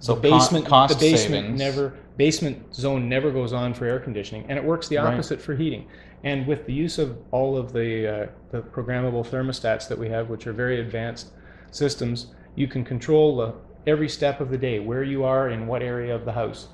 So 0.00 0.14
the 0.16 0.20
basement, 0.20 0.66
cost 0.66 0.98
the 0.98 1.00
basement 1.00 1.44
savings. 1.44 1.58
never 1.58 1.94
basement 2.18 2.74
zone 2.74 3.08
never 3.08 3.30
goes 3.30 3.54
on 3.54 3.72
for 3.72 3.86
air 3.86 3.98
conditioning, 3.98 4.44
and 4.50 4.58
it 4.58 4.64
works 4.64 4.86
the 4.88 4.96
Right. 4.96 5.14
opposite 5.14 5.40
for 5.40 5.54
heating. 5.54 5.86
And 6.24 6.46
with 6.46 6.66
the 6.66 6.74
use 6.74 6.98
of 6.98 7.16
all 7.30 7.56
of 7.56 7.72
the 7.72 8.06
uh, 8.06 8.26
the 8.50 8.60
programmable 8.60 9.24
thermostats 9.26 9.88
that 9.88 9.98
we 9.98 10.10
have, 10.10 10.28
which 10.28 10.46
are 10.46 10.52
very 10.52 10.78
advanced 10.80 11.30
systems, 11.70 12.34
you 12.54 12.66
can 12.68 12.84
control 12.84 13.36
the, 13.38 13.54
every 13.86 14.08
step 14.08 14.40
of 14.40 14.50
the 14.50 14.58
day, 14.58 14.78
where 14.78 15.02
you 15.02 15.24
are 15.24 15.48
in 15.48 15.66
what 15.66 15.82
area 15.82 16.14
of 16.14 16.24
the 16.24 16.32
house, 16.32 16.68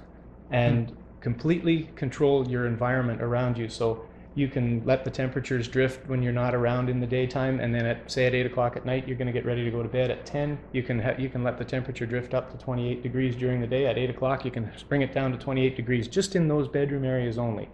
and 0.50 0.90
hmm. 0.90 0.96
completely 1.20 1.90
control 1.96 2.48
your 2.48 2.66
environment 2.66 3.22
around 3.22 3.58
you. 3.58 3.68
So 3.68 4.06
you 4.34 4.48
can 4.48 4.84
let 4.84 5.04
the 5.04 5.10
temperatures 5.10 5.66
drift 5.66 6.08
when 6.08 6.22
you're 6.22 6.32
not 6.32 6.54
around 6.54 6.88
in 6.88 7.00
the 7.00 7.06
daytime, 7.06 7.60
and 7.60 7.74
then 7.74 7.84
at 7.84 8.10
say 8.10 8.26
at 8.26 8.34
eight 8.34 8.46
o'clock 8.46 8.76
at 8.76 8.86
night, 8.86 9.06
you're 9.08 9.16
going 9.16 9.26
to 9.26 9.32
get 9.32 9.44
ready 9.44 9.64
to 9.64 9.70
go 9.70 9.82
to 9.82 9.88
bed. 9.88 10.10
At 10.10 10.24
ten, 10.24 10.58
you 10.72 10.82
can 10.82 11.00
ha- 11.00 11.16
you 11.18 11.28
can 11.28 11.42
let 11.42 11.58
the 11.58 11.64
temperature 11.64 12.06
drift 12.06 12.34
up 12.34 12.50
to 12.52 12.58
28 12.64 13.02
degrees 13.02 13.34
during 13.34 13.60
the 13.60 13.66
day. 13.66 13.86
At 13.86 13.98
eight 13.98 14.10
o'clock, 14.10 14.44
you 14.44 14.50
can 14.50 14.70
bring 14.88 15.02
it 15.02 15.12
down 15.12 15.32
to 15.32 15.38
28 15.38 15.76
degrees, 15.76 16.06
just 16.08 16.36
in 16.36 16.48
those 16.48 16.68
bedroom 16.68 17.04
areas 17.04 17.38
only. 17.38 17.68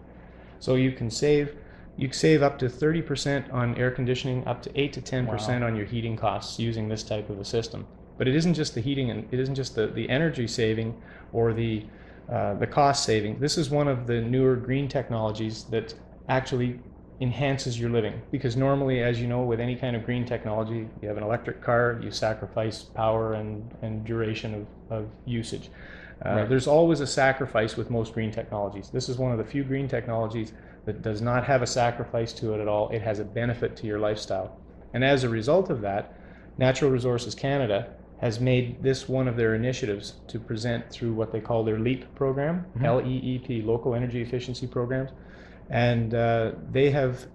So 0.59 0.75
you 0.75 0.91
can 0.91 1.09
save 1.09 1.55
you 1.97 2.07
can 2.07 2.17
save 2.17 2.43
up 2.43 2.59
to 2.59 2.67
30% 2.67 3.51
on 3.51 3.75
air 3.75 3.89
conditioning, 3.89 4.45
up 4.47 4.61
to 4.61 4.79
8 4.79 4.93
to 4.93 5.01
10% 5.01 5.65
on 5.65 5.75
your 5.75 5.87
heating 5.87 6.15
costs 6.15 6.59
using 6.59 6.87
this 6.87 7.01
type 7.01 7.27
of 7.31 7.39
a 7.39 7.45
system. 7.45 7.87
But 8.17 8.27
it 8.27 8.35
isn't 8.35 8.53
just 8.53 8.73
the 8.75 8.81
heating 8.81 9.11
and 9.11 9.27
it 9.31 9.39
isn't 9.39 9.55
just 9.55 9.75
the, 9.75 9.87
the 9.87 10.09
energy 10.09 10.47
saving 10.47 10.99
or 11.33 11.53
the 11.53 11.85
uh, 12.31 12.55
the 12.55 12.67
cost 12.67 13.05
saving. 13.05 13.39
This 13.39 13.57
is 13.57 13.69
one 13.69 13.87
of 13.87 14.05
the 14.05 14.19
newer 14.21 14.57
green 14.57 14.89
technologies 14.89 15.63
that 15.65 15.93
actually 16.27 16.79
enhances 17.21 17.79
your 17.79 17.89
living. 17.89 18.21
Because 18.31 18.57
normally 18.57 19.01
as 19.01 19.19
you 19.21 19.27
know 19.27 19.43
with 19.43 19.59
any 19.59 19.75
kind 19.75 19.95
of 19.95 20.05
green 20.05 20.25
technology 20.25 20.87
you 21.01 21.07
have 21.07 21.17
an 21.17 21.23
electric 21.23 21.61
car 21.61 21.99
you 22.03 22.11
sacrifice 22.11 22.83
power 22.83 23.33
and, 23.33 23.73
and 23.81 24.05
duration 24.05 24.53
of, 24.89 24.97
of 24.97 25.09
usage. 25.25 25.69
Uh, 26.25 26.29
Right. 26.29 26.49
there's 26.49 26.67
always 26.67 26.99
a 26.99 27.07
sacrifice 27.07 27.77
with 27.77 27.91
most 27.91 28.13
green 28.13 28.31
technologies. 28.31 28.89
This 28.89 29.07
is 29.07 29.17
one 29.17 29.31
of 29.31 29.37
the 29.37 29.43
few 29.43 29.63
green 29.63 29.87
technologies 29.87 30.51
that 30.85 31.01
does 31.01 31.21
not 31.21 31.43
have 31.45 31.61
a 31.61 31.67
sacrifice 31.67 32.33
to 32.33 32.55
it 32.55 32.59
at 32.59 32.67
all. 32.67 32.89
It 32.89 33.01
has 33.03 33.19
a 33.19 33.23
benefit 33.23 33.75
to 33.77 33.87
your 33.87 33.99
lifestyle. 33.99 34.59
And 34.93 35.03
as 35.03 35.23
a 35.23 35.29
result 35.29 35.69
of 35.69 35.81
that 35.81 36.13
natural 36.57 36.89
resources 36.89 37.35
canada 37.35 37.93
has 38.19 38.39
made 38.39 38.81
this 38.81 39.07
one 39.07 39.27
of 39.27 39.37
their 39.37 39.53
initiatives 39.53 40.15
to 40.27 40.39
present 40.39 40.89
through 40.89 41.13
what 41.13 41.31
they 41.31 41.39
call 41.39 41.63
their 41.63 41.77
LEEP 41.79 42.15
program, 42.15 42.65
L-E-E-P, 42.83 43.61
Local 43.61 43.93
Energy 43.93 44.21
Efficiency 44.21 44.65
Programs, 44.65 45.11
and 45.69 46.13
uh, 46.15 46.51
they 46.71 46.89
have 46.89 47.27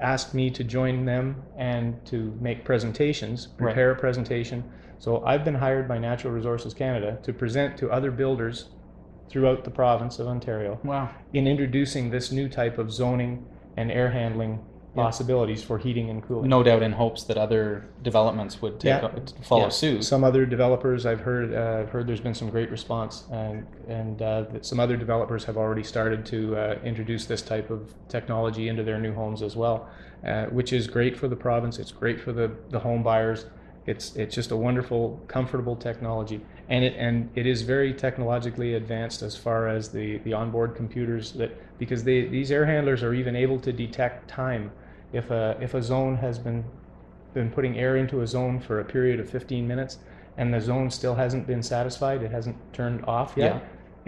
asked 0.00 0.34
me 0.34 0.50
to 0.50 0.64
join 0.64 1.04
them 1.04 1.42
and 1.56 2.04
to 2.06 2.36
make 2.40 2.64
presentations, 2.64 3.48
Right. 3.58 3.66
prepare 3.68 3.92
a 3.92 3.96
presentation. 3.96 4.64
So 4.98 5.24
I've 5.24 5.44
been 5.44 5.54
hired 5.54 5.88
by 5.88 5.98
Natural 5.98 6.32
Resources 6.32 6.74
Canada 6.74 7.18
to 7.22 7.32
present 7.32 7.76
to 7.78 7.90
other 7.90 8.10
builders 8.10 8.68
throughout 9.30 9.64
the 9.64 9.70
province 9.70 10.18
of 10.18 10.26
Ontario 10.26 10.78
Wow. 10.84 11.08
in 11.32 11.46
introducing 11.46 12.10
this 12.10 12.30
new 12.30 12.48
type 12.48 12.76
of 12.78 12.92
zoning 12.92 13.46
and 13.76 13.90
air 13.90 14.10
handling 14.10 14.60
possibilities 14.94 15.62
for 15.62 15.78
heating 15.78 16.10
and 16.10 16.22
cooling. 16.22 16.48
No 16.48 16.62
doubt 16.62 16.82
in 16.82 16.92
hopes 16.92 17.24
that 17.24 17.36
other 17.36 17.84
developments 18.02 18.62
would 18.62 18.78
take 18.78 19.02
Yeah. 19.02 19.10
follow 19.42 19.62
Yeah. 19.62 19.68
suit. 19.68 20.04
Some 20.04 20.24
other 20.24 20.46
developers, 20.46 21.04
I've 21.06 21.20
heard, 21.20 21.52
uh, 21.54 21.80
I've 21.80 21.90
heard 21.90 22.06
there's 22.06 22.20
been 22.20 22.34
some 22.34 22.50
great 22.50 22.70
response, 22.70 23.24
and 23.32 23.66
and 23.88 24.22
uh, 24.22 24.42
that 24.52 24.64
some 24.64 24.80
other 24.80 24.96
developers 24.96 25.44
have 25.44 25.56
already 25.56 25.82
started 25.82 26.24
to 26.26 26.56
uh, 26.56 26.74
introduce 26.84 27.26
this 27.26 27.42
type 27.42 27.70
of 27.70 27.94
technology 28.08 28.68
into 28.68 28.82
their 28.82 28.98
new 29.00 29.12
homes 29.12 29.42
as 29.42 29.56
well, 29.56 29.86
uh, 30.26 30.46
which 30.46 30.72
is 30.72 30.86
great 30.86 31.16
for 31.16 31.28
the 31.28 31.36
province. 31.36 31.78
It's 31.78 31.92
great 31.92 32.20
for 32.20 32.32
the 32.32 32.50
the 32.70 32.78
home 32.80 33.02
buyers. 33.02 33.46
It's 33.86 34.16
it's 34.16 34.34
just 34.34 34.50
a 34.50 34.56
wonderful, 34.56 35.20
comfortable 35.28 35.76
technology, 35.76 36.40
and 36.70 36.84
it 36.84 36.94
and 36.96 37.28
it 37.34 37.46
is 37.46 37.60
very 37.62 37.92
technologically 37.92 38.74
advanced 38.74 39.22
as 39.22 39.36
far 39.36 39.68
as 39.68 39.90
the 39.90 40.18
the 40.18 40.32
onboard 40.32 40.74
computers 40.74 41.32
that 41.32 41.50
because 41.78 42.04
they 42.04 42.26
these 42.26 42.50
air 42.50 42.64
handlers 42.64 43.02
are 43.02 43.12
even 43.12 43.36
able 43.36 43.58
to 43.58 43.72
detect 43.72 44.26
time 44.28 44.70
if 45.14 45.30
a 45.30 45.56
if 45.60 45.74
a 45.74 45.82
zone 45.82 46.16
has 46.16 46.38
been 46.38 46.64
been 47.32 47.50
putting 47.50 47.78
air 47.78 47.96
into 47.96 48.20
a 48.20 48.26
zone 48.26 48.60
for 48.60 48.80
a 48.80 48.84
period 48.84 49.18
of 49.18 49.28
15 49.28 49.66
minutes 49.66 49.98
and 50.36 50.52
the 50.54 50.60
zone 50.60 50.90
still 50.90 51.14
hasn't 51.14 51.46
been 51.46 51.62
satisfied, 51.62 52.22
it 52.22 52.30
hasn't 52.30 52.56
turned 52.72 53.04
off 53.06 53.34
yet, 53.36 53.54
Yeah. 53.54 53.60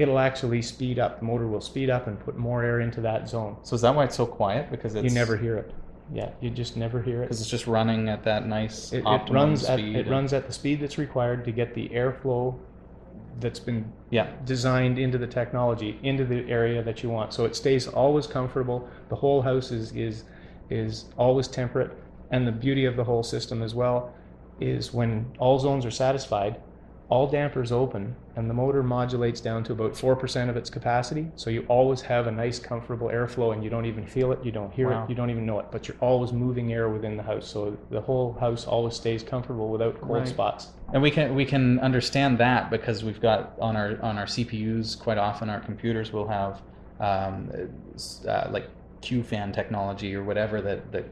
it'll 0.03 0.19
actually 0.21 0.63
speed 0.63 0.99
up. 1.01 1.19
The 1.21 1.25
motor 1.25 1.47
will 1.49 1.61
speed 1.61 1.91
up 1.91 2.07
and 2.07 2.19
put 2.21 2.37
more 2.37 2.63
air 2.63 2.81
into 2.81 3.01
that 3.01 3.29
zone. 3.29 3.57
So 3.63 3.75
is 3.75 3.81
that 3.83 3.95
why 3.97 4.05
it's 4.05 4.15
so 4.17 4.27
quiet? 4.27 4.71
Because 4.71 4.95
it's 4.95 5.05
you 5.05 5.11
never 5.11 5.37
hear 5.37 5.57
it. 5.57 5.73
Yeah, 6.13 6.31
you 6.41 6.51
just 6.51 6.77
never 6.77 7.03
hear 7.03 7.23
it. 7.23 7.27
because 7.27 7.41
it's 7.41 7.51
just 7.51 7.67
running 7.67 8.09
at 8.09 8.23
that 8.25 8.47
nice 8.47 8.93
It, 8.93 9.03
it 9.05 9.29
runs 9.31 9.65
at 9.65 9.79
speed. 9.81 9.97
it 9.97 10.07
runs 10.09 10.33
at 10.33 10.47
the 10.47 10.53
speed 10.53 10.81
that's 10.81 10.99
required 10.99 11.45
to 11.47 11.51
get 11.53 11.75
the 11.75 11.89
airflow 11.89 12.55
that's 13.41 13.59
been 13.59 13.93
Yeah. 14.11 14.29
designed 14.45 14.99
into 15.01 15.19
the 15.19 15.27
technology 15.27 15.99
into 16.05 16.25
the 16.25 16.49
area 16.49 16.81
that 16.85 17.03
you 17.03 17.11
want. 17.11 17.33
So 17.33 17.45
it 17.45 17.57
stays 17.57 17.89
always 17.89 18.27
comfortable. 18.29 18.89
The 19.09 19.17
whole 19.17 19.43
house 19.43 19.73
is 19.73 19.91
is 19.97 20.25
is 20.71 21.07
always 21.17 21.49
temperate, 21.49 21.93
and 22.31 22.47
the 22.47 22.53
beauty 22.53 22.85
of 22.85 22.97
the 22.97 23.05
whole 23.05 23.23
system 23.23 23.62
as 23.62 23.75
well 23.75 24.12
is 24.59 24.93
when 24.93 25.31
all 25.39 25.59
zones 25.59 25.85
are 25.85 25.91
satisfied, 25.91 26.61
all 27.09 27.29
dampers 27.29 27.71
open, 27.71 28.17
and 28.35 28.51
the 28.51 28.55
motor 28.55 28.83
modulates 28.83 29.41
down 29.41 29.62
to 29.64 29.73
about 29.73 29.97
four 29.97 30.17
percent 30.17 30.51
of 30.51 30.57
its 30.57 30.69
capacity. 30.69 31.29
So 31.37 31.51
you 31.51 31.64
always 31.69 32.01
have 32.01 32.27
a 32.27 32.33
nice, 32.33 32.59
comfortable 32.59 33.09
airflow, 33.09 33.53
and 33.53 33.62
you 33.62 33.71
don't 33.71 33.87
even 33.87 34.07
feel 34.07 34.33
it, 34.33 34.45
you 34.45 34.51
don't 34.51 34.73
hear 34.73 34.91
Wow. 34.91 35.05
it, 35.05 35.11
you 35.11 35.14
don't 35.14 35.31
even 35.31 35.47
know 35.47 35.61
it, 35.61 35.67
but 35.71 35.87
you're 35.87 35.97
always 36.01 36.33
moving 36.33 36.73
air 36.73 36.89
within 36.89 37.17
the 37.17 37.23
house. 37.23 37.47
So 37.47 37.77
the 37.91 38.01
whole 38.01 38.33
house 38.41 38.67
always 38.67 38.95
stays 38.95 39.23
comfortable 39.23 39.69
without 39.69 40.01
cold 40.01 40.11
Right. 40.21 40.29
spots. 40.29 40.69
And 40.93 41.03
we 41.03 41.11
can 41.11 41.35
we 41.35 41.45
can 41.45 41.79
understand 41.81 42.39
that 42.39 42.71
because 42.71 43.05
we've 43.05 43.21
got 43.21 43.55
on 43.61 43.77
our 43.77 44.01
on 44.03 44.19
our 44.19 44.27
CPUs 44.27 44.99
quite 44.99 45.19
often 45.19 45.51
our 45.51 45.61
computers 45.61 46.12
will 46.12 46.29
have 46.29 46.62
um, 47.01 47.51
uh, 48.27 48.49
like 48.51 48.69
Q 49.01 49.23
fan 49.23 49.53
technology 49.53 50.15
or 50.15 50.23
whatever 50.23 50.61
that 50.63 50.93
that 50.93 51.05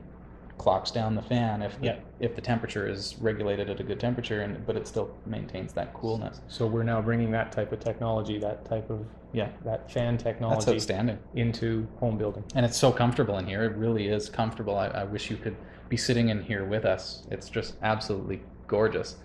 clocks 0.56 0.92
down 0.92 1.16
the 1.16 1.22
fan 1.22 1.62
if 1.62 1.78
the, 1.80 1.86
Yeah. 1.86 1.96
if 2.20 2.36
the 2.36 2.40
temperature 2.40 2.86
is 2.88 3.16
regulated 3.20 3.68
at 3.68 3.80
a 3.80 3.82
good 3.82 3.98
temperature 3.98 4.42
and 4.42 4.64
but 4.64 4.76
it 4.76 4.86
still 4.86 5.10
maintains 5.26 5.72
that 5.72 5.92
coolness. 5.94 6.40
So 6.46 6.66
we're 6.66 6.84
now 6.84 7.02
bringing 7.02 7.32
that 7.32 7.50
type 7.50 7.72
of 7.72 7.80
technology, 7.80 8.38
that 8.38 8.64
type 8.64 8.88
of 8.88 9.04
Yeah, 9.32 9.48
that 9.64 9.90
fan 9.90 10.16
technology 10.16 10.64
that's 10.66 10.68
outstanding. 10.76 11.18
into 11.34 11.88
home 11.98 12.16
building. 12.16 12.44
And 12.54 12.64
it's 12.64 12.76
so 12.76 12.92
comfortable 12.92 13.36
in 13.38 13.46
here. 13.48 13.64
It 13.64 13.76
really 13.76 14.06
is 14.06 14.28
comfortable. 14.28 14.76
I, 14.78 14.86
I 14.86 15.04
wish 15.04 15.28
you 15.28 15.36
could 15.36 15.56
be 15.88 15.96
sitting 15.96 16.28
in 16.28 16.40
here 16.44 16.64
with 16.64 16.84
us. 16.84 17.26
It's 17.32 17.48
just 17.50 17.74
absolutely 17.82 18.40
gorgeous. 18.68 19.16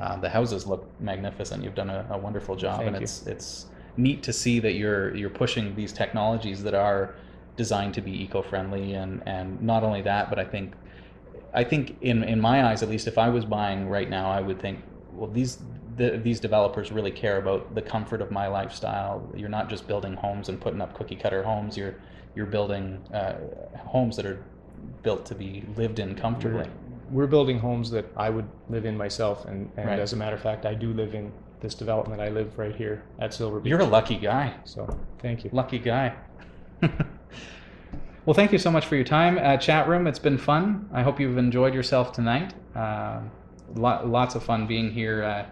Uh, 0.00 0.16
the 0.16 0.28
houses 0.28 0.66
look 0.66 0.88
magnificent. 1.00 1.62
You've 1.62 1.76
done 1.76 1.90
a, 1.90 2.04
a 2.10 2.18
wonderful 2.18 2.56
job, 2.56 2.78
Thank 2.78 2.88
and 2.88 2.96
you. 2.96 3.02
it's 3.02 3.24
it's 3.28 3.66
neat 3.96 4.22
to 4.24 4.32
see 4.32 4.58
that 4.58 4.72
you're 4.72 5.14
you're 5.14 5.30
pushing 5.30 5.76
these 5.76 5.92
technologies 5.92 6.62
that 6.64 6.74
are 6.74 7.14
designed 7.56 7.94
to 7.94 8.00
be 8.00 8.22
eco-friendly, 8.24 8.94
and 8.94 9.22
and 9.26 9.60
not 9.62 9.82
only 9.82 10.02
that, 10.02 10.30
but 10.30 10.38
I 10.38 10.44
think 10.44 10.72
I 11.54 11.64
think 11.64 11.96
in 12.00 12.22
in 12.24 12.40
my 12.40 12.64
eyes, 12.66 12.82
at 12.82 12.88
least, 12.88 13.06
if 13.06 13.18
I 13.18 13.28
was 13.28 13.44
buying 13.44 13.88
right 13.88 14.08
now, 14.08 14.30
I 14.30 14.40
would 14.40 14.60
think, 14.60 14.80
well, 15.14 15.30
these 15.30 15.58
the, 15.96 16.18
these 16.22 16.40
developers 16.40 16.90
really 16.90 17.10
care 17.10 17.36
about 17.36 17.74
the 17.74 17.82
comfort 17.82 18.22
of 18.22 18.30
my 18.30 18.46
lifestyle. 18.46 19.30
You're 19.36 19.50
not 19.50 19.68
just 19.68 19.86
building 19.86 20.14
homes 20.14 20.48
and 20.48 20.58
putting 20.58 20.80
up 20.80 20.94
cookie 20.94 21.16
cutter 21.16 21.42
homes. 21.42 21.76
You're 21.76 21.96
you're 22.34 22.46
building 22.46 23.02
uh, 23.12 23.34
homes 23.78 24.16
that 24.16 24.24
are 24.24 24.42
built 25.02 25.26
to 25.26 25.34
be 25.34 25.64
lived 25.76 25.98
in 25.98 26.14
comfortably. 26.14 26.66
We're 27.10 27.26
building 27.26 27.58
homes 27.58 27.90
that 27.90 28.06
I 28.16 28.30
would 28.30 28.48
live 28.70 28.86
in 28.86 28.96
myself, 28.96 29.44
and, 29.44 29.70
and 29.76 29.86
Right. 29.86 29.98
as 29.98 30.14
a 30.14 30.16
matter 30.16 30.34
of 30.34 30.40
fact, 30.42 30.64
I 30.64 30.72
do 30.72 30.94
live 30.94 31.14
in 31.14 31.30
this 31.60 31.74
development. 31.74 32.22
I 32.22 32.30
live 32.30 32.56
right 32.58 32.74
here 32.74 33.02
at 33.18 33.34
Silver 33.34 33.60
Beach. 33.60 33.68
You're 33.68 33.80
a 33.80 33.84
lucky 33.84 34.16
guy. 34.16 34.54
so 34.64 34.88
thank 35.18 35.44
you. 35.44 35.50
Lucky 35.52 35.78
guy. 35.78 36.14
well, 38.26 38.34
thank 38.34 38.52
you 38.52 38.58
so 38.58 38.70
much 38.70 38.86
for 38.86 38.96
your 38.96 39.04
time. 39.04 39.38
Uh, 39.38 39.56
chat 39.56 39.88
room, 39.88 40.06
it's 40.06 40.18
been 40.18 40.38
fun. 40.38 40.88
I 40.92 41.02
hope 41.02 41.20
you've 41.20 41.38
enjoyed 41.38 41.74
yourself 41.74 42.12
tonight. 42.12 42.54
Uh, 42.74 43.20
lo- 43.74 44.02
lots 44.04 44.34
of 44.34 44.42
fun 44.42 44.66
being 44.66 44.90
here 44.90 45.22
uh, 45.22 45.46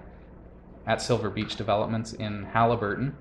at 0.87 1.01
Silver 1.01 1.31
Beach 1.31 1.57
Developments 1.57 2.15
in 2.15 2.47
Haliburton. 2.47 3.13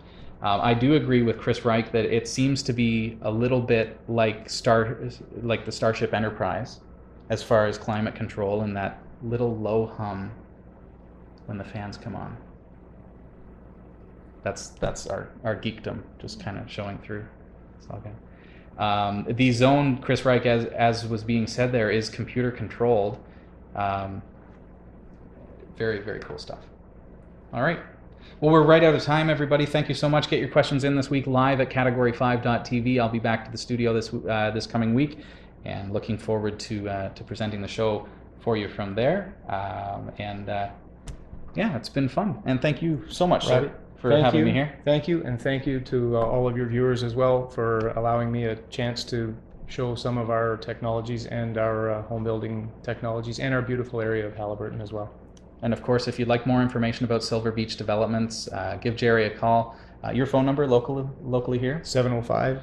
Um, 0.41 0.61
I 0.61 0.73
do 0.73 0.95
agree 0.95 1.21
with 1.21 1.37
Chris 1.37 1.65
Reich 1.65 1.91
that 1.91 2.05
it 2.05 2.27
seems 2.27 2.63
to 2.63 2.73
be 2.73 3.17
a 3.23 3.31
little 3.31 3.59
bit 3.61 3.99
like 4.07 4.49
Star, 4.49 4.97
like 5.41 5.65
the 5.65 5.71
Starship 5.71 6.13
Enterprise, 6.13 6.79
as 7.29 7.43
far 7.43 7.67
as 7.67 7.77
climate 7.77 8.15
control 8.15 8.61
and 8.61 8.75
that 8.77 9.01
little 9.21 9.55
low 9.57 9.85
hum 9.85 10.31
when 11.45 11.57
the 11.57 11.63
fans 11.63 11.97
come 11.97 12.15
on. 12.15 12.37
That's 14.43 14.69
that's 14.69 15.07
our 15.07 15.29
our 15.43 15.57
geekdom 15.57 16.03
just 16.19 16.39
kind 16.39 16.57
of 16.57 16.71
showing 16.71 16.97
through. 16.99 17.25
Good. 17.87 18.15
Um, 18.79 19.25
the 19.27 19.51
zone, 19.51 19.97
Chris 19.97 20.23
Reich, 20.23 20.45
as 20.45 20.65
as 20.65 21.07
was 21.07 21.23
being 21.23 21.47
said 21.47 21.71
there, 21.71 21.91
is 21.91 22.09
computer 22.09 22.51
controlled. 22.51 23.19
Um, 23.75 24.21
very 25.77 25.99
very 25.99 26.19
cool 26.19 26.37
stuff. 26.37 26.59
All 27.53 27.61
right. 27.61 27.79
Well, 28.41 28.51
we're 28.51 28.65
right 28.65 28.83
out 28.83 28.95
of 28.95 29.01
time, 29.01 29.29
everybody. 29.29 29.65
Thank 29.65 29.89
you 29.89 29.95
so 29.95 30.07
much. 30.07 30.29
Get 30.29 30.39
your 30.39 30.49
questions 30.49 30.83
in 30.83 30.95
this 30.95 31.09
week 31.09 31.27
live 31.27 31.59
at 31.59 31.69
category5.tv. 31.69 32.99
I'll 32.99 33.09
be 33.09 33.19
back 33.19 33.43
to 33.45 33.51
the 33.51 33.57
studio 33.57 33.93
this 33.93 34.13
uh, 34.13 34.51
this 34.51 34.65
coming 34.65 34.93
week, 34.93 35.19
and 35.65 35.91
looking 35.91 36.17
forward 36.17 36.59
to 36.61 36.89
uh, 36.89 37.09
to 37.09 37.23
presenting 37.23 37.61
the 37.61 37.67
show 37.67 38.07
for 38.39 38.55
you 38.55 38.69
from 38.69 38.95
there. 38.95 39.35
Um, 39.49 40.11
and 40.19 40.47
uh, 40.47 40.69
yeah, 41.55 41.75
it's 41.75 41.89
been 41.89 42.07
fun. 42.07 42.41
And 42.45 42.61
thank 42.61 42.81
you 42.81 43.03
so 43.09 43.27
much, 43.27 43.47
Robbie, 43.47 43.71
for 43.99 44.09
Thank 44.09 44.25
having 44.25 44.39
you. 44.39 44.45
me 44.45 44.53
here. 44.53 44.79
Thank 44.85 45.07
you, 45.07 45.23
and 45.23 45.41
thank 45.41 45.65
you 45.65 45.79
to 45.81 46.17
uh, 46.17 46.21
all 46.21 46.47
of 46.47 46.55
your 46.55 46.67
viewers 46.67 47.03
as 47.03 47.15
well 47.15 47.49
for 47.49 47.89
allowing 47.89 48.31
me 48.31 48.45
a 48.45 48.55
chance 48.69 49.03
to 49.05 49.35
show 49.67 49.95
some 49.95 50.17
of 50.17 50.29
our 50.29 50.57
technologies 50.57 51.25
and 51.27 51.57
our 51.57 51.91
uh, 51.91 52.01
home 52.03 52.23
building 52.23 52.71
technologies 52.83 53.39
and 53.39 53.53
our 53.53 53.61
beautiful 53.61 54.01
area 54.01 54.25
of 54.25 54.33
Haliburton 54.33 54.81
as 54.81 54.91
well. 54.91 55.13
And 55.61 55.73
of 55.73 55.83
course, 55.83 56.07
if 56.07 56.17
you'd 56.17 56.29
like 56.29 56.47
more 56.47 56.61
information 56.61 57.05
about 57.05 57.23
Silver 57.23 57.51
Beach 57.51 57.75
developments, 57.75 58.47
uh, 58.51 58.77
give 58.81 58.95
Gerry 58.95 59.25
a 59.25 59.29
call. 59.29 59.75
Uh, 60.03 60.11
your 60.11 60.25
phone 60.25 60.45
number 60.45 60.65
local, 60.65 61.13
locally 61.21 61.59
here? 61.59 61.81
705 61.83 62.61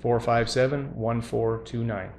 457 0.00 0.96
1429. 0.96 2.10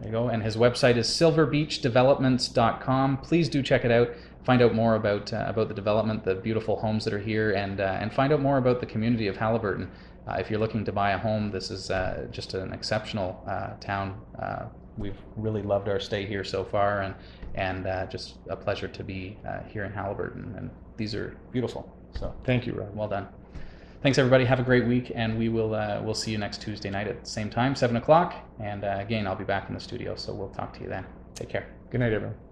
There 0.00 0.08
you 0.08 0.12
go. 0.12 0.28
And 0.28 0.42
his 0.42 0.56
website 0.56 0.96
is 0.96 1.08
silverbeachdevelopments.com. 1.08 3.18
Please 3.18 3.48
do 3.48 3.62
check 3.62 3.84
it 3.84 3.90
out. 3.90 4.10
Find 4.44 4.60
out 4.60 4.74
more 4.74 4.96
about 4.96 5.32
uh, 5.32 5.44
about 5.46 5.68
the 5.68 5.74
development, 5.74 6.24
the 6.24 6.34
beautiful 6.34 6.76
homes 6.76 7.04
that 7.04 7.14
are 7.14 7.18
here, 7.18 7.52
and 7.52 7.80
uh, 7.80 7.98
and 8.00 8.12
find 8.12 8.32
out 8.32 8.40
more 8.40 8.58
about 8.58 8.80
the 8.80 8.86
community 8.86 9.28
of 9.28 9.36
Haliburton. 9.36 9.88
Uh, 10.26 10.36
if 10.38 10.50
you're 10.50 10.60
looking 10.60 10.84
to 10.84 10.92
buy 10.92 11.12
a 11.12 11.18
home, 11.18 11.50
this 11.50 11.70
is 11.70 11.90
uh, 11.90 12.26
just 12.30 12.54
an 12.54 12.72
exceptional 12.72 13.42
uh, 13.48 13.74
town. 13.80 14.20
Uh, 14.40 14.66
we've 14.96 15.18
really 15.36 15.62
loved 15.62 15.88
our 15.88 15.98
stay 16.00 16.26
here 16.26 16.44
so 16.44 16.64
far, 16.64 17.02
and 17.02 17.14
and 17.54 17.86
uh, 17.86 18.06
just 18.06 18.38
a 18.48 18.56
pleasure 18.56 18.88
to 18.88 19.04
be 19.04 19.38
uh, 19.48 19.60
here 19.64 19.84
in 19.84 19.92
Haliburton. 19.92 20.56
And 20.56 20.70
these 20.96 21.14
are 21.14 21.36
beautiful. 21.52 21.94
So 22.18 22.34
Thank 22.44 22.66
you, 22.66 22.74
Rob. 22.74 22.94
well 22.94 23.08
done. 23.08 23.28
Thanks 24.02 24.18
everybody. 24.18 24.44
Have 24.44 24.58
a 24.58 24.64
great 24.64 24.86
week, 24.86 25.12
and 25.14 25.38
we 25.38 25.48
will 25.48 25.74
uh, 25.74 26.00
we'll 26.02 26.14
see 26.14 26.32
you 26.32 26.38
next 26.38 26.60
Tuesday 26.62 26.90
night 26.90 27.06
at 27.06 27.22
the 27.22 27.30
same 27.30 27.48
time, 27.48 27.76
seven 27.76 27.96
o'clock. 27.96 28.34
And 28.58 28.84
uh, 28.84 28.96
again, 28.98 29.26
I'll 29.26 29.36
be 29.36 29.44
back 29.44 29.68
in 29.68 29.74
the 29.74 29.80
studio, 29.80 30.16
so 30.16 30.34
we'll 30.34 30.50
talk 30.50 30.72
to 30.74 30.80
you 30.80 30.88
then. 30.88 31.06
Take 31.34 31.48
care. 31.48 31.68
Good 31.90 32.00
night, 32.00 32.12
everyone. 32.12 32.51